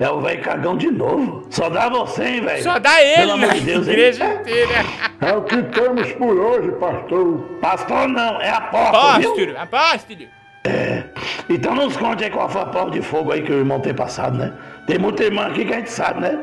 [0.00, 1.46] É o velho cagão de novo.
[1.50, 2.62] Só dá você, hein, velho?
[2.62, 3.92] Só dá ele Pelo amor de Deus, hein?
[3.92, 4.34] igreja É.
[4.34, 4.74] inteira.
[5.20, 7.38] É o que temos por hoje, pastor.
[7.60, 9.20] Pastor não, é apóstolo.
[9.20, 9.30] viu?
[9.30, 10.41] Apóstolo, apóstolo.
[10.64, 11.02] É.
[11.48, 13.94] Então nos conte aí qual foi a prova de fogo aí que o irmão tem
[13.94, 14.52] passado, né?
[14.86, 16.38] Tem muita irmã aqui que a gente sabe, né?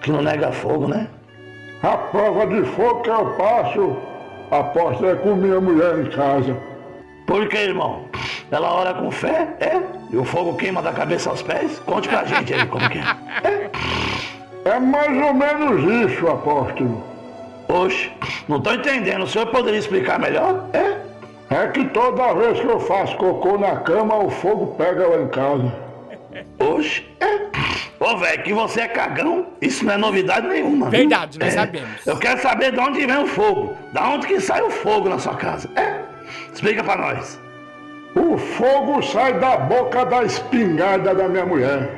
[0.00, 1.06] Que não nega fogo, né?
[1.82, 3.96] A prova de fogo que eu passo,
[4.50, 6.56] aposto é com minha mulher em casa.
[7.26, 8.04] Por que, irmão?
[8.50, 9.80] Ela ora com fé, é?
[10.10, 11.78] E o fogo queima da cabeça aos pés?
[11.80, 13.70] Conte pra gente aí como que é.
[14.64, 17.02] É mais ou menos isso, apóstolo.
[17.68, 18.10] Oxe,
[18.48, 19.24] não tô entendendo.
[19.24, 20.64] O senhor poderia explicar melhor?
[20.72, 20.97] É?
[21.50, 25.28] É que toda vez que eu faço cocô na cama, o fogo pega lá em
[25.28, 25.72] casa.
[26.58, 27.48] Oxe, é?
[28.04, 30.88] Ô, velho, que você é cagão, isso não é novidade nenhuma.
[30.90, 31.00] viu?
[31.00, 31.56] Verdade, nós É.
[31.56, 32.06] sabemos.
[32.06, 33.74] Eu quero saber de onde vem o fogo.
[33.92, 35.68] Da onde que sai o fogo na sua casa?
[35.74, 36.00] É?
[36.52, 37.40] Explica pra nós.
[38.14, 41.88] O fogo sai da boca da espingarda da minha mulher.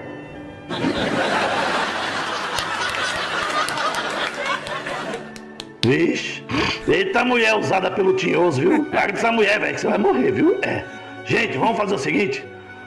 [5.83, 6.45] Vixe,
[6.87, 8.87] eita mulher usada pelo tinhoso, viu?
[8.93, 10.59] Larga dessa mulher, velho, que você vai morrer, viu?
[10.63, 10.85] É.
[11.25, 12.45] Gente, vamos fazer o seguinte.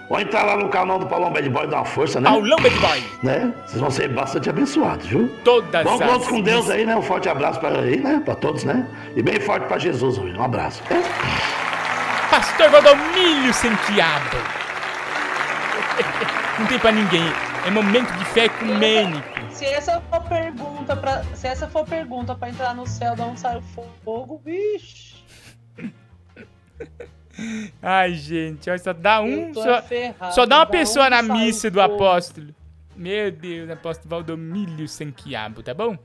[0.09, 2.29] Vamos entrar lá no canal do Paulão Bad Boy dar uma força, né?
[2.29, 3.03] Paulão Bad Boy.
[3.23, 3.53] Né?
[3.65, 5.27] Vocês vão ser bastante abençoados, viu?
[5.43, 6.95] Todas Vamos todos com Deus aí, né?
[6.95, 8.21] Um forte abraço para aí, né?
[8.23, 8.85] Pra todos, né?
[9.15, 10.35] E bem forte pra Jesus, hoje.
[10.37, 10.83] Um abraço.
[12.29, 14.37] Pastor Valdomílio Santiago.
[16.59, 17.31] Não tem pra ninguém.
[17.65, 19.42] É momento de fé ecumênico.
[19.63, 23.39] Se essa for pergunta para, se essa for pergunta para entrar no céu, da onde
[23.39, 23.61] sai o
[24.03, 25.23] fogo, vixe.
[27.81, 29.53] Ai, gente, olha, só dá um.
[29.53, 31.93] Só, ferrado, só dá uma da pessoa onde na missa do fogo?
[31.95, 32.53] apóstolo.
[32.93, 35.97] Meu Deus, apóstolo Valdomílio Sanquiabo, tá bom?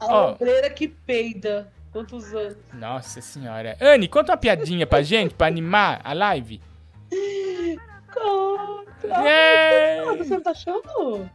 [0.00, 0.32] A Ó.
[0.32, 1.70] obreira que peida.
[1.92, 2.56] Quantos anos?
[2.72, 3.76] Nossa senhora.
[3.78, 6.62] Anne, conta uma piadinha pra gente, pra animar a live.
[8.10, 9.08] Conta.
[9.22, 10.02] É.
[10.16, 11.30] Você não tá achando?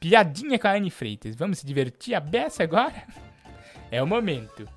[0.00, 1.36] Piadinha com a Anne Freitas.
[1.36, 3.06] Vamos se divertir a beça agora?
[3.92, 4.68] É o momento.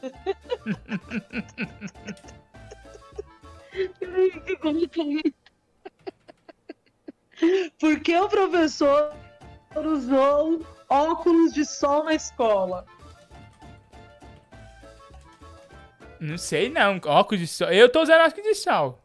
[7.80, 9.12] Por que o professor
[9.74, 12.86] usou óculos de sol na escola?
[16.20, 17.00] Não sei não.
[17.04, 17.70] Óculos de sol.
[17.70, 19.02] Eu tô usando óculos de sol.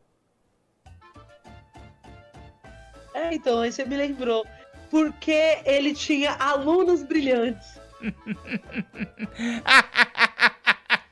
[3.14, 4.46] É, então, aí você me lembrou.
[4.94, 7.80] Porque ele tinha alunos brilhantes.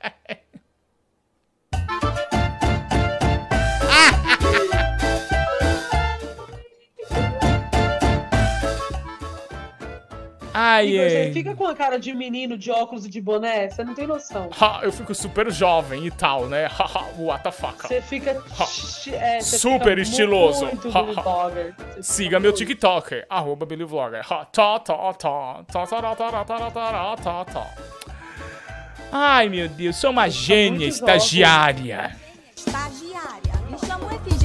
[10.54, 11.32] Ai, e você é.
[11.32, 14.50] fica com a cara de menino de óculos e de boné, você não tem noção.
[14.60, 16.68] Ha, eu fico super jovem e tal, né?
[17.18, 17.86] What the fuck.
[17.86, 18.30] Você fica.
[19.12, 20.66] É, você super fica estiloso.
[20.66, 21.20] Muito, muito
[22.00, 24.24] Siga meu TikToker, arroba Billy Vlogger.
[29.10, 32.02] Ai, meu Deus, sou uma gênia estagiária.
[32.08, 32.21] Jovem.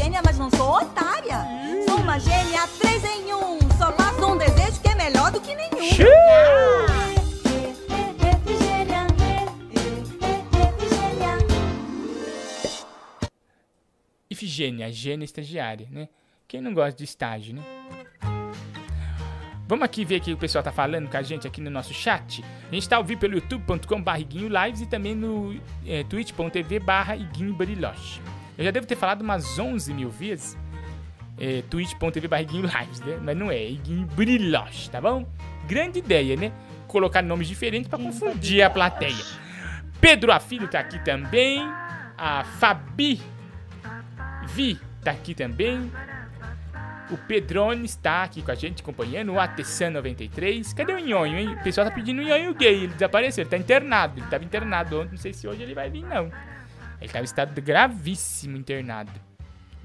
[0.08, 1.46] Efigênia, mas não sou otária.
[1.86, 3.60] Sou uma gênia, três em um.
[3.78, 5.84] Só faço um desejo que é melhor do que nenhum.
[5.84, 6.08] Efigênia.
[14.30, 16.08] Ifigênia, gênia estagiária, né?
[16.48, 17.64] Quem não gosta de estágio, né?
[19.68, 21.94] Vamos aqui ver o que o pessoal tá falando com a gente aqui no nosso
[21.94, 22.46] chat.
[22.72, 26.80] A gente tá ao vivo pelo youtube.com barra Iguinho Lives e também no é, twitch.tv
[26.80, 28.22] barra Iguinho Bariloche.
[28.58, 30.58] Eu já devo ter falado umas 11 mil vezes
[31.40, 33.18] é, twitch.tv barra Iguinho Lives, né?
[33.22, 33.78] Mas não é, é
[34.92, 35.28] tá bom?
[35.68, 36.52] Grande ideia, né?
[36.88, 39.14] Colocar nomes diferentes pra confundir a plateia.
[40.02, 41.62] Pedro Afilho tá aqui também.
[42.18, 43.22] A Fabi
[44.48, 45.92] Vi tá aqui também.
[47.10, 49.34] O Pedrone está aqui com a gente, acompanhando.
[49.34, 50.76] O ATC93.
[50.76, 51.54] Cadê o Nhonho, hein?
[51.54, 52.84] O pessoal tá pedindo o Nhonho gay.
[52.84, 54.20] Ele desapareceu, ele tá internado.
[54.20, 56.32] Ele tava internado ontem, não sei se hoje ele vai vir, não.
[57.02, 59.12] Ele tava em estado gravíssimo internado.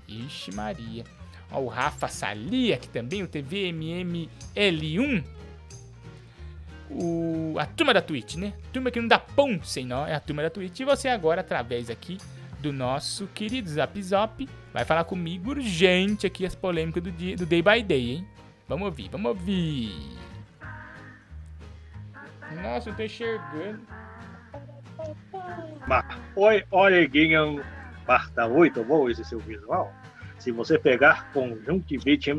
[0.08, 1.04] Ixi, Maria.
[1.50, 5.24] Ó, o Rafa Salia aqui também, o TVMML1.
[6.90, 8.52] O, a turma da Twitch, né?
[8.72, 10.80] Turma que não dá pão sem nó, é a turma da Twitch.
[10.80, 12.18] E você agora, através aqui
[12.60, 17.44] do nosso querido Zap Zop, vai falar comigo urgente aqui as polêmicas do, dia, do
[17.44, 18.28] Day by Day, hein?
[18.68, 20.16] Vamos ouvir, vamos ouvir.
[22.62, 23.80] Nossa, eu tô enxergando.
[25.86, 26.01] Mas,
[26.36, 27.62] oi, Guinho,
[28.06, 29.92] Marta 8, bom esse seu visual.
[30.38, 32.32] Se você pegar conjuntivite,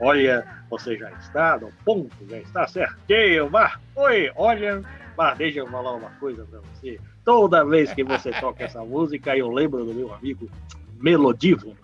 [0.00, 3.48] olha, você já está no ponto, já está certinho.
[3.50, 4.82] Mas, oi, olha,
[5.16, 6.98] mas deixa eu falar uma coisa pra você.
[7.24, 10.50] Toda vez que você toca essa música, eu lembro do meu amigo
[10.98, 11.76] Melodivo.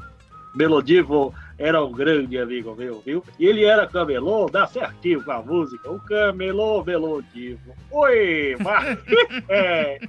[0.54, 3.22] Melodivo era um grande amigo meu, viu?
[3.38, 5.90] E ele era camelô, dá certinho com a música.
[5.90, 7.74] O camelô Melodivo.
[7.90, 8.98] Oi, mas...
[9.48, 10.00] é.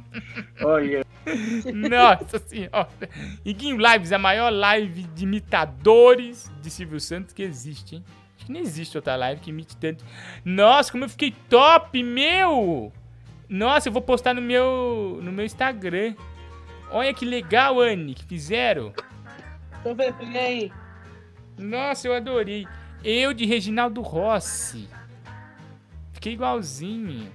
[0.63, 1.05] Olha,
[1.73, 2.89] Nossa senhora.
[3.43, 8.03] Iguinho Lives é a maior live de imitadores de Silvio Santos que existe, hein?
[8.35, 10.05] Acho que não existe outra live que imite tanto.
[10.45, 12.91] Nossa, como eu fiquei top, meu!
[13.49, 16.15] Nossa, eu vou postar no meu, no meu Instagram.
[16.91, 18.93] Olha que legal, Anne, que fizeram.
[19.95, 20.71] Ver, peguei aí.
[21.57, 22.67] Nossa, eu adorei.
[23.03, 24.87] Eu de Reginaldo Rossi.
[26.11, 27.31] Fiquei igualzinho.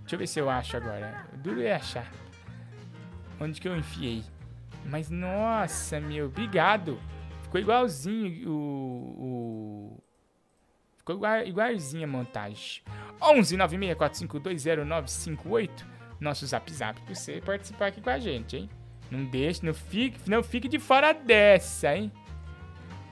[0.00, 1.27] Deixa eu ver se eu acho agora.
[1.38, 2.10] Duro é achar.
[3.40, 4.24] Onde que eu enfiei?
[4.84, 6.98] Mas nossa, meu, obrigado.
[7.42, 9.14] Ficou igualzinho o.
[9.18, 10.02] o...
[10.98, 12.82] Ficou igual, igualzinho a montagem.
[13.22, 15.70] 11 964520958.
[16.20, 18.68] Nosso zap zap pra você participar aqui com a gente, hein?
[19.10, 22.12] Não deixe, não fique, não fique de fora dessa, hein?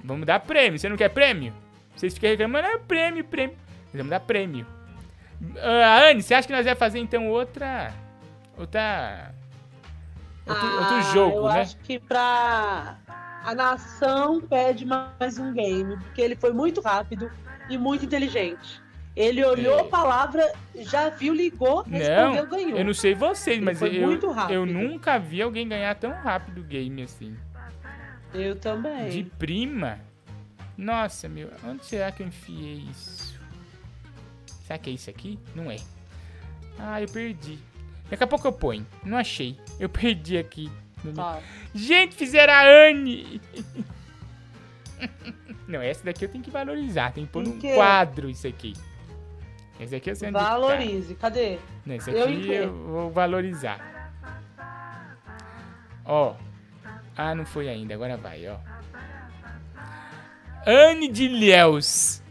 [0.04, 0.78] Vamos dar prêmio.
[0.78, 1.54] Você não quer prêmio?
[1.94, 3.56] Vocês ficam reclamando, é prêmio, prêmio.
[3.94, 4.66] Vamos dar prêmio.
[5.58, 7.94] Ah, Anne, você acha que nós vamos fazer então outra.
[8.56, 9.34] Outra.
[10.46, 11.60] Outro, outro Ah, jogo, eu né?
[11.60, 12.96] acho que pra.
[13.44, 17.30] A nação pede mais um game, porque ele foi muito rápido
[17.68, 18.82] e muito inteligente.
[19.14, 19.80] Ele olhou É.
[19.82, 22.76] a palavra, já viu, ligou, respondeu, Não, ganhou.
[22.78, 24.52] eu não sei vocês, Ele mas foi eu, muito rápido.
[24.54, 27.36] eu nunca vi alguém ganhar tão rápido o game assim.
[28.34, 29.08] Eu também.
[29.10, 30.00] De prima?
[30.76, 33.38] Nossa, meu, onde será que eu enfiei isso?
[34.66, 35.38] Será que é isso aqui?
[35.54, 35.76] Não é.
[36.78, 37.58] Ah, eu perdi.
[38.10, 38.86] Daqui a pouco eu ponho.
[39.04, 39.58] Não achei.
[39.78, 40.70] Eu perdi aqui.
[41.14, 41.40] Tá.
[41.74, 43.40] Gente, fizeram a Anne!
[45.68, 47.12] Não, essa daqui eu tenho que valorizar.
[47.12, 48.72] Tem que pôr num quadro isso aqui.
[49.80, 50.38] Esse aqui eu sei tá.
[50.38, 51.14] Valorize.
[51.16, 51.58] Cadê?
[51.84, 52.52] Não, esse Eu aqui quê?
[52.52, 54.12] eu vou valorizar.
[56.04, 56.34] Ó.
[57.16, 57.94] Ah, não foi ainda.
[57.94, 58.56] Agora vai, ó.
[60.66, 62.22] Anne de Léus.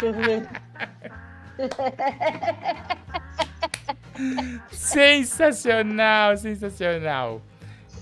[0.00, 0.48] Deixa eu ver.
[4.70, 7.42] Sensacional, sensacional.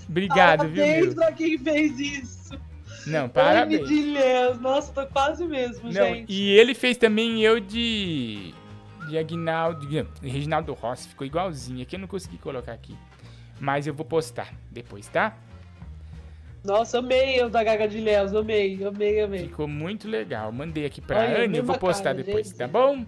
[0.07, 2.59] Obrigado, viu, Parabéns pra quem fez isso.
[3.07, 3.89] Não, parabéns.
[3.89, 4.59] Léus.
[4.59, 6.31] Nossa, tô quase mesmo, Não, gente.
[6.31, 8.53] e ele fez também eu de.
[9.07, 9.87] De Aguinaldo.
[10.21, 11.07] Reginaldo Rossi.
[11.09, 11.83] Ficou igualzinho.
[11.83, 12.95] Aqui eu não consegui colocar aqui.
[13.59, 15.37] Mas eu vou postar depois, tá?
[16.63, 18.33] Nossa, amei o da Gaga de Léus.
[18.33, 19.39] Amei, amei, amei.
[19.41, 20.51] Ficou muito legal.
[20.51, 21.59] Mandei aqui pra Olha, Anne.
[21.59, 22.57] Eu vou postar cara, depois, gente.
[22.57, 23.05] tá bom?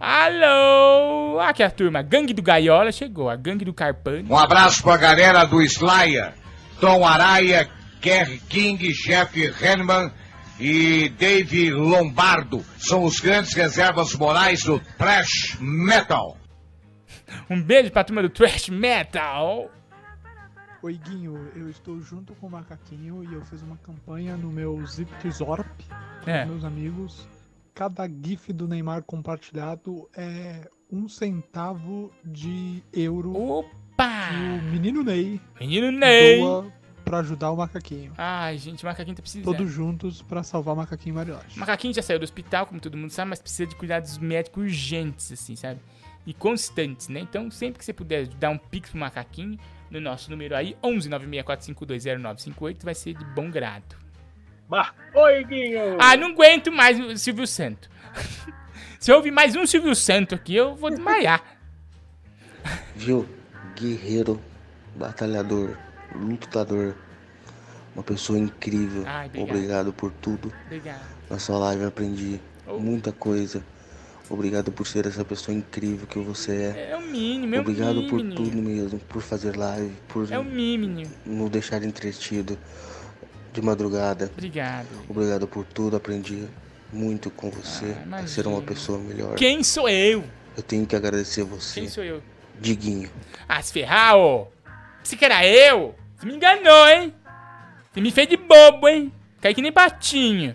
[0.00, 1.38] Alô!
[1.40, 2.00] Aqui a turma.
[2.00, 3.28] Gangue do Gaiola chegou.
[3.28, 4.26] A gangue do Carpani.
[4.30, 6.32] Um abraço pra galera do Slayer,
[6.80, 7.68] Tom Araia,
[8.00, 10.10] Kerry King, Jeff Henman
[10.58, 12.64] e Dave Lombardo.
[12.78, 16.36] São os grandes reservas morais do thrash metal.
[17.48, 19.70] Um beijo pra turma do Trash Metal.
[20.82, 24.84] Oi, Guinho, eu estou junto com o Macaquinho e eu fiz uma campanha no meu
[24.86, 25.66] Ziptizorp
[26.24, 26.44] com É.
[26.44, 27.28] meus amigos.
[27.74, 33.70] Cada GIF do Neymar compartilhado é um centavo de euro Opa!
[34.28, 36.40] que o menino Ney, Menino Ney.
[36.40, 36.72] doa
[37.04, 38.12] pra ajudar o Macaquinho.
[38.16, 39.44] Ai, gente, o macaquinho tá precisando.
[39.44, 41.56] Todos juntos pra salvar o Macaquinho Marilache.
[41.56, 44.62] O macaquinho já saiu do hospital, como todo mundo sabe, mas precisa de cuidados médicos
[44.62, 45.80] urgentes, assim, sabe?
[46.24, 47.20] E constantes, né?
[47.20, 49.58] Então, sempre que você puder dar um pix pro macaquinho,
[49.90, 53.96] no nosso número aí, 11 964520958, vai ser de bom grado.
[54.70, 55.96] Bah, oi, Guinho!
[55.98, 57.90] Ah, não aguento mais o Silvio Santo.
[59.00, 61.42] Se eu ouvir mais um Silvio Santo aqui, eu vou desmaiar.
[62.94, 63.26] Viu?
[63.74, 64.40] Guerreiro,
[64.94, 65.76] batalhador,
[66.14, 66.94] lutador.
[67.96, 69.02] Uma pessoa incrível.
[69.06, 69.50] Ai, obrigado.
[69.50, 70.52] obrigado por tudo.
[70.66, 71.00] Obrigado.
[71.28, 72.78] Na sua live eu aprendi Oh.
[72.78, 73.64] muita coisa.
[74.28, 76.90] Obrigado por ser essa pessoa incrível que você é.
[76.92, 78.36] É o mínimo, é o Obrigado por mínimo.
[78.36, 81.10] tudo mesmo, por fazer live, por É o mínimo.
[81.26, 82.56] nos deixar entretido
[83.60, 84.30] de madrugada.
[84.32, 84.88] Obrigado.
[85.08, 86.48] Obrigado por tudo, aprendi
[86.92, 89.36] muito com você a ser uma pessoa melhor.
[89.36, 90.24] Quem sou eu?
[90.56, 92.22] Eu tenho que agradecer você, Quem sou eu?
[92.60, 93.10] Diguinho.
[93.48, 94.48] Ah, se ferrar, ô.
[95.02, 95.94] Você que era eu?
[96.16, 97.14] Você me enganou, hein?
[97.92, 99.12] Você me fez de bobo, hein?
[99.40, 100.54] Cai que nem patinho.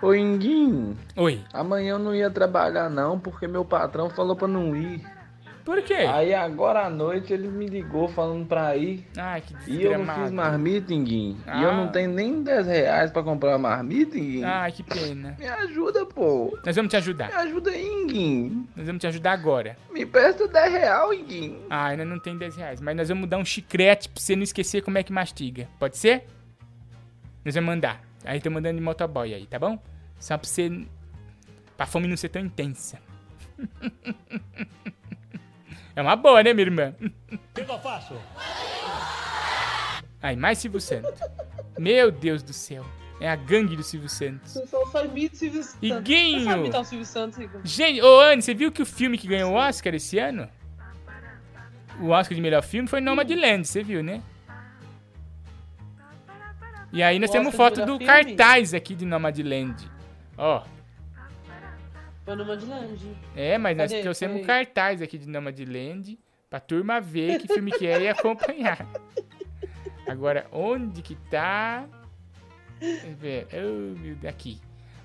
[0.00, 0.96] Ô, Inguinho.
[1.16, 1.42] Oi.
[1.52, 5.02] Amanhã eu não ia trabalhar não, porque meu patrão falou pra não ir.
[5.64, 5.94] Por quê?
[5.94, 9.06] Aí agora à noite ele me ligou falando pra ir.
[9.16, 11.38] Ai, que E eu não fiz marmita, Inguinho.
[11.46, 11.58] Ah.
[11.58, 14.46] E eu não tenho nem 10 reais pra comprar marmita, Inguinho.
[14.46, 15.34] Ai, que pena.
[15.38, 16.58] Me ajuda, pô.
[16.66, 17.28] Nós vamos te ajudar.
[17.28, 18.68] Me ajuda aí, Inguinho.
[18.76, 19.74] Nós vamos te ajudar agora.
[19.90, 21.62] Me presta 10 reais, Inguinho.
[21.70, 22.80] Ah, ainda não tem 10 reais.
[22.82, 25.66] Mas nós vamos dar um chiclete pra você não esquecer como é que mastiga.
[25.78, 26.26] Pode ser?
[27.42, 28.02] Nós vamos mandar.
[28.22, 29.78] Aí tô mandando de motoboy aí, tá bom?
[30.18, 30.84] Só pra você.
[31.74, 32.98] Pra fome não ser tão intensa.
[35.96, 36.94] É uma boa, né, minha irmã?
[37.32, 38.14] O que eu faço?
[40.20, 41.12] Aí, mais Silvio Santos.
[41.78, 42.84] Meu Deus do céu.
[43.20, 44.56] É a gangue do Silvio Santos.
[44.56, 45.82] Eu só só imito o Silvio Santos.
[45.82, 46.44] Iguinho!
[46.44, 47.60] Sabe imitar o Silvio Santos, Igor?
[47.62, 50.48] Gente, ô Anne, você viu que o filme que ganhou o Oscar esse ano?
[52.00, 54.20] O Oscar de melhor filme foi Nomadland, você viu, né?
[56.92, 58.06] E aí nós O temos Oscar foto do filme?
[58.06, 59.88] cartaz aqui de Nomadland.
[60.36, 60.62] Ó,
[62.24, 63.16] Foi no Madland.
[63.36, 64.02] é, mas nós Cadê?
[64.02, 64.64] trouxemos um Peraí.
[64.66, 66.18] cartaz aqui de Nomadland
[66.48, 68.86] pra turma ver que filme que é e acompanhar.
[70.08, 71.86] Agora, onde que tá?
[72.80, 74.58] Oh, meu Deus, aqui.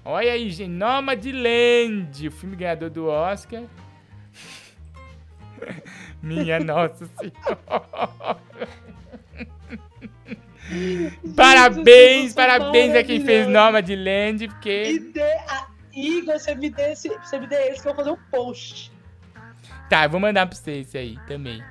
[0.03, 0.69] Olha aí, gente.
[0.69, 3.63] Nomadland, o filme ganhador do Oscar.
[6.21, 8.39] Minha Nossa Senhora.
[11.35, 14.99] parabéns, parabéns a quem fez Nomadland, porque...
[15.13, 15.67] Dê a...
[15.93, 18.91] Igor, você me dê esse, você me dê esse que eu vou fazer um post.
[19.89, 21.63] Tá, eu vou mandar pra você esse aí também.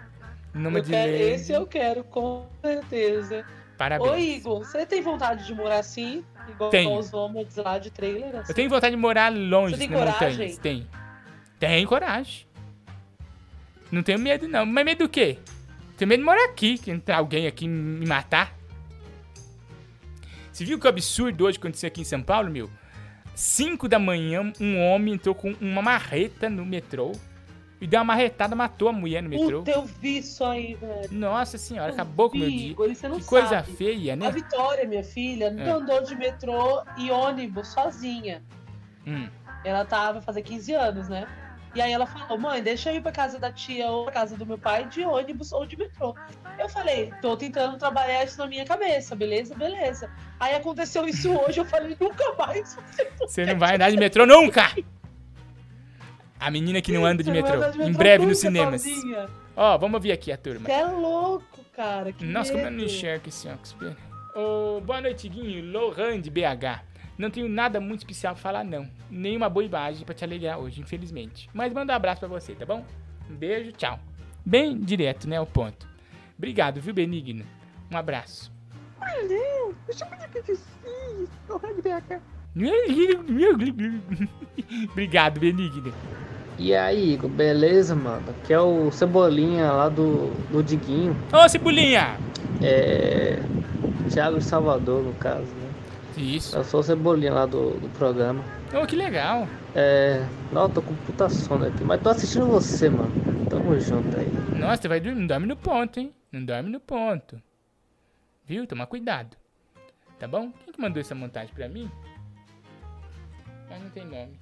[0.55, 0.91] Eu Nomadland.
[0.91, 3.45] quero, esse eu quero, com certeza.
[3.77, 4.11] Parabéns.
[4.11, 6.25] Ô, Igor, você tem vontade de morar assim?
[6.49, 6.99] Igual Tenho.
[6.99, 8.35] os homens lá de trailer?
[8.35, 8.51] Assim?
[8.51, 10.31] Eu tenho vontade de morar longe Você tem coragem?
[10.31, 10.59] montanhas.
[10.59, 10.89] Tem.
[11.61, 12.47] Tem coragem.
[13.93, 14.67] Não tenho medo, não.
[14.67, 15.39] Mas medo do quê?
[15.97, 18.57] Tenho medo de morar aqui, que entrar alguém aqui me matar.
[20.53, 22.69] Você viu que absurdo hoje aconteceu aqui em São Paulo, meu?
[23.39, 27.13] 5 da manhã, um homem entrou com uma marreta no metrô
[27.81, 29.61] e deu uma marretada, matou a mulher no metrô.
[29.61, 31.09] Puta, eu vi isso aí, velho.
[31.13, 32.71] Nossa senhora, acabou com o meu dia.
[32.73, 33.73] Igor, você não Que coisa sabe.
[33.77, 34.27] feia, né?
[34.27, 35.71] A Vitória, minha filha, É.
[35.71, 38.43] andou de metrô e ônibus sozinha.
[39.07, 39.29] Hum.
[39.65, 41.29] Ela tava fazer 15 anos, né?
[41.79, 44.37] E aí ela falou, mãe, deixa eu ir pra casa da tia ou pra casa
[44.37, 46.13] do meu pai de ônibus ou de metrô.
[46.59, 49.55] Eu falei, tô tentando trabalhar isso na minha cabeça, beleza?
[49.55, 50.11] Beleza.
[50.41, 52.77] Aí aconteceu isso hoje, eu falei, nunca mais.
[53.21, 54.75] Você não vai andar de metrô nunca!
[56.41, 57.55] A menina que não anda de Você metrô.
[57.59, 58.85] andar de Em metrô breve nos cinemas.
[59.55, 60.67] Ó, vamos ouvir aqui a turma.
[60.67, 62.11] Você é louco, cara.
[62.13, 62.91] Que Nossa, como eu não medo.
[62.91, 63.77] enxergo esse óculos.
[64.35, 65.65] Ô, boa noite, Guinho.
[65.71, 66.83] Lohan de BH.
[67.19, 68.89] Não tenho nada muito especial pra falar, não.
[69.11, 71.51] Nenhuma boa imagem pra te alegrar hoje, infelizmente.
[71.53, 72.85] Mas manda um abraço pra você, tá bom?
[73.29, 73.99] Um beijo, tchau.
[74.47, 75.41] Bem direto, né?
[75.41, 75.89] O ponto.
[76.37, 77.45] Obrigado, viu, Benigno?
[77.91, 78.53] Um abraço.
[78.99, 80.29] Valeu, eu chamo de
[81.75, 82.23] de BH.
[84.91, 85.93] Obrigado, Benigno.
[86.59, 88.31] E aí, Igor, beleza, mano?
[88.31, 91.17] Aqui é o Cebolinha lá do, do Diguinho.
[91.33, 92.17] Ô, Cebolinha!
[92.63, 93.39] É.
[94.11, 95.68] Thiago Salvador, no caso, né?
[96.19, 96.57] Isso.
[96.57, 98.43] Eu sou o Cebolinha lá do, do programa.
[98.75, 99.47] Ô, que legal.
[99.75, 100.21] É.
[100.53, 103.13] Não, tô com puta sono aqui, mas tô assistindo você, mano.
[103.49, 104.29] Tamo junto aí.
[104.59, 105.21] Nossa, você vai dormir.
[105.21, 106.13] Não dorme no ponto, hein?
[106.33, 107.41] Não dorme no ponto.
[108.45, 108.67] Viu?
[108.67, 109.37] Toma cuidado.
[110.19, 110.51] Tá bom?
[110.65, 111.91] Quem que mandou essa montagem pra mim?
[113.71, 114.39] Ah, não tem nome.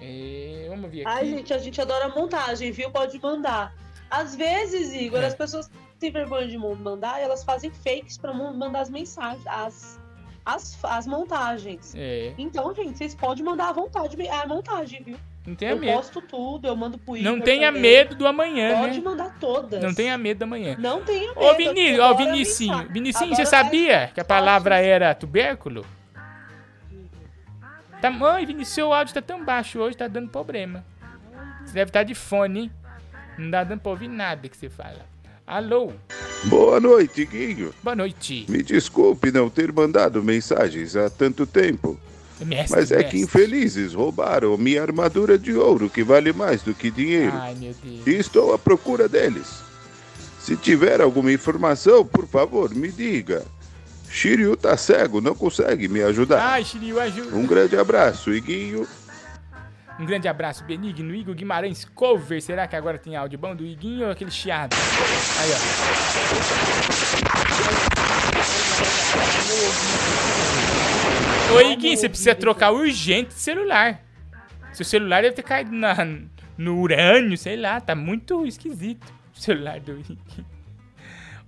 [0.00, 1.08] É, vamos ver aqui.
[1.18, 2.90] Ai, gente, a gente adora montagem, viu?
[2.90, 3.74] Pode mandar.
[4.10, 5.26] Às vezes, Igor, É.
[5.26, 9.98] as pessoas têm vergonha de mandar e elas fazem fakes pra mandar as mensagens, as,
[10.46, 11.92] as, as montagens.
[11.96, 12.32] É.
[12.38, 15.16] Então, gente, vocês podem mandar à vontade a montagem, viu?
[15.44, 15.92] Não tenha eu medo.
[15.92, 17.82] posto tudo, eu mando pro Igor Não tenha também.
[17.82, 19.04] medo do amanhã, Pode né?
[19.04, 19.82] mandar todas.
[19.82, 20.76] Não tenha medo da manhã.
[20.78, 21.40] Não tenha medo.
[21.40, 22.88] Ô, Vinícius, ó, adoro Vinicinho.
[22.88, 25.84] Vinicinho, Adoro você sabia que a palavra era tubérculo?
[28.00, 30.84] Tá, oi, Vinícius, seu áudio tá tão baixo hoje, tá dando problema.
[31.64, 32.72] Você deve estar de fone, hein?
[33.38, 35.06] Não dá dando pra ouvir nada que você fala.
[35.46, 35.92] Alô?
[36.44, 37.72] Boa noite, Guinho.
[37.82, 38.46] Boa noite.
[38.48, 41.98] Me desculpe não ter mandado mensagens há tanto tempo.
[42.44, 43.12] Mestre, Mas é mestre.
[43.12, 47.32] que infelizes roubaram minha armadura de ouro, que vale mais do que dinheiro.
[47.34, 48.06] Ai, meu Deus.
[48.06, 49.62] E estou à procura deles.
[50.40, 53.44] Se tiver alguma informação, por favor, me diga.
[54.10, 56.40] Shiryu tá cego, não consegue me ajudar.
[56.40, 57.36] Ai, Shiryu, ajuda.
[57.36, 58.86] Um grande abraço, Iguinho.
[59.98, 62.42] Um grande abraço, Benigno, Igor Guimarães Cover.
[62.42, 64.76] Será que agora tem áudio bom do Iguinho ou aquele chiado?
[65.40, 65.50] Aí,
[71.52, 71.56] ó.
[71.56, 74.02] Ô, Iguinho, você precisa trocar urgente de celular.
[74.74, 75.96] Seu celular deve ter caído na,
[76.58, 77.80] no urânio, sei lá.
[77.80, 80.46] Tá muito esquisito o celular do Iguinho.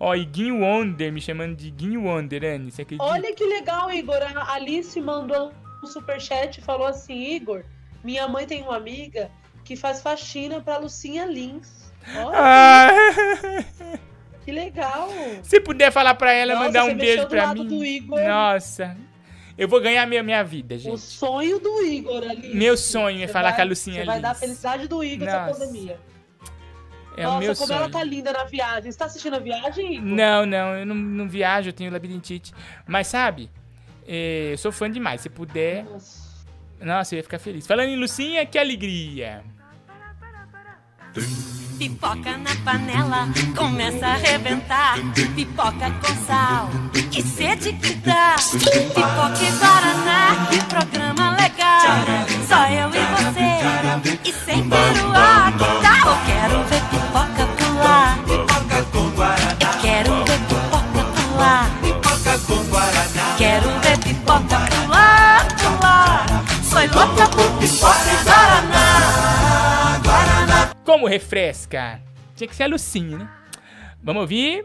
[0.01, 2.73] Ó, Iguinho Wonder, me chamando de Iguinho Wonder, Anne.
[2.99, 4.23] Olha que legal, Igor.
[4.23, 5.53] A Alice mandou
[5.83, 7.65] um superchat e falou assim: Igor,
[8.03, 9.31] minha mãe tem uma amiga
[9.65, 11.93] que faz faxina pra Lucinha Lins.
[12.17, 12.89] Olha Ah.
[14.45, 15.09] que legal.
[15.43, 17.69] Se puder falar pra ela, Nossa, mandar um beijo lado mim.
[17.69, 18.21] do Igor.
[18.23, 18.97] Nossa.
[19.57, 20.93] Eu vou ganhar minha, minha vida, gente.
[20.95, 22.55] O sonho do Igor, Alice.
[22.55, 24.41] Meu sonho é Você falar vai- com a Lucinha Você vai dar a Lins.
[24.41, 25.59] felicidade do Igor essa Nossa.
[25.61, 26.01] pandemia.
[27.17, 27.79] É Nossa, o meu como sonho.
[27.81, 28.93] ela tá linda na viagem.
[28.93, 30.07] Você tá assistindo a viagem, Igor?
[30.09, 32.55] Não, não, eu não, não viajo, eu tenho labirintite.
[32.87, 33.51] Mas sabe,
[34.07, 35.21] eh, eu sou fã demais.
[35.23, 35.83] Se puder.
[35.85, 36.28] Nossa,
[36.81, 37.67] eu ia ficar feliz.
[37.67, 39.43] Falando em Lucinha, que alegria.
[41.79, 44.99] Pipoca na panela, começa a arrebentar.
[45.35, 46.69] Pipoca com sal,
[47.11, 48.37] que sede que dá.
[48.53, 51.81] Pipoca e Guaraná, programa legal.
[52.49, 56.13] Só eu e você, e sem peruá, que tal?
[56.13, 58.19] Eu quero ver pipoca pular.
[58.25, 59.57] Pipoca com Guaraná.
[59.61, 61.71] Eu quero ver pipoca pular.
[61.81, 63.37] Pipoca com Guaraná.
[63.39, 64.68] Quero ver pipoca.
[66.87, 69.99] Louca por pipoca e Guaraná.
[70.05, 70.75] Guaraná.
[70.85, 72.01] Como refresca?
[72.37, 73.29] Tinha que ser a Lucinha, né?
[74.03, 74.65] Vamos ouvir?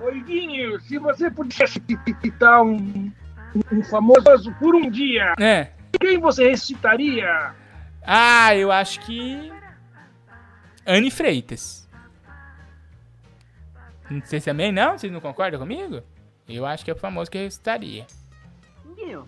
[0.00, 1.80] Oi, Guinho, se você pudesse
[2.20, 3.12] citar um,
[3.72, 5.70] um famoso por um dia, É.
[6.00, 7.54] quem você recitaria?
[8.02, 9.52] Ah, eu acho que.
[10.86, 11.88] Anne Freitas.
[14.10, 14.98] Não sei se também não?
[14.98, 16.02] Vocês não concordam comigo?
[16.46, 18.06] Eu acho que é o famoso que eu recitaria.
[18.96, 19.26] Guinho,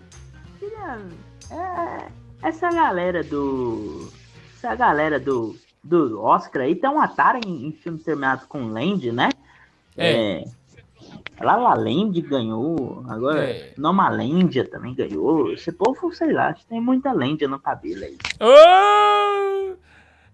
[0.95, 2.07] queria-
[2.41, 4.11] é, essa galera do.
[4.55, 9.11] Essa galera do, do Oscar aí tem um Atari em, em filme terminado com Land,
[9.11, 9.29] né?
[9.95, 10.43] É.
[11.39, 13.73] La La Land ganhou, agora É.
[13.77, 15.51] Nomalândia também ganhou.
[15.53, 18.17] Esse povo, sei lá, acho que tem muita Lândia no cabelo aí.
[18.39, 19.75] Oh!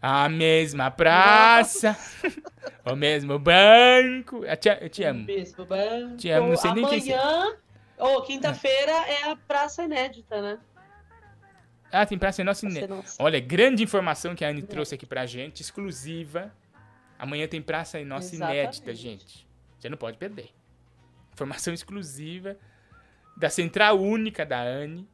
[0.01, 1.95] A mesma praça,
[2.89, 4.43] o mesmo banco.
[4.45, 5.25] Eu te, eu te amo.
[5.25, 6.17] Mesmo, banco.
[6.17, 7.53] Te amo, não sei nem quem você- Amanhã,
[7.97, 10.59] ou quinta-feira, é a Praça Inédita, né?
[11.91, 13.03] Ah, tem Praça Nossa Inédita.
[13.19, 16.51] Olha, grande informação que a Anne trouxe aqui pra gente, exclusiva.
[17.19, 19.01] Amanhã tem Praça Nossa Inédita, Exatamente.
[19.01, 19.47] gente.
[19.77, 20.49] Você não pode perder.
[21.31, 22.57] Informação exclusiva
[23.37, 25.07] da Central Única da Anne.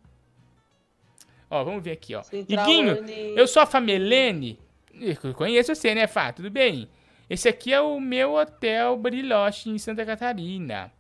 [1.50, 2.24] Ó, vamos ver aqui, ó.
[2.24, 3.36] Central Iguinho, Anne.
[3.36, 4.60] eu sou a Famelene.
[4.94, 6.32] Eu conheço você, né, Fá?
[6.32, 6.90] Tudo bem?
[7.30, 10.92] Esse aqui é o meu hotel Bariloche em Santa Catarina.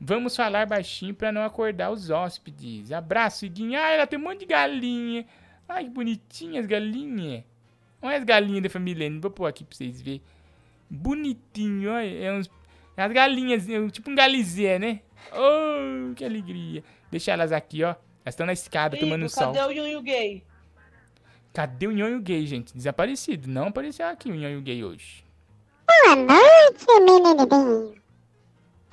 [0.00, 2.92] Vamos falar baixinho pra não acordar os hóspedes.
[2.92, 3.78] Abraço, Iguinho.
[3.78, 5.24] Ah, ela tem um monte de galinha.
[5.68, 7.42] Ai, que bonitinhas galinhas.
[8.02, 9.10] Olha as galinhas da família.
[9.20, 10.20] Vou pôr aqui pra vocês verem.
[10.90, 12.24] Bonitinho, olha.
[12.24, 12.50] É uns
[12.96, 15.00] As galinhas, tipo um galizé, né?
[15.32, 16.84] Oh, que alegria.
[17.10, 17.94] Deixa elas aqui, ó.
[18.24, 19.52] Elas estão na escada tomando Igor, sol.
[19.52, 20.44] cadê o Yunho Gay?
[21.52, 22.74] Cadê o nhonho gay, gente?
[22.74, 23.48] Desaparecido.
[23.48, 25.24] Não apareceu aqui o nhonho gay hoje.
[25.86, 27.94] Boa noite, menininho.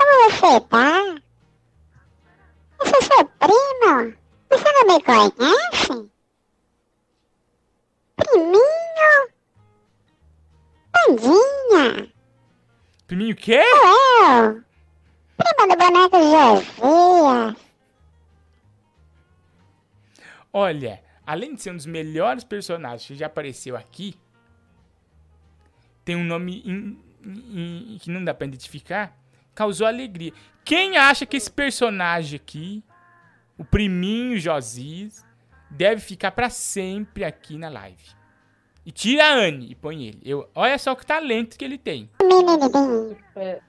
[0.02, 1.22] Como você tá?
[2.80, 4.18] Eu sou seu primo.
[4.50, 6.12] Você não me conhece?
[8.16, 9.30] Priminho.
[10.92, 12.14] Bandinha.
[13.08, 13.62] Priminho o quê?
[13.64, 14.64] Sou eu.
[15.38, 16.18] Prima do boneco
[16.82, 17.56] Josias.
[20.54, 24.16] Olha, além de ser um dos melhores personagens que já apareceu aqui,
[26.04, 29.16] tem um nome in- in- in- que não dá pra identificar,
[29.54, 30.34] causou alegria.
[30.64, 32.84] Quem acha que esse personagem aqui,
[33.58, 35.26] o priminho Josias,
[35.70, 38.04] deve ficar pra sempre aqui na live?
[38.86, 40.20] E tira a Anne e põe ele.
[40.24, 42.10] Eu, olha só que talento que ele tem.
[43.36, 43.60] É,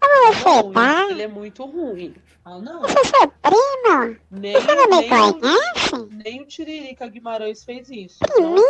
[0.00, 1.06] Como você tá?
[1.10, 2.14] Ele é muito ruim.
[2.44, 2.86] Ah, não.
[2.88, 4.16] Sou seu primo.
[4.30, 6.06] Nem, Você não me nem, conhece?
[6.10, 8.18] nem o Tiririca Guimarães fez isso.
[8.20, 8.62] Priminho.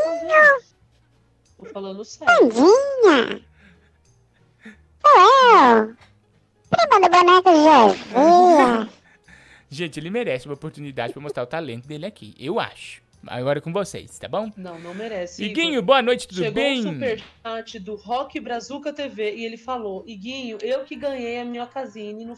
[1.59, 2.49] Tô falando sério.
[2.49, 3.45] Bandinha.
[5.03, 5.97] Sou eu.
[6.71, 8.89] Prima do boneco Josias.
[9.71, 12.35] Gente, ele merece uma oportunidade pra mostrar o talento dele aqui.
[12.39, 13.03] Eu acho.
[13.27, 14.51] Agora é com vocês, tá bom?
[14.57, 15.45] Não, não merece.
[15.45, 15.83] Iguinho, Igor.
[15.83, 16.81] boa noite, tudo Chegou bem?
[16.87, 22.25] um superchat do Rock Brazuca TV e ele falou: Iguinho, eu que ganhei a minhocazine
[22.25, 22.35] no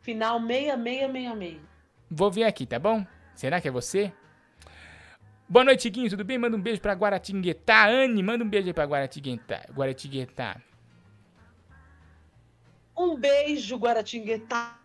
[0.00, 1.60] final 6666.
[2.10, 3.06] Vou ver aqui, tá bom?
[3.34, 4.12] Será que é você?
[5.48, 6.38] Boa noite, Guinho, tudo bem?
[6.38, 7.86] Manda um beijo pra Guaratinguetá.
[7.88, 9.66] Anne, manda um beijo aí pra Guaratinguetá.
[9.74, 10.56] Guaratinguetá.
[12.96, 14.78] Um beijo, Guaratinguetá.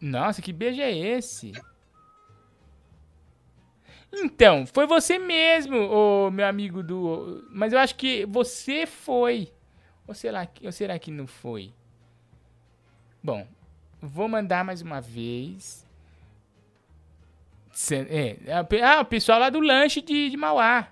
[0.00, 1.52] Nossa, que beijo é esse?
[4.12, 7.46] Então, foi você mesmo, ô meu amigo do.
[7.50, 9.52] Mas eu acho que você foi.
[10.06, 11.72] Ou será que, ou será que não foi?
[13.22, 13.46] Bom,
[14.00, 15.86] vou mandar mais uma vez.
[17.92, 20.88] É, é, o ah, o pessoal lá do lanche de, de Mauá.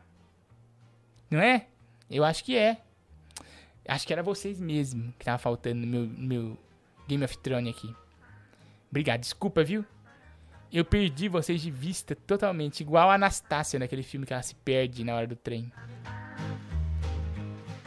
[1.31, 1.67] Não é?
[2.09, 2.81] Eu acho que é.
[3.89, 6.59] Acho que era vocês mesmo que tava faltando no meu, meu
[7.09, 7.95] Game of Thrones aqui.
[8.91, 9.85] Obrigado, desculpa, viu?
[10.71, 15.03] Eu perdi vocês de vista totalmente, igual a Anastácia naquele filme que ela se perde
[15.03, 15.73] na hora do trem.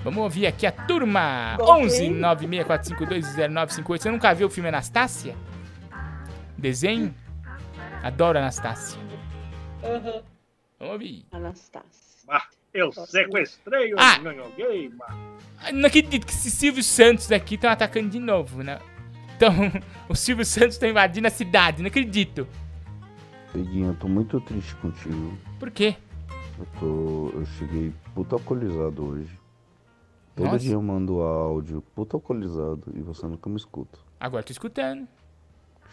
[0.03, 1.55] Vamos ouvir aqui a turma!
[1.59, 1.83] Ok.
[1.83, 4.01] 11 964520958.
[4.01, 5.37] Você nunca viu o filme Anastácia?
[6.57, 7.13] Desenho?
[8.01, 8.99] Adoro Anastácia.
[9.83, 10.23] Aham.
[10.79, 11.27] Vamos ouvir.
[11.31, 12.25] Anastácia.
[12.27, 14.17] Ah, eu sequestrei o Ah.
[15.63, 18.79] Ah, Não acredito que esses Silvio Santos aqui estão atacando de novo, né?
[19.35, 19.51] Então,
[20.09, 22.47] o Silvio Santos tá invadindo a cidade, não acredito.
[23.53, 25.37] Peguinho, eu tô muito triste contigo.
[25.59, 25.95] Por quê?
[26.57, 27.29] Eu tô.
[27.37, 29.39] Eu cheguei puta alcoolizado hoje.
[30.35, 30.59] Todo Nossa.
[30.59, 33.99] dia eu mando áudio, puta alcoolizado, e você nunca me escuta.
[34.19, 35.07] Agora tô escutando.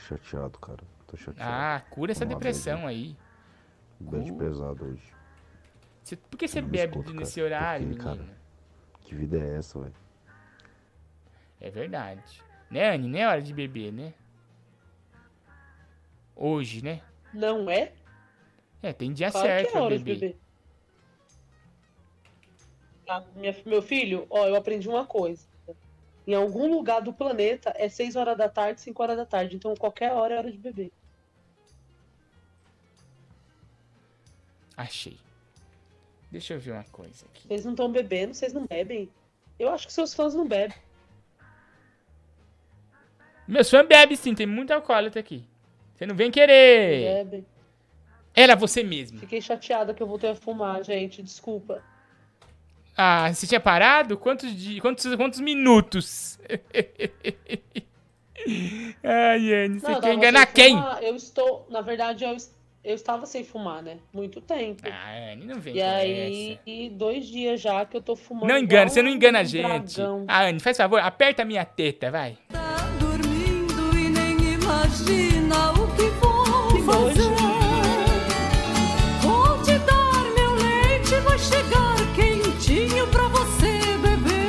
[0.06, 0.78] Chateado, cara.
[1.08, 1.50] Tô chateado.
[1.52, 3.16] Ah, cura essa Uma depressão aí.
[3.98, 4.44] Bad Cura.
[4.44, 5.02] pesado hoje.
[6.08, 7.46] Você- por que você Não bebe escuta, nesse cara.
[7.46, 8.24] horário, cara?
[9.02, 9.94] Que vida é essa, velho?
[11.60, 12.42] É verdade.
[12.70, 13.08] Né, Anne?
[13.08, 14.14] Nem é hora de beber, né?
[16.34, 17.02] Hoje, né?
[17.34, 17.92] Não é?
[18.82, 20.20] É, tem dia Claro certo que é pra hora de beber.
[20.20, 20.38] beber.
[23.06, 25.46] Ah, minha- meu filho, ó, eu aprendi uma coisa.
[26.26, 29.56] Em algum lugar do planeta é 6 horas da tarde, 5 horas da tarde.
[29.56, 30.90] Então qualquer hora é hora de beber.
[34.74, 35.18] Achei.
[36.30, 37.48] Deixa eu ver uma coisa aqui.
[37.48, 39.08] Vocês não estão bebendo, vocês não bebem.
[39.58, 40.76] Eu acho que seus fãs não bebem.
[43.46, 45.44] Meus fãs bebem sim, tem muito alcoólatra aqui.
[45.94, 47.24] Você não vem querer.
[47.24, 47.46] Bebem.
[48.34, 49.18] Era você mesmo.
[49.18, 51.22] Fiquei chateada que eu voltei a fumar, gente.
[51.22, 51.82] Desculpa.
[52.96, 54.18] Ah, você tinha parado?
[54.18, 54.80] Quantos, di...
[54.80, 56.38] quantos, quantos minutos?
[59.02, 60.76] Ai, Anne, você Não, quer enganar quem?
[60.76, 61.02] fumar.
[61.02, 63.98] Eu estou, na verdade, eu, es- eu estava sem fumar, né?
[64.12, 64.82] Muito tempo.
[64.86, 68.46] Ah, Anne, não vem E aí, e dois dias já que eu tô fumando.
[68.48, 69.94] Não engana, você não engana a um gente.
[69.96, 70.24] dragão.
[70.28, 72.38] Ah, Anne, faz favor, aperta a minha teta, vai.
[72.98, 77.28] dormindo e nem imagina o que vou fazer.
[79.22, 84.48] Vou te dar meu leite, vai chegar quentinho pra você beber.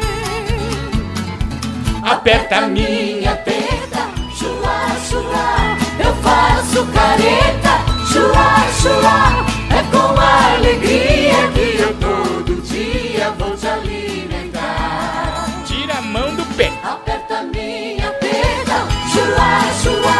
[2.03, 5.77] Aperta a minha teta, chua, chua.
[6.03, 7.68] Eu faço careta,
[8.19, 9.17] chua, chua.
[9.71, 15.63] É com alegria que eu todo dia vou te alimentar.
[15.65, 16.71] Tira a mão do pé.
[16.83, 19.51] Aperta minha teta, chua,
[19.81, 20.19] chua.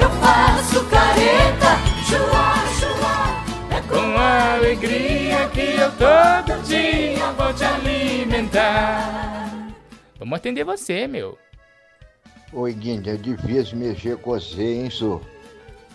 [0.00, 3.76] Eu faço careta, chua, chua.
[3.76, 9.50] É Com alegria que eu todo dia vou te alimentar.
[10.18, 11.38] Vamos atender você, meu.
[12.52, 15.20] Oi, Guinda, é difícil mexer com você, hein, senhor?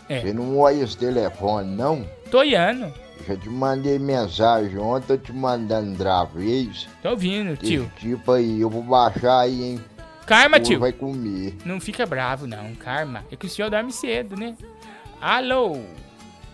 [0.10, 0.22] É.
[0.22, 2.06] Você não olha esse telefone, não?
[2.32, 2.92] Tô olhando.
[3.28, 6.88] Já te mandei mensagem ontem, eu te mandando draves.
[7.04, 7.92] Tô ouvindo, tio.
[8.00, 9.80] Tipo aí, eu vou baixar aí, hein?
[10.26, 10.80] Karma, O tio.
[10.80, 11.56] vai comer.
[11.64, 12.74] Não fica bravo, não.
[12.76, 13.24] Karma.
[13.32, 14.56] É que o senhor dorme cedo, né?
[15.22, 15.78] Alô?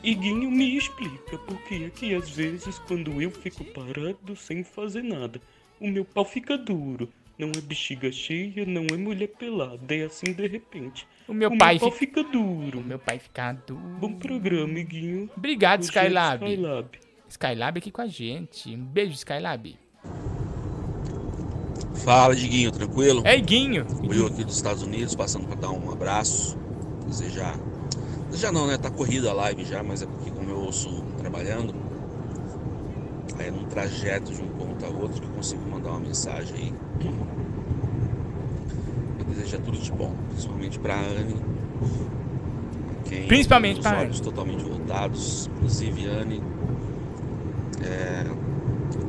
[0.04, 5.02] Iguinho me explica por que é que às vezes quando eu fico parado sem fazer
[5.04, 5.42] nada,
[5.80, 7.10] o meu pau fica duro.
[7.40, 11.08] Não é bexiga cheia, não é mulher pelada, é assim de repente.
[11.28, 12.80] O meu o pai meu fica- duro.
[12.80, 13.80] O meu pai fica duro.
[14.00, 15.30] Bom programa, Iguinho.
[15.36, 16.46] Obrigado, Hoje é Skylab.
[16.46, 17.00] Skylab.
[17.28, 18.74] Skylab aqui com a gente.
[18.76, 19.78] Um beijo, Skylab.
[22.04, 23.22] Fala, Diguinho, tranquilo?
[23.26, 23.86] É, Guinho.
[24.12, 26.58] Eu aqui dos Estados Unidos, passando para dar um abraço.
[27.08, 27.58] Desejar.
[28.30, 28.78] Desejar não, né?
[28.78, 31.74] Tá corrida a live já, mas é porque como eu ouço trabalhando,
[33.40, 36.56] aí é num trajeto de um ponto a outro que eu consigo mandar uma mensagem
[36.56, 36.74] aí.
[39.36, 41.36] Desejar tudo de bom, principalmente pra Anne.
[43.04, 45.48] Quem Principalmente os pra olhos totalmente voltados.
[45.58, 46.42] Inclusive, Anne.
[47.84, 48.24] É,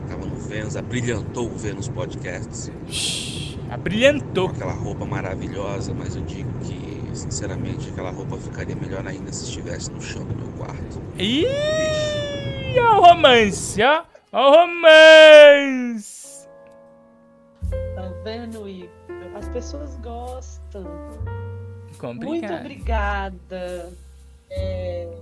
[0.09, 2.71] tava no Vênus, abrilhantou o Vênus Podcasts.
[3.71, 4.49] Abrilhantou.
[4.49, 9.45] Com aquela roupa maravilhosa, mas eu digo que, sinceramente, aquela roupa ficaria melhor ainda se
[9.45, 11.01] estivesse no chão do meu quarto.
[11.19, 11.47] Ih,
[12.79, 14.03] o romance, ó.
[14.33, 16.47] Ó o romance.
[17.95, 18.96] Tá vendo, Igor?
[19.37, 20.83] As pessoas gostam.
[20.83, 22.61] Muito Complicado.
[22.61, 23.93] obrigada.
[24.51, 25.19] É,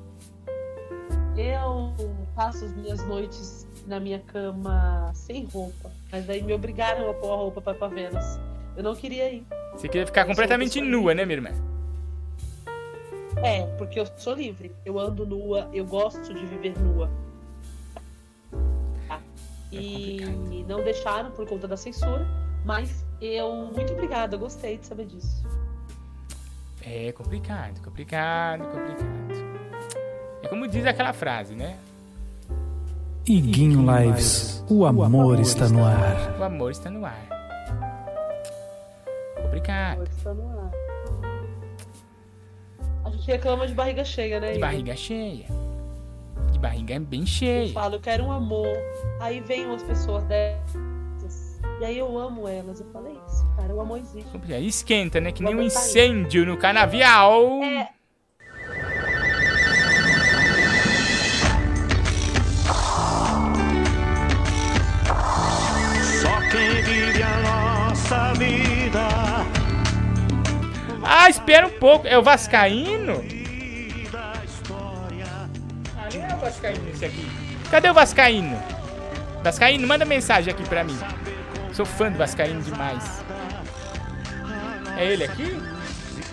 [1.36, 1.92] eu
[2.36, 5.90] passo as minhas noites na minha cama sem roupa.
[6.12, 8.24] Mas daí me obrigaram a pôr a roupa pra, pra Vênus.
[8.76, 9.44] Eu não queria ir.
[9.72, 11.50] Você queria ficar Eu completamente nua, né, minha irmã?
[13.42, 14.70] É, porque eu sou livre.
[14.84, 17.10] Eu ando nua, eu gosto de viver nua.
[19.08, 19.20] Tá.
[19.72, 22.24] E não deixaram por conta da censura,
[22.64, 25.44] mas eu, muito obrigada, eu gostei de saber disso.
[26.82, 29.44] É complicado, complicado, complicado.
[30.42, 31.78] É como diz aquela frase, né?
[33.26, 36.36] Iguinho Lives, o amor está no ar.
[36.38, 37.26] O amor está no ar.
[39.42, 40.02] Complicado.
[40.02, 40.70] Está no ar.
[43.04, 44.52] A gente reclama de barriga cheia, né?
[44.52, 45.46] De barriga cheia.
[46.52, 47.72] De barriga bem Eu cheia.
[47.72, 48.68] falo, eu quero um amor.
[49.20, 50.93] Aí vem umas pessoas dessas.
[51.80, 52.80] E aí eu amo elas.
[52.80, 54.30] Eu falei isso, cara, o amor existe.
[54.66, 55.32] Esquenta, né?
[55.32, 57.62] Que nem um incêndio no canavial.
[57.62, 57.88] É.
[66.22, 69.08] Só quem vive a nossa vida.
[71.02, 72.06] Ah, espera um pouco.
[72.06, 73.22] É o Vascaíno?
[74.14, 77.28] Ah, não é o Vascaíno esse aqui.
[77.70, 78.56] Cadê o Vascaíno?
[79.42, 80.96] Vascaíno, manda mensagem aqui pra mim.
[81.74, 83.24] Sou fã do Vascaíno demais.
[84.96, 85.60] É ele aqui?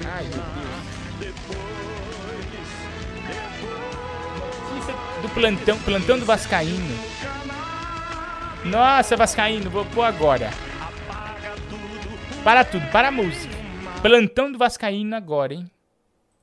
[0.05, 0.43] Ai, meu
[1.19, 1.35] Deus.
[4.69, 6.95] Notícia do plantão, plantão do Vascaíno.
[8.65, 10.51] Nossa, Vascaíno, vou pôr agora.
[12.43, 13.55] Para tudo, para a música.
[14.03, 15.71] Plantão do Vascaíno agora, hein?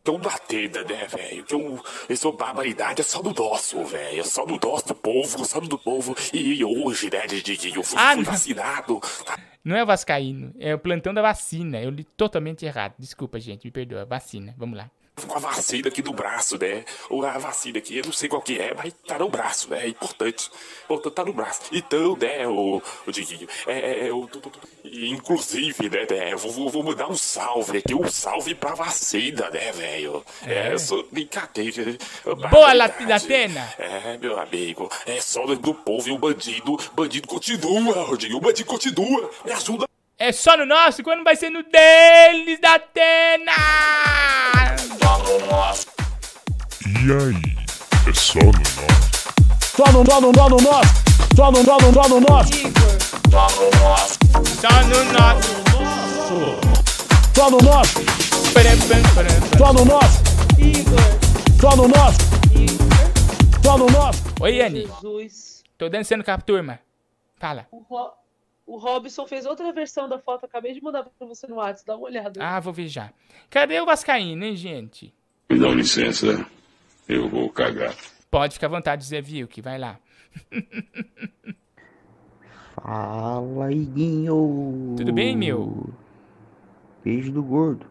[0.09, 1.45] Tão batida, né, velho?
[1.45, 4.21] Que eu, essa barbaridade é só do nosso, velho.
[4.21, 6.17] É só do nosso povo, só do povo.
[6.33, 9.03] E hoje, né, Didi, eu fui, Ah, fui vacinado.
[9.63, 11.79] Não é o Vascaíno, é o plantão da vacina.
[11.79, 12.95] Eu li totalmente errado.
[12.99, 14.07] Desculpa, gente, me perdoa.
[14.07, 14.91] Vacina, vamos lá.
[15.27, 16.85] Com a vacina aqui do braço, né?
[17.11, 19.85] Ou a vacina aqui, eu não sei qual que é, mas tá no braço, né?
[19.85, 20.51] É importante.
[20.85, 21.61] Importante tá no braço.
[21.73, 26.33] Então, né, o, o Diguinho, é, é, eu tô- tô- tô- e, inclusive, né, né,
[26.33, 30.25] eu vou, vou- vou mandar um salve aqui, um salve pra vacina, né, velho?
[30.47, 31.85] É, eu sou brincadeira.
[31.85, 31.99] né?
[32.25, 33.05] Boa, Barbaridade.
[33.07, 33.75] Latina!
[33.79, 38.69] É, meu amigo, é só do povo e o bandido, bandido continua, Rodinho, o bandido
[38.69, 39.31] continua.
[39.45, 39.88] Me ajuda.
[40.21, 43.53] É só no nosso, quando vai ser no deles da Atena!
[46.85, 47.41] E aí?
[48.05, 48.81] É só no nosso.
[49.77, 50.93] Só no, só no, só no nosso.
[51.37, 52.51] Só no, só no, só no nosso.
[53.31, 54.19] Só no nosso.
[54.61, 55.55] Só no nosso.
[59.57, 60.19] Só no nosso.
[61.61, 62.19] Só no nosso.
[63.63, 64.25] Só no nosso.
[64.41, 64.81] Oi, Anne.
[64.81, 65.63] Jesus.
[65.79, 66.81] Tô dançando com a turma.
[67.37, 67.69] Fala.
[67.71, 67.85] O,
[68.69, 71.97] o Robson fez outra versão da foto, acabei de mandar pra você no WhatsApp, dá
[71.97, 72.39] uma olhada.
[72.39, 73.11] Ah, vou ver já.
[73.49, 75.15] Cadê o Vascaíno, hein, gente?
[75.49, 76.47] Me dá licença,
[77.09, 77.97] eu vou cagar.
[78.31, 79.99] Pode ficar à vontade, Zé Vilk, vai lá.
[82.77, 84.95] Fala, Iguinho.
[84.99, 85.89] Tudo bem, meu?
[87.03, 87.87] Beijo do gordo.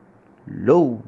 [0.47, 1.03] Low.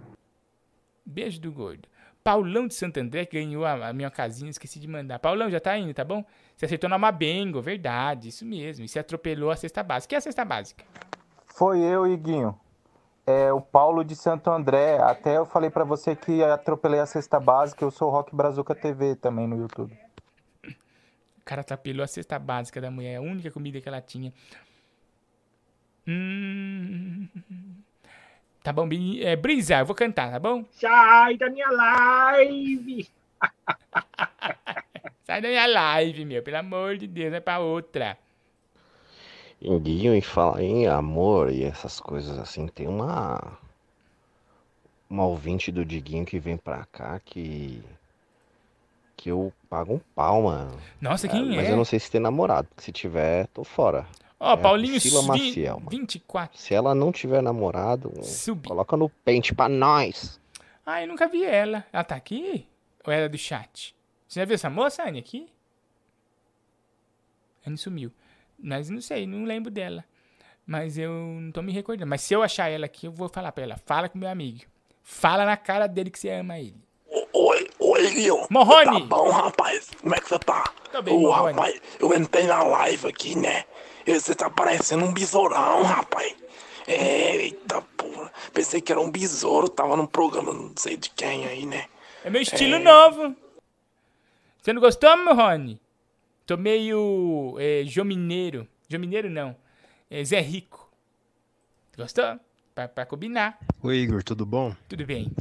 [1.05, 1.87] Beijo do gordo.
[2.23, 5.19] Paulão de Santo André ganhou a, a minha casinha, esqueci de mandar.
[5.19, 6.25] Paulão, já tá indo, tá bom?
[6.59, 8.83] Você acertou na Mabengo, verdade, isso mesmo.
[8.83, 10.07] E você atropelou a cesta básica.
[10.07, 10.83] O que é a cesta básica?
[11.45, 12.59] Foi eu, Iguinho.
[13.25, 14.97] É o Paulo de Santo André.
[14.97, 17.85] Até eu falei pra você que atropelei a cesta básica.
[17.85, 19.97] Eu sou o Rock Brazuca TV também no YouTube.
[20.65, 24.33] O cara atropelou a cesta básica da mulher, a única comida que ela tinha.
[26.05, 27.25] Hum...
[28.61, 28.85] Tá bom,
[29.21, 30.65] é, Brisa, eu vou cantar, tá bom?
[30.71, 33.07] Sai da minha live!
[35.29, 38.17] Sai da minha live, meu, pelo amor de Deus, vai pra outra.
[39.61, 43.39] Guinho, em falar em amor e essas coisas assim, tem uma.
[45.07, 47.79] Uma ouvinte do Diguinho que vem pra cá que.
[49.15, 50.75] Que eu pago um pau, mano.
[50.99, 51.73] Nossa, quem Mas é?
[51.73, 54.07] eu não sei se tem namorado, se tiver, tô fora.
[54.39, 55.91] Ó, É a Paulinho vi- Maciel, mano.
[55.91, 56.57] 24.
[56.59, 58.11] Se ela não tiver namorado,
[58.65, 60.41] coloca no pente pra nós.
[60.83, 61.85] Ah, eu nunca vi ela.
[61.93, 62.65] Ela tá aqui?
[63.05, 63.93] Ou era do chat?
[64.29, 65.49] Você já viu essa moça, Anne, aqui?
[67.65, 68.11] Anne sumiu.
[68.61, 70.05] Mas não sei, não lembro dela.
[70.67, 72.07] Mas eu não tô me recordando.
[72.07, 73.77] Mas se eu achar ela aqui, eu vou falar pra ela.
[73.85, 74.61] Fala com meu amigo.
[75.01, 76.75] Fala na cara dele que você ama ele.
[77.33, 78.45] Oi, oi, Guilherme.
[78.51, 78.99] Morrone!
[79.01, 79.89] Tá bom, rapaz?
[79.99, 80.71] Como é que você tá?
[80.91, 81.53] Tô bem, Ô, Morrone.
[81.53, 83.65] rapaz, eu entrei na live aqui, né?
[84.05, 86.35] Você tá parecendo um besourão, rapaz.
[86.87, 88.31] Eita, porra.
[88.53, 91.87] Pensei que era um besouro, tava num programa, não sei de quem aí, né?
[92.23, 92.79] É meu estilo É.
[92.79, 93.35] novo.
[94.69, 95.81] Você não gostou, meu Rony?
[96.45, 98.67] Tô meio é, João Mineiro.
[98.87, 99.55] João Mineiro não.
[100.07, 100.91] É Zé Rico.
[101.97, 102.39] Gostou?
[102.75, 103.57] Pra, pra combinar.
[103.81, 104.75] Oi, Igor, tudo bom?
[104.87, 105.31] Tudo bem.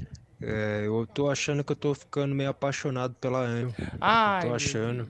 [0.41, 3.75] É, eu tô achando que eu tô ficando meio apaixonado pela Anne.
[4.01, 5.07] Ai, tô achando.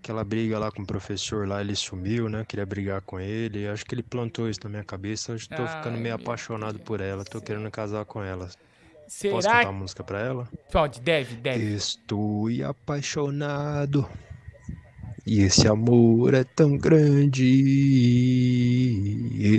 [0.00, 2.44] Aquela briga lá com o professor lá, ele sumiu, né?
[2.44, 3.68] Queria brigar com ele.
[3.68, 5.32] Acho que ele plantou isso na minha cabeça.
[5.32, 7.24] Acho que tô ficando meio apaixonado por ela.
[7.24, 8.50] Tô querendo casar com ela.
[9.08, 10.48] Será Posso cantar que- a música pra ela?
[10.72, 11.74] Pode, deve, deve.
[11.74, 14.08] Estou apaixonado.
[15.24, 17.44] E esse amor é tão grande.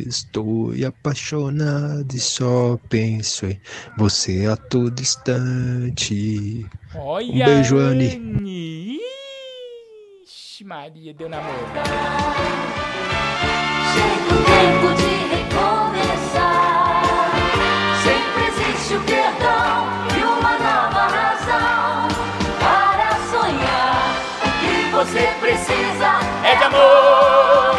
[0.07, 3.59] Estou apaixonado e só penso em
[3.97, 6.65] você a todo instante.
[6.95, 8.09] Olha, Um beijo, Anne.
[8.15, 8.99] Anne.
[10.25, 11.53] Ixi, Maria, deu namoro.
[13.93, 15.22] Chega o tempo de
[18.95, 22.07] o perdão e uma nova razão
[22.59, 24.13] para sonhar.
[24.39, 27.75] O que você precisa é de amor.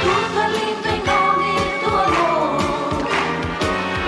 [0.00, 2.58] Tudo é lindo em nome do amor.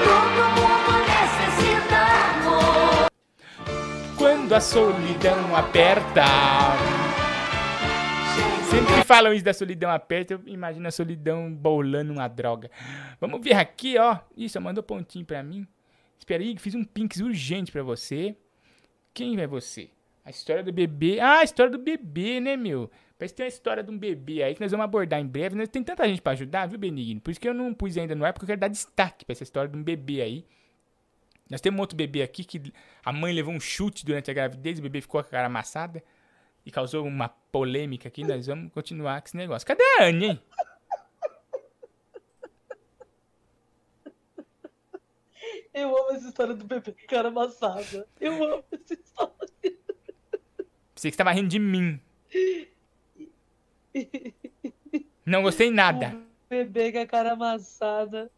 [0.04, 2.00] Todo mundo necessita
[2.38, 3.10] amor.
[4.16, 6.24] Quando a solidão aperta.
[8.70, 12.70] Sempre falam isso da solidão aperta, eu imagino a solidão bolando uma droga.
[13.20, 14.18] Vamos ver aqui, ó.
[14.36, 15.66] Ih, só mandou pontinho pra mim.
[16.24, 18.34] Espera aí, fiz um pinks urgente pra você.
[19.12, 19.90] Quem é você?
[20.24, 21.20] A história do bebê.
[21.20, 22.90] Ah, a história do bebê, né, meu?
[23.18, 25.54] Parece que tem uma história de um bebê aí que nós vamos abordar em breve.
[25.54, 25.66] né?
[25.66, 27.20] Tem tanta gente pra ajudar, viu, Benigno?
[27.20, 29.34] Por isso que eu não pus ainda no ar, porque eu quero dar destaque pra
[29.34, 30.46] essa história de um bebê aí.
[31.50, 32.72] Nós temos um outro bebê aqui que
[33.04, 36.02] a mãe levou um chute durante a gravidez, o bebê ficou com a cara amassada
[36.64, 38.24] e causou uma polêmica aqui.
[38.24, 39.68] Nós vamos continuar com esse negócio.
[39.68, 40.40] Cadê a Anne, hein?
[45.74, 48.06] Eu amo essa história do bebê com cara amassada.
[48.20, 49.34] Eu amo essa história.
[49.60, 52.00] Pensei que você tava rindo de mim.
[55.26, 56.16] Não gostei nada.
[56.48, 58.30] Bebê com a cara amassada.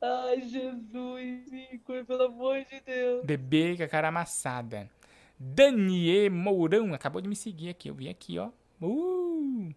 [0.00, 3.24] Ai, Jesus, Igor, pelo amor de Deus.
[3.24, 4.88] Bebê com a cara amassada.
[5.36, 7.88] Daniel Mourão acabou de me seguir aqui.
[7.88, 8.50] Eu vi aqui, ó.
[8.80, 9.74] Uh!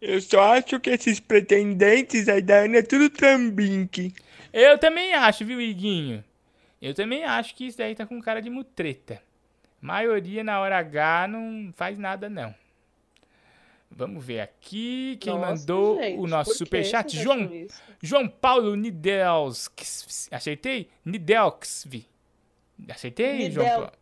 [0.00, 4.14] Eu só acho que esses pretendentes aí da Ana é tudo trambinque.
[4.52, 6.22] Eu também acho, viu, Iguinho?
[6.82, 9.22] Eu também acho que isso daí tá com cara de mutreta.
[9.80, 12.52] Maioria na hora H não faz nada, não.
[13.88, 17.16] Vamos ver aqui quem Nossa, mandou gente, o nosso superchat.
[17.16, 17.48] João?
[18.02, 20.28] João Paulo Nidelks.
[20.32, 20.90] Acertei?
[21.04, 22.08] Nidelksvi.
[22.88, 23.92] Acertei, João Paulo?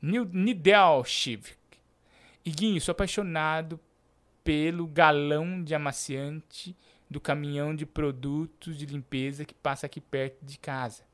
[0.00, 1.56] Nidelchiv.
[2.44, 3.80] Iguinho, sou apaixonado
[4.44, 6.76] pelo galão de amaciante
[7.10, 11.07] do caminhão de produtos de limpeza que passa aqui perto de casa.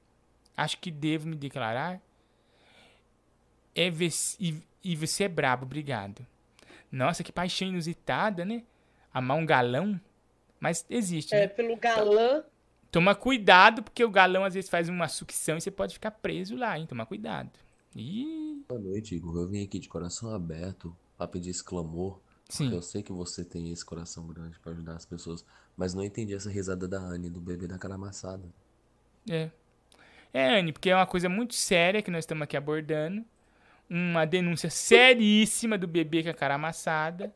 [0.56, 2.00] Acho que devo me declarar.
[3.74, 3.88] É
[4.38, 6.24] e, e você é brabo, obrigado.
[6.90, 8.62] Nossa, que paixão inusitada, né?
[9.12, 10.00] Amar um galão.
[10.60, 11.48] Mas existe, É, né?
[11.48, 12.44] pelo galã.
[12.90, 16.54] Toma cuidado, porque o galão às vezes faz uma sucção e você pode ficar preso
[16.54, 16.86] lá, hein?
[16.86, 17.50] Toma cuidado.
[17.96, 19.36] Ih, Boa noite, Igor.
[19.36, 22.20] Eu vim aqui de coração aberto pra pedir esse clamor.
[22.48, 22.64] Sim.
[22.64, 25.44] Porque eu sei que você tem esse coração grande pra ajudar as pessoas.
[25.76, 28.48] Mas não entendi essa risada da Anne, do bebê da cara amassada.
[29.28, 29.50] É.
[30.34, 33.24] É, Anne, porque é uma coisa muito séria que nós estamos aqui abordando.
[33.88, 37.32] Uma denúncia seríssima do bebê com a cara amassada.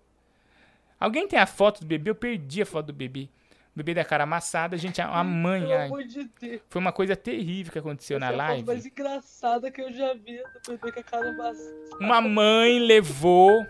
[0.99, 2.11] Alguém tem a foto do bebê?
[2.11, 3.29] Eu perdi a foto do bebê.
[3.77, 6.61] bebê da cara amassada, gente, a a mãe, Pelo ai, amor de Deus.
[6.69, 8.67] foi uma coisa terrível que aconteceu na Essa é a foto live.
[8.67, 11.97] mais engraçada que eu já vi do bebê com a cara amassada.
[12.01, 13.65] Uma mãe levou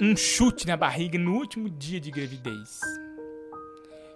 [0.00, 2.78] um chute na barriga no último dia de gravidez.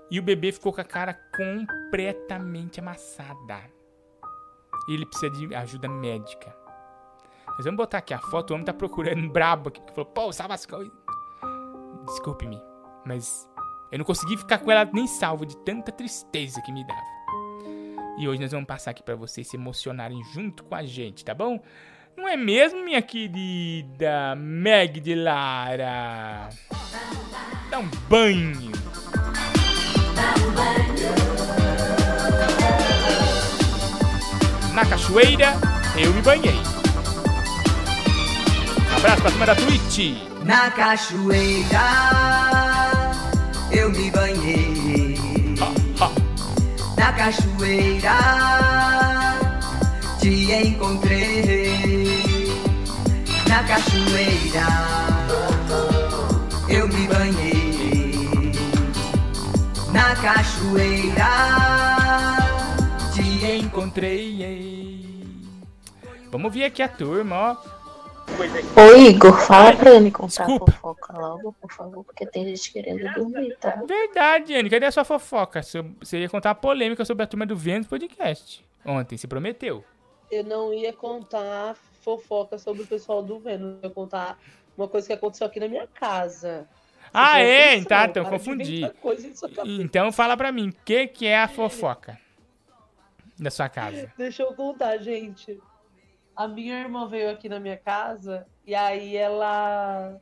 [0.08, 3.58] E o bebê ficou com a cara completamente amassada.
[4.88, 6.54] E ele precisa de ajuda médica.
[7.46, 9.80] Nós vamos botar aqui a foto, o homem tá procurando brabo aqui.
[9.80, 10.92] porque Falou, pô, salva as coisas.
[12.06, 12.60] Desculpe-me,
[13.04, 13.48] mas
[13.92, 17.18] eu não consegui ficar com ela nem salvo de tanta tristeza que me dava.
[18.18, 21.34] E hoje nós vamos passar aqui pra vocês se emocionarem junto com a gente, tá
[21.34, 21.62] bom?
[22.16, 26.48] Não é mesmo, minha querida Meg de Lara?
[27.70, 28.72] Dá um banho.
[34.78, 35.56] Na cachoeira,
[35.96, 36.60] eu me banhei.
[38.96, 40.16] Abraço pra turma da Twitch.
[40.44, 41.82] Na cachoeira
[43.72, 45.18] eu me banhei.
[46.96, 48.18] Na cachoeira
[50.20, 52.62] te encontrei.
[53.48, 54.66] Na cachoeira
[56.68, 58.52] eu me banhei.
[59.92, 61.87] Na cachoeira
[63.78, 65.06] Encontrei.
[66.32, 67.78] Vamos ouvir aqui a turma, ó.
[68.76, 73.08] Ô Igor, fala pra ele contar a fofoca logo, por favor, porque tem gente querendo
[73.14, 73.80] dormir, tá?
[73.86, 74.68] Verdade, Anne.
[74.68, 75.62] Cadê a sua fofoca?
[75.62, 78.66] Você ia contar uma polêmica sobre a turma do Vênus Podcast.
[78.84, 79.84] Ontem, se prometeu.
[80.28, 83.76] Eu não ia contar fofoca sobre o pessoal do Vênus.
[83.82, 84.38] Eu ia contar
[84.76, 86.68] uma coisa que aconteceu aqui na minha casa.
[87.14, 87.74] Ah, é?
[87.74, 88.82] atenção, Tá, então confundi.
[89.64, 92.18] Então fala pra mim, o que, que é a fofoca
[93.42, 94.12] da sua casa?
[94.16, 95.62] Deixa eu contar, gente.
[96.36, 100.20] A minha irmã veio aqui na minha casa e aí ela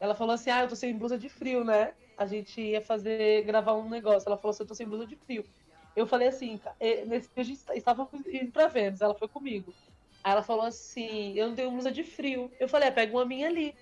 [0.00, 1.94] ela falou assim: "Ah, eu tô sem blusa de frio, né?
[2.16, 4.28] A gente ia fazer gravar um negócio".
[4.28, 5.48] Ela falou assim: "Eu tô sem blusa de frio".
[5.96, 9.28] Eu falei assim: "Ca- eh, nesse dia a gente estava indo pra Vênus, ela foi
[9.28, 9.76] comigo".
[10.24, 12.54] Aí ela falou assim: "Eu não tenho blusa de frio".
[12.58, 13.74] Eu falei: "Ah, pega uma minha ali".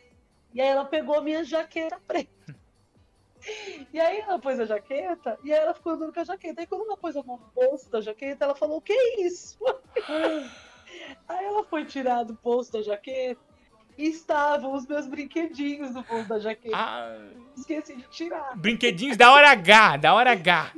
[0.52, 2.30] E aí ela pegou a minha jaqueta preta.
[3.92, 6.60] E aí ela pôs a jaqueta e ela ficou andando com a jaqueta.
[6.60, 9.22] Aí quando ela pôs a mão no bolso da jaqueta, ela falou: O que é
[9.22, 9.58] isso?
[11.26, 13.40] Aí ela foi tirar do bolso da jaqueta
[13.96, 16.76] e estavam os meus brinquedinhos no bolso da jaqueta.
[17.56, 18.56] Esqueci de tirar.
[18.56, 20.72] Brinquedinhos da hora H, da hora H.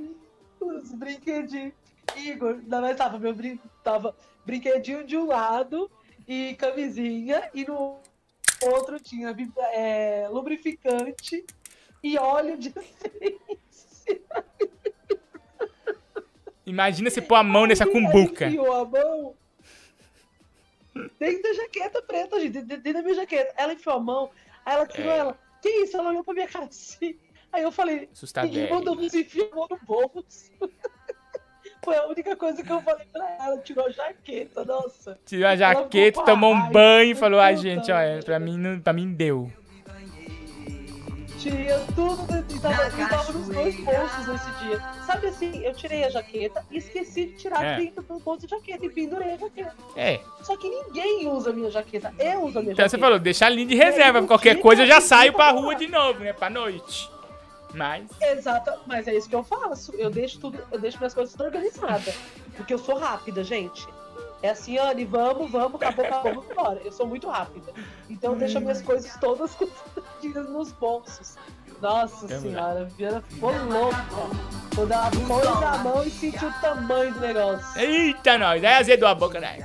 [0.61, 1.73] Os brinquedinhos.
[2.17, 3.59] Igor, na verdade tava meu brin...
[3.83, 4.15] tava
[4.45, 5.91] brinquedinho de um lado
[6.29, 7.99] e camisinha, e no
[8.63, 9.35] outro tinha
[9.73, 11.45] é, lubrificante
[12.05, 14.21] e óleo de essência.
[16.67, 18.45] Imagina você pôr a mão nessa cumbuca.
[18.45, 19.35] Ela enfiou a mão
[21.19, 23.53] dentro da jaqueta preta, gente, dentro da minha jaqueta.
[23.57, 24.31] Ela enfiou a mão,
[24.65, 25.19] aí ela tirou É.
[25.19, 25.39] ela.
[25.61, 25.97] Que isso?
[25.97, 27.17] Ela olhou pra minha cara assim.
[27.53, 28.61] Aí eu falei, Assustadérrima.
[28.63, 30.51] ninguém mandou você enfiar a mão no bolso.
[31.85, 33.59] Foi a única coisa que eu falei pra ela.
[33.59, 35.19] Tirou a jaqueta, nossa.
[35.27, 38.81] Tirou a jaqueta, tomou um banho e falou: Ai, puta, gente, olha, pra mim, não,
[38.81, 39.53] pra mim deu.
[41.45, 44.81] Tinha tudo dentro, e tava, e tava nos dois bolsos nesse dia.
[45.05, 47.77] Sabe assim, eu tirei a jaqueta e esqueci de tirar É.
[47.77, 49.75] dentro do bolso da jaqueta e pendurei a jaqueta.
[49.95, 50.21] É.
[50.43, 52.15] Só que ninguém usa a minha jaqueta.
[52.19, 52.89] Eu uso a minha Então jaqueta.
[52.89, 55.87] você falou, deixa ali de reserva, pra qualquer coisa eu já saio pra rua de
[55.87, 56.33] novo, né?
[56.33, 57.11] Pra noite.
[57.75, 58.09] Mas.
[58.23, 59.93] Exato, mas é isso que eu faço.
[59.97, 62.15] Eu deixo tudo, eu deixo minhas coisas tudo organizadas.
[62.57, 63.87] Porque eu sou rápida, gente.
[64.45, 66.79] É assim, Anne, vamos, vamos, acabou, acabou, vamos embora.
[66.85, 67.73] Eu sou muito rápida.
[68.11, 71.39] Então eu deixo minhas coisas todas guardadas nos bolsos.
[71.81, 74.05] Nossa É senhora, a Viana ficou louca.
[74.75, 77.81] Quando ela pôs a mão e sentiu o tamanho do negócio.
[77.81, 79.61] Eita, nós, aí azedou a boca, né?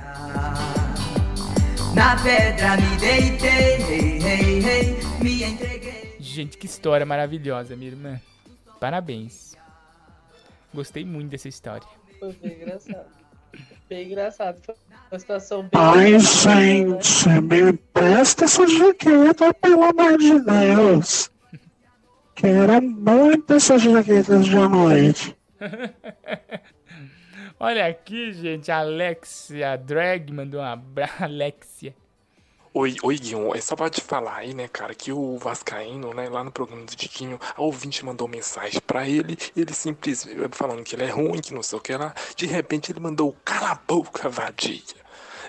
[1.94, 6.16] Na pedra me deitei, hey, hey, me entreguei.
[6.18, 8.18] Gente, que história maravilhosa, minha irmã.
[8.80, 9.54] Parabéns.
[10.72, 11.86] Gostei muito dessa história.
[12.18, 13.19] Foi bem engraçado.
[13.90, 14.62] Bem engraçado.
[14.64, 14.76] Foi
[15.10, 15.70] uma situação bem.
[15.74, 17.00] Ai, engraçada, né?
[17.00, 21.28] gente, me presta essa jaqueta, pelo amor de Deus.
[22.36, 25.36] Quero muito essas jaquetas de noite.
[27.58, 31.14] Olha aqui, gente, a Alexia Drag mandou um abraço.
[31.24, 31.92] Alexia.
[32.72, 36.28] Oi, oi, Guion, é só pra te falar aí, né, cara, que o Vascaíno, né,
[36.28, 40.94] lá no programa do Diquinho, a ouvinte mandou mensagem pra ele, ele simplesmente falando que
[40.94, 43.74] ele é ruim, que não sei o que lá, de repente ele mandou cala a
[43.74, 45.00] boca, vadia.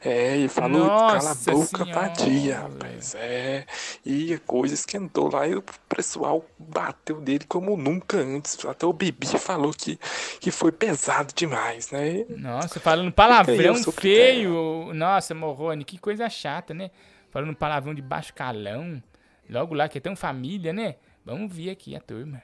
[0.03, 1.93] É, ele falou cala a boca, Senhora.
[1.93, 3.67] vadia, rapaz, é,
[4.03, 8.93] e a coisa esquentou lá e o pessoal bateu dele como nunca antes, até o
[8.93, 9.99] Bibi falou que,
[10.39, 12.25] que foi pesado demais, né.
[12.29, 14.91] Nossa, falando palavrão feio.
[14.95, 16.89] Nossa, Morrone, que coisa chata, né?
[17.31, 19.01] Falando palavrão de baixo calão.
[19.49, 20.97] Logo lá, que é tão família, né?
[21.25, 22.41] Vamos ver aqui a turma.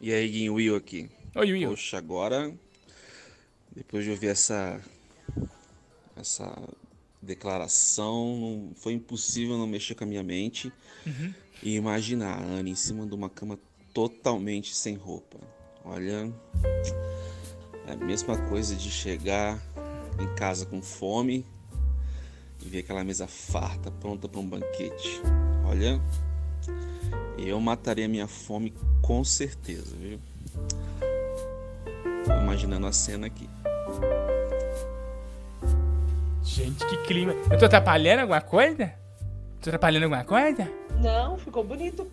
[0.00, 1.08] E aí, Guinho Will aqui.
[1.34, 1.70] Oi, Will.
[1.70, 2.52] Poxa, agora,
[3.74, 4.80] depois de ouvir essa,
[6.16, 6.52] essa
[7.20, 10.72] declaração, não- foi impossível não mexer com a minha mente
[11.06, 11.32] Uhum.
[11.62, 13.58] e imaginar a Ana em cima de uma cama
[13.94, 15.38] totalmente sem roupa.
[15.84, 16.32] Olha,
[17.86, 19.60] é a mesma coisa de chegar
[20.20, 21.46] em casa com fome
[22.64, 25.20] e ver aquela mesa farta pronta para um banquete.
[25.66, 26.00] Olha,
[27.38, 30.20] eu mataria minha fome com certeza, viu?
[32.24, 33.48] Tô imaginando a cena aqui.
[36.42, 37.32] Gente, que clima.
[37.50, 38.92] Eu tô atrapalhando alguma coisa?
[39.60, 40.70] Tô atrapalhando alguma coisa?
[41.00, 42.10] Não, ficou bonito.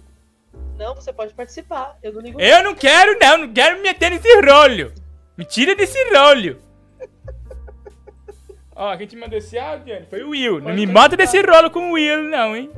[0.78, 1.98] Não, você pode participar.
[2.02, 2.40] Eu não ligo.
[2.40, 3.38] Eu não quero, não.
[3.40, 4.94] Não quero me meter nesse rolho.
[5.38, 6.60] Me tira desse rolho.
[8.82, 10.62] Ó, quem te mandou esse áudio Anny, foi o Will.
[10.62, 12.72] Não me bota desse rolo com o Will, não, hein?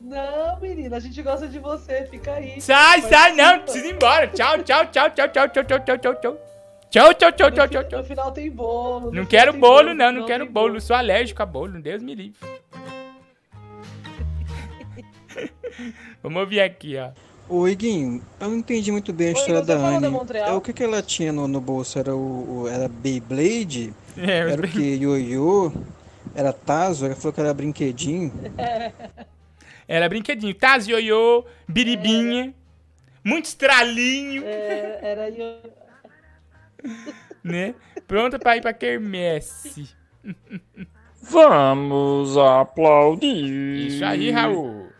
[0.00, 2.06] Não, menina, a gente gosta de você.
[2.06, 2.60] Fica aí.
[2.60, 3.58] Sai, sai, não.
[3.58, 3.62] Participa.
[3.62, 4.26] Precisa ir embora.
[4.26, 6.36] Tchau, tchau, tchau, tchau, tchau, tchau, tchau, tchau, tchau, tchau.
[6.90, 8.00] Tchau, tchau, tchau, tchau, tchau, tchau.
[8.00, 9.12] No final tem bolo.
[9.12, 10.06] Não quero bolo, no não.
[10.06, 10.80] Não final quero tem bolo.
[10.80, 11.80] Sou alérgico a bolo.
[11.80, 12.40] Deus me livre.
[16.20, 17.12] Vamos ouvir aqui, ó.
[17.48, 20.18] Ô, Iguinho, eu não entendi muito bem a Oi, história da Anne.
[20.34, 21.98] É, o que, que ela tinha no, no bolso?
[21.98, 23.92] Era o, o- era Beyblade?
[24.16, 24.80] É, era o que?
[24.96, 25.70] Ioiô?
[26.34, 27.04] Era Tazo?
[27.06, 28.32] Ela falou que era brinquedinho.
[29.86, 30.54] Era brinquedinho.
[30.54, 32.54] Taz, ioiô, biribinha.
[33.22, 35.60] Muito estralinho, É, era eu.
[37.44, 37.74] né?
[38.08, 39.90] Pronta pra ir pra quermesse.
[41.22, 43.86] Vamos aplaudir.
[43.88, 44.93] Isso aí, Raul.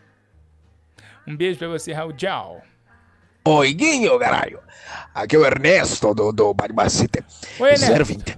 [1.27, 2.13] Um beijo pra você, Raul.
[2.13, 2.61] Tchau.
[3.47, 4.59] Oi, Guinho, caralho.
[5.13, 7.23] Aqui é o Ernesto do, do Baribacite.
[7.59, 8.05] Oi, Ernesto.
[8.05, 8.37] 020.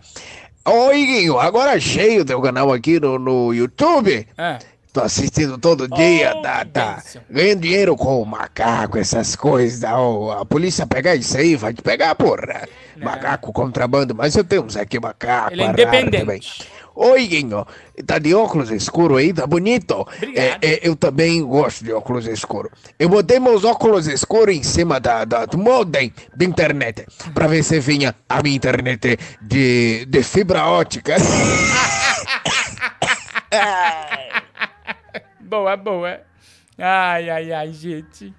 [0.65, 4.27] Oi, Guinho, agora achei o teu canal aqui no, no YouTube.
[4.37, 4.59] Ah.
[4.91, 9.81] Tô assistindo todo dia, tá, tá ganhando dinheiro com o macaco, essas coisas.
[9.81, 9.91] tá?
[10.39, 12.67] A polícia pegar isso aí, vai te pegar, porra.
[12.95, 15.53] Macaco contrabando, mas eu tenho Zé aqui macaco.
[15.53, 16.19] Ele é independente.
[16.19, 16.41] também.
[16.99, 17.63] Oi, Guinho,
[18.07, 20.03] tá de óculos escuro aí, tá bonito.
[20.35, 22.71] É, é, eu também gosto de óculos escuro.
[22.97, 27.05] Eu botei meus óculos escuros em cima da, da, do modem da internet,
[27.35, 31.17] pra ver se vinha a minha internet de, de fibra ótica.
[35.39, 36.19] Boa, boa.
[36.77, 38.33] Ai, ai, ai, gente.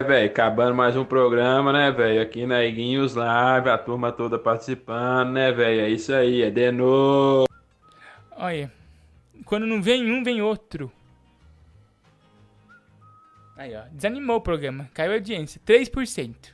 [0.00, 2.22] Velho, acabando mais um programa, né, velho?
[2.22, 5.82] Aqui na Iguinhos Live, a turma toda participando, né, velho?
[5.82, 7.46] É isso aí, é de novo.
[8.36, 8.72] Olha,
[9.44, 10.90] quando não vem um, vem outro.
[13.56, 14.90] Aí, ó, desanimou o programa.
[14.92, 16.52] Caiu a audiência, 3%.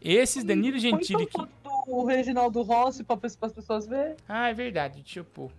[0.00, 1.48] Esses Danilo Gentili aqui.
[1.86, 4.16] O Reginaldo Rossi pra, as pessoas verem.
[4.28, 5.50] Ah, é verdade, deixa eu pôr.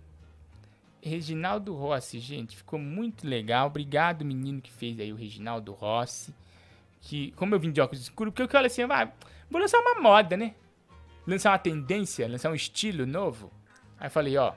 [1.00, 3.68] Reginaldo Rossi, gente, ficou muito legal.
[3.68, 6.34] Obrigado, menino que fez aí o Reginaldo Rossi.
[7.00, 9.12] Que, como eu vim de óculos escuros, porque eu falei assim, ah,
[9.48, 10.54] vou lançar uma moda, né?
[11.24, 13.52] Lançar uma tendência, lançar um estilo novo.
[14.00, 14.52] Aí eu falei, ó,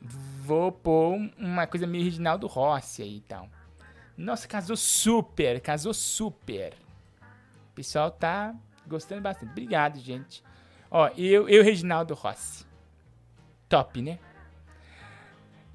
[0.00, 3.48] vou pôr um- uma coisa meio Reginaldo Rossi aí e tal.
[4.16, 6.74] Nossa, casou super, casou super.
[7.70, 8.54] O pessoal tá
[8.86, 9.50] gostando bastante.
[9.50, 10.42] Obrigado, gente.
[10.90, 12.64] Ó, eu, eu Reginaldo Rossi.
[13.68, 14.18] Top, né?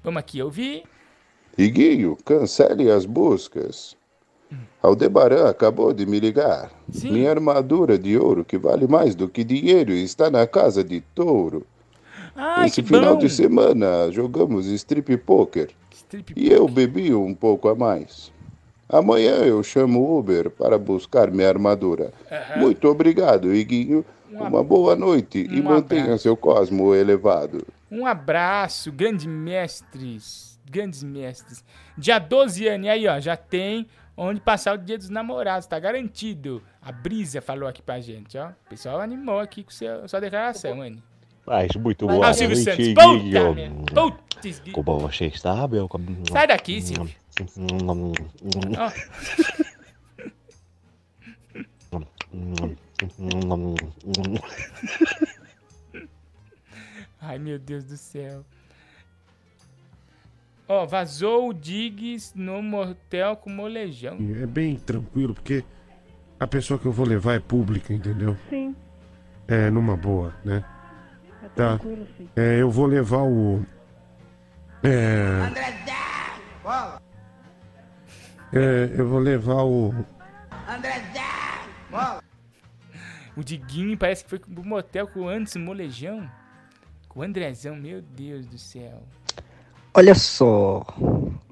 [0.02, 0.84] Vamos aqui ouvir.
[1.56, 3.96] Iguinho, cancele as buscas.
[4.82, 6.70] Aldebaran acabou de me ligar.
[7.02, 11.66] Minha armadura de ouro, que vale mais do que dinheiro, está na casa de touro.
[12.64, 13.20] Esse final bom.
[13.20, 15.70] de semana jogamos strip poker.
[16.34, 18.32] e eu bebi um pouco a mais.
[18.88, 22.12] Amanhã eu chamo o Uber para buscar minha armadura.
[22.30, 22.60] Aham.
[22.60, 24.04] Muito obrigado, Iguinho.
[24.30, 26.24] Uma boa noite e um mantenha abraço.
[26.24, 27.66] seu cosmo elevado.
[27.90, 30.58] Um abraço, grandes mestres.
[30.70, 31.64] Grandes mestres.
[31.96, 33.86] Dia 12 anos, e aí, ó, já tem
[34.16, 36.62] onde passar o dia dos namorados, tá garantido.
[36.82, 38.48] A Brisa falou aqui pra gente, ó.
[38.48, 41.02] O pessoal animou aqui com seu, sua declaração, Anne.
[41.46, 43.86] Mas muito Ah, boa Silvio noite, Santos.
[43.94, 44.26] Puta.
[44.42, 45.88] Putz, Como você está, meu?
[46.30, 47.14] Sai daqui, Silvio.
[57.20, 58.44] Ai, meu Deus do céu.
[60.68, 64.16] Ó, vazou o Diggs no motel com molejão.
[64.42, 65.64] É bem tranquilo, porque
[66.40, 68.36] a pessoa que eu vou levar é pública, entendeu?
[68.50, 68.74] Sim.
[69.46, 70.64] É, numa boa, né?
[71.56, 71.80] Tá.
[72.36, 73.64] É, eu vou levar o.
[74.84, 75.40] É.
[78.52, 79.94] É, eu vou levar o.
[83.34, 86.30] O Diguinho parece que foi pro motel com o Anderson Molejão.
[87.08, 89.02] Com o Andrezão, meu Deus do céu.
[89.94, 90.84] Olha só,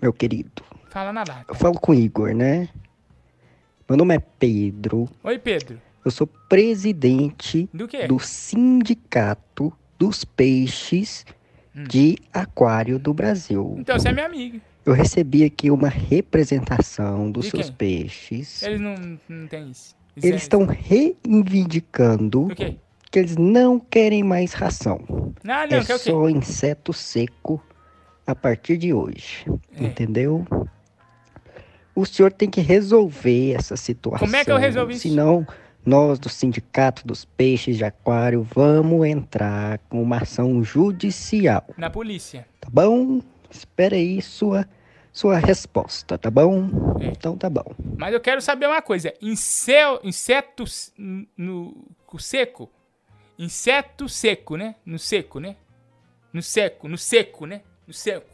[0.02, 0.62] meu querido.
[0.90, 1.47] Fala na lata.
[1.48, 2.68] Eu falo com o Igor, né?
[3.89, 5.09] Meu nome é Pedro.
[5.22, 5.81] Oi, Pedro.
[6.05, 8.06] Eu sou presidente Do quê?
[8.18, 9.72] Sindicato
[10.05, 11.24] dos Peixes
[11.76, 11.85] Hum.
[11.89, 13.74] de Aquário do Brasil.
[13.78, 14.60] Então você é minha amiga.
[14.86, 17.74] Eu recebi aqui uma representação dos De seus quem?
[17.74, 18.62] peixes.
[18.62, 18.94] Eles não,
[19.28, 19.97] não têm isso.
[20.16, 22.76] Isso Eles é- estão reivindicando O quê?
[23.10, 25.01] que eles não querem mais ração.
[25.48, 25.98] Ah, não, é quê?
[25.98, 27.60] só inseto seco
[28.26, 29.44] a partir de hoje.
[29.76, 29.85] É.
[29.85, 30.47] Entendeu?
[31.94, 34.26] O senhor tem que resolver essa situação.
[34.26, 35.09] Como é que eu resolvo isso?
[35.09, 35.47] Senão,
[35.85, 41.65] nós do Sindicato dos Peixes de Aquário vamos entrar com uma ação judicial.
[41.77, 42.47] Na polícia.
[42.61, 43.20] Tá bom?
[43.51, 44.66] Espera aí sua,
[45.12, 46.69] sua resposta, tá bom?
[47.01, 47.06] É.
[47.09, 47.65] Então tá bom.
[47.98, 49.12] Mas eu quero saber uma coisa.
[49.20, 52.70] Incel, insetos n- no, no seco.
[53.39, 54.77] Inseto seco, né?
[54.86, 55.56] No seco, né?
[56.32, 57.61] No seco, no seco, né?
[57.86, 58.27] No seco.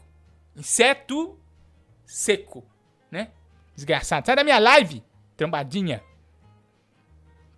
[0.55, 1.37] Inseto
[2.05, 2.63] seco,
[3.11, 3.29] né?
[3.75, 4.25] Desgraçado.
[4.25, 5.03] Sai da minha live,
[5.37, 6.01] trombadinha.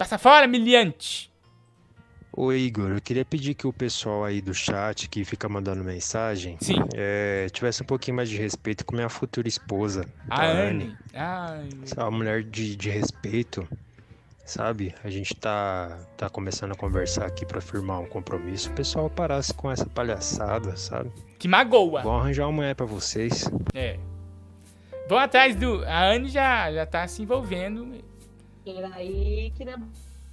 [0.03, 1.31] Passa fora, miliante.
[2.29, 6.57] Ô Igor, eu queria pedir que o pessoal aí do chat que fica mandando mensagem
[6.59, 6.75] Sim.
[6.93, 10.93] eh, tivesse um pouquinho mais de respeito com minha futura esposa, A Anne.
[11.13, 13.65] Ai, Essa é uma mulher de, de respeito,
[14.43, 14.93] sabe?
[15.05, 18.71] A gente tá, tá começando a conversar aqui pra firmar um compromisso.
[18.71, 21.13] O pessoal parasse com essa palhaçada, sabe?
[21.39, 22.01] que magoa.
[22.01, 23.49] Vou arranjar uma mulher pra vocês.
[23.73, 23.97] É.
[25.07, 25.81] Vão atrás do.
[25.85, 28.03] A Anne já, já tá se envolvendo.
[28.63, 29.77] Peraí, que não é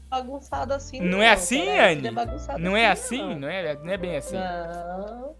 [0.08, 1.00] bagunçado assim.
[1.00, 2.10] Não é assim, peraí, Anne?
[2.10, 3.34] Não é, Não é assim, assim?
[3.38, 4.36] Não é, não é bem assim.
[4.36, 5.34] Não.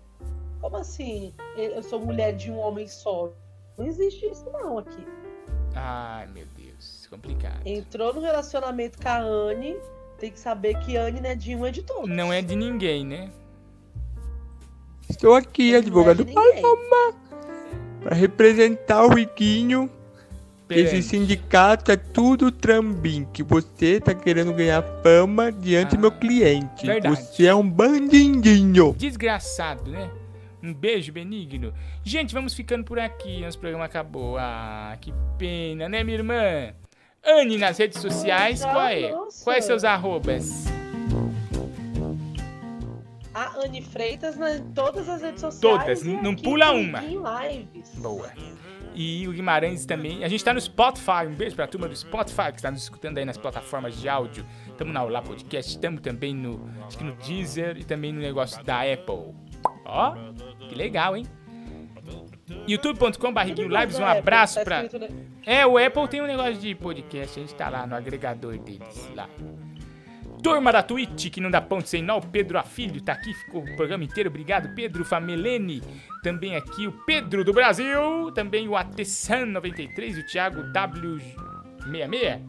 [0.60, 1.34] Como assim?
[1.56, 3.32] Eu sou mulher de um homem só.
[3.78, 5.06] Não existe isso não aqui.
[5.74, 7.06] Ai, meu Deus.
[7.08, 7.66] Complicado.
[7.66, 9.76] Entrou no relacionamento com a Anne,
[10.18, 12.08] tem que saber que Anne não é de um, é de todos.
[12.08, 13.30] Não é de ninguém, né?
[15.08, 16.60] Estou aqui, advogado Não é.
[16.60, 17.14] Paloma,
[18.02, 19.90] para representar o Iguinho.
[20.70, 26.88] Esse sindicato é tudo trambim, que você tá querendo ganhar fama diante do meu cliente.
[26.88, 27.16] Ah, verdade.
[27.16, 28.94] Você é um bandidinho.
[28.96, 30.10] Desgraçado, né?
[30.62, 31.72] Um beijo benigno.
[32.04, 33.40] Gente, vamos ficando por aqui.
[33.40, 34.36] Nosso programa acabou.
[34.38, 36.74] Ah, que pena, né, minha irmã?
[37.24, 39.12] Anne nas redes sociais, qual é?
[39.44, 40.66] Quais seus arrobas?
[43.34, 46.00] A Anne Freitas em todas as redes sociais.
[46.00, 47.02] Todas, não pula uma.
[47.04, 47.94] Em lives.
[47.96, 48.30] Boa.
[48.94, 50.24] E o Guimarães também.
[50.24, 51.26] A gente tá no Spotify.
[51.26, 54.44] Um beijo pra turma do Spotify que está nos escutando aí nas plataformas de áudio.
[54.76, 55.78] Tamo na Olá Podcast.
[55.78, 59.34] Tamo também no, acho que no Deezer e também no negócio da Apple.
[59.84, 60.14] Ó,
[60.68, 61.24] que legal, hein?
[62.66, 63.98] youtube.com barriguinho lives.
[63.98, 64.84] Um abraço Tá pra...
[64.84, 65.08] escrito, né?
[65.46, 67.38] É, o Apple tem um negócio de podcast.
[67.38, 69.10] A gente tá lá no agregador deles.
[69.14, 69.28] lá.
[70.42, 73.62] Turma da Twitch, que não dá ponto sem nó, o Pedro Afilho tá aqui, ficou
[73.62, 74.30] o programa inteiro.
[74.30, 75.82] Obrigado, Pedro Famelene.
[76.22, 78.30] Também aqui o Pedro do Brasil.
[78.34, 82.40] Também o Atessan93, o Thiago W66.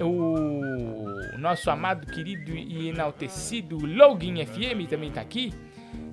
[0.00, 5.54] O nosso amado, querido e enaltecido Login FM também tá aqui.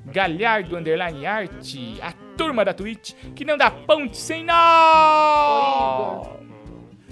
[0.06, 6.38] Galhardo Underline Arte, a turma da Twitch, que não dá ponto sem nó!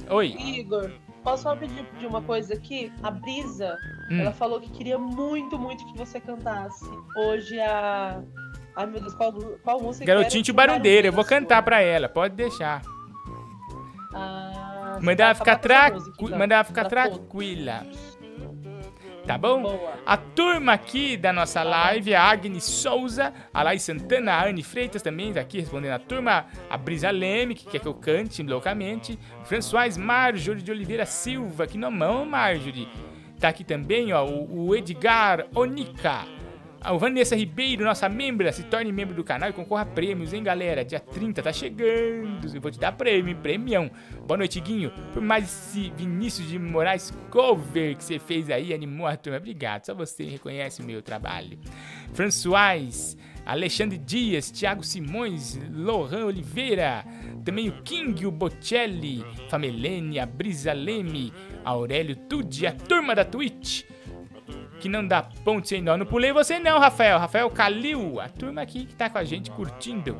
[0.09, 0.27] Oi.
[0.27, 2.91] Igor, posso só pedir, pedir uma coisa aqui?
[3.03, 3.77] A Brisa,
[4.11, 4.21] Hum.
[4.21, 6.85] ela falou que queria muito, muito que você cantasse.
[7.17, 8.21] Hoje a.
[8.75, 9.33] Ai meu Deus, qual,
[9.63, 10.05] qual música?
[10.05, 12.81] Garotinho de Barundeira, eu vou cantar pra ela, pode deixar.
[14.13, 15.91] Ah, Manda ela vai ficar, tra...
[15.91, 17.85] música, então, Manda ela ficar tranquila.
[19.29, 19.93] Tá bom?
[20.07, 25.03] A turma aqui da nossa live, a Agnes Souza, a Laís Santana, a Anne Freitas
[25.03, 29.19] também tá aqui respondendo a turma, a Brisa Leme, que quer que eu cante loucamente,
[29.43, 32.89] François Marjorie de Oliveira Silva, que não mão, Marjorie.
[33.39, 36.38] Tá aqui também, ó, o, o Edgar Onica.
[36.81, 40.41] A Vanessa Ribeiro, nossa membra, se torne membro do canal e concorra a prêmios, hein,
[40.41, 40.85] galera?
[40.85, 42.55] Dia 30 tá chegando.
[42.55, 43.35] Eu vou te dar prêmio?
[43.35, 43.91] Premião.
[44.25, 44.89] Boa noite, Guinho.
[45.11, 49.37] Por mais esse Vinícius de Moraes cover que você fez aí, animou a turma.
[49.37, 49.85] Obrigado.
[49.87, 51.59] Só você reconhece o meu trabalho.
[52.13, 57.03] François, Alexandre Dias, Thiago Simões, Lohan Oliveira,
[57.43, 61.33] também o King, o Bocelli, Famelene, a Brisa Leme,
[61.65, 63.83] Aurélio Tuди, a turma da Twitch
[64.79, 65.97] que não dá ponto sem nó.
[65.97, 67.19] Não pulei você não, Rafael.
[67.19, 70.17] Rafael Calil, a turma aqui que tá com a gente curtindo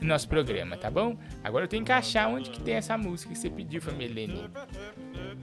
[0.00, 1.16] o nosso programa, tá bom?
[1.42, 4.48] Agora eu tenho que achar onde que tem essa música que você pediu, Famelene.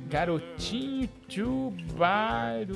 [0.10, 2.76] Garotinho Tubarundeira.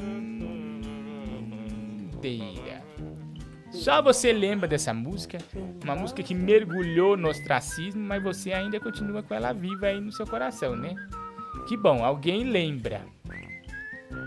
[3.71, 5.37] Só você lembra dessa música,
[5.83, 10.11] uma música que mergulhou no ostracismo, mas você ainda continua com ela viva aí no
[10.11, 10.95] seu coração, né?
[11.67, 13.05] Que bom, alguém lembra.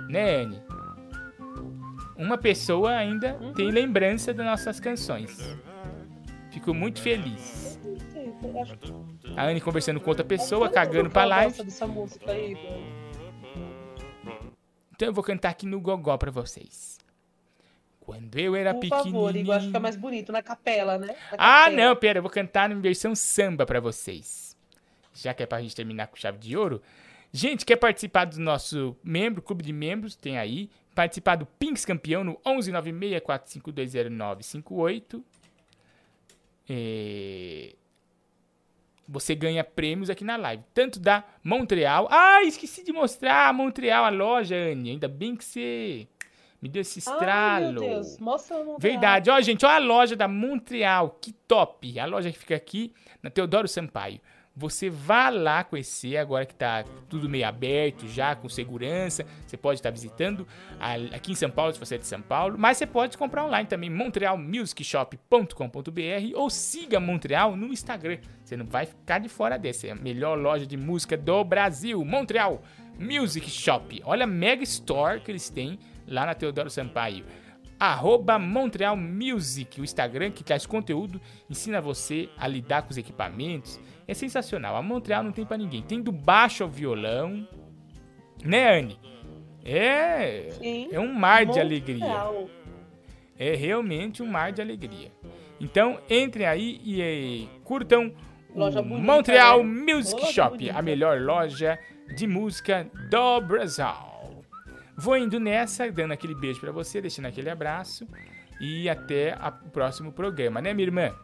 [0.09, 0.63] Né, Anne?
[2.17, 5.57] Uma pessoa ainda tem lembrança das nossas canções.
[6.51, 7.79] Fico muito feliz.
[9.37, 11.63] A Anne conversando com outra pessoa, todo cagando pra live.
[11.63, 12.57] dessa música aí.
[14.95, 16.99] Então eu vou cantar aqui no gogó pra vocês.
[18.01, 19.67] Quando eu era Por favor, Igor, acho que pequenininho...
[19.69, 21.07] fica mais bonito na capela, né?
[21.07, 21.71] Na Ah, capela.
[21.77, 24.57] não, pera, eu vou cantar em versão samba pra vocês.
[25.15, 26.83] Já que é pra gente terminar com chave de ouro.
[27.33, 30.69] Gente, quer participar do nosso membro, clube de membros, tem aí.
[30.95, 35.23] Participar do Pinks Campeão no 11964520958.
[36.69, 37.75] É...
[39.09, 40.63] Você ganha prêmios aqui na live.
[40.73, 42.07] Tanto da Montreal.
[42.11, 44.91] Ah, esqueci de mostrar a Montreal, a loja, Anne.
[44.91, 46.07] Ainda bem que você
[46.63, 47.73] me deu esse Ai, estralo.
[47.73, 49.29] meu Deus, mostra no Verdade.
[49.29, 51.19] Ó, gente, ó a loja da Montreal.
[51.21, 51.99] Que top.
[51.99, 54.21] A loja que fica aqui na Teodoro Sampaio.
[54.55, 59.25] Você vá lá conhecer, agora que tá tudo meio aberto já, com segurança.
[59.47, 60.47] Você pode estar visitando
[60.79, 62.57] a- aqui em São Paulo, se você é de São Paulo.
[62.59, 68.19] Mas você pode comprar online também, montrealmusicshop.com.br ou siga Montreal no Instagram.
[68.45, 69.87] Você não vai ficar de fora dessa.
[69.87, 72.05] É a melhor loja de música do Brasil.
[72.05, 72.63] Montreal
[72.99, 74.01] Music Shop.
[74.05, 77.25] Olha a mega store que eles têm lá na Teodoro Sampaio
[77.81, 81.21] arroba Montreal Music, o Instagram que traz conteúdo,
[81.51, 83.81] ensina você a lidar com os equipamentos.
[84.13, 84.77] É sensacional.
[84.77, 85.81] A Montreal não tem pra ninguém.
[85.81, 87.49] Tem do baixo ao violão.
[88.45, 89.01] Né, Anne?
[89.65, 90.89] É, Sim.
[90.93, 92.05] é um mar de alegria.
[92.07, 92.51] Montreal.
[93.39, 95.11] É realmente um mar de alegria.
[95.59, 98.13] Então, entrem aí e eh, curtam
[98.55, 99.95] Loja o bonita, Montreal né?
[99.95, 100.79] Music Loja Shop, bonita.
[100.79, 101.79] a melhor loja
[102.15, 103.87] de música do Brasil.
[104.95, 108.07] Vou indo nessa, dando aquele beijo pra você, deixando aquele abraço
[108.61, 111.15] e até o próximo programa, né, minha irmã?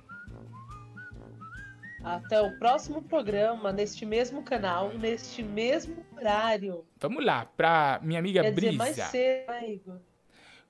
[2.02, 6.84] Até o próximo programa, neste mesmo canal, neste mesmo horário.
[6.98, 8.78] Vamos lá, pra minha amiga Quer dizer, Brisa.
[8.78, 9.96] mais cedo, né, Igor?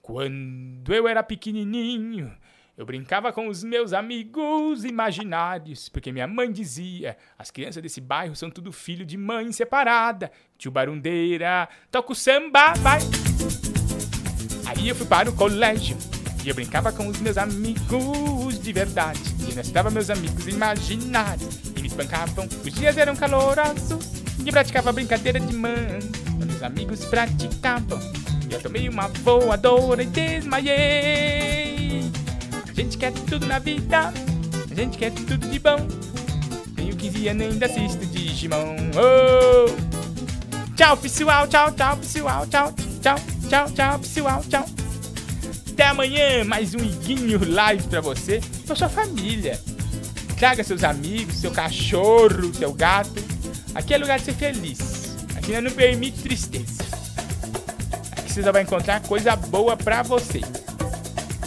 [0.00, 2.34] Quando eu era pequenininho,
[2.76, 8.34] eu brincava com os meus amigos imaginários, porque minha mãe dizia: as crianças desse bairro
[8.34, 10.32] são tudo filho de mãe separada.
[10.56, 13.00] Tio Barundeira, toca o samba, vai.
[14.66, 15.96] Aí eu fui para o colégio
[16.48, 19.20] eu brincava com os meus amigos de verdade.
[19.48, 22.48] E nós estava meus amigos imaginários e me espancavam.
[22.64, 25.98] Os dias eram calorosos e praticava brincadeira de mãe.
[26.44, 27.98] Meus amigos praticavam.
[28.48, 32.10] E eu tomei uma voadora e desmaiei.
[32.66, 34.12] A gente quer tudo na vida,
[34.70, 35.86] a gente quer tudo de bom.
[36.76, 38.76] Tenho 15 anos e ainda assisto Digimon.
[38.96, 39.88] Oh!
[40.76, 42.72] Tchau, pessoal, tchau, tchau, pessoal, tchau,
[43.02, 43.16] tchau,
[43.48, 44.87] tchau, tchau, pessoal, tchau.
[45.78, 49.60] Até amanhã, mais um Iguinho Live pra você e pra sua família.
[50.36, 53.22] Traga seus amigos, seu cachorro, seu gato.
[53.76, 55.16] Aqui é lugar de ser feliz.
[55.36, 56.82] Aqui não permite tristeza.
[58.10, 60.40] Aqui você só vai encontrar coisa boa pra você.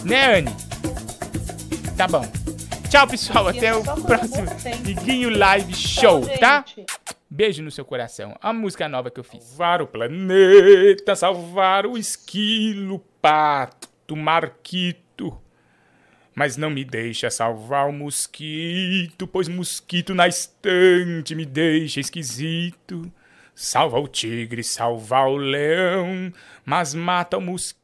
[0.02, 0.56] Né, Anne?
[1.94, 2.26] Tá bom.
[2.88, 3.48] Tchau, pessoal.
[3.48, 4.46] Até o próximo.
[4.88, 6.64] Iguinho Live Show, tá?
[7.28, 8.34] Beijo no seu coração.
[8.40, 9.44] A música nova que eu fiz.
[9.44, 15.40] Salvar o planeta, salvar o esquilo, pato, marquito.
[16.34, 23.12] Mas não me deixa salvar o mosquito, pois mosquito na estante me deixa esquisito.
[23.54, 26.32] Salva o tigre, salva o leão,
[26.64, 27.82] mas mata o mosquito.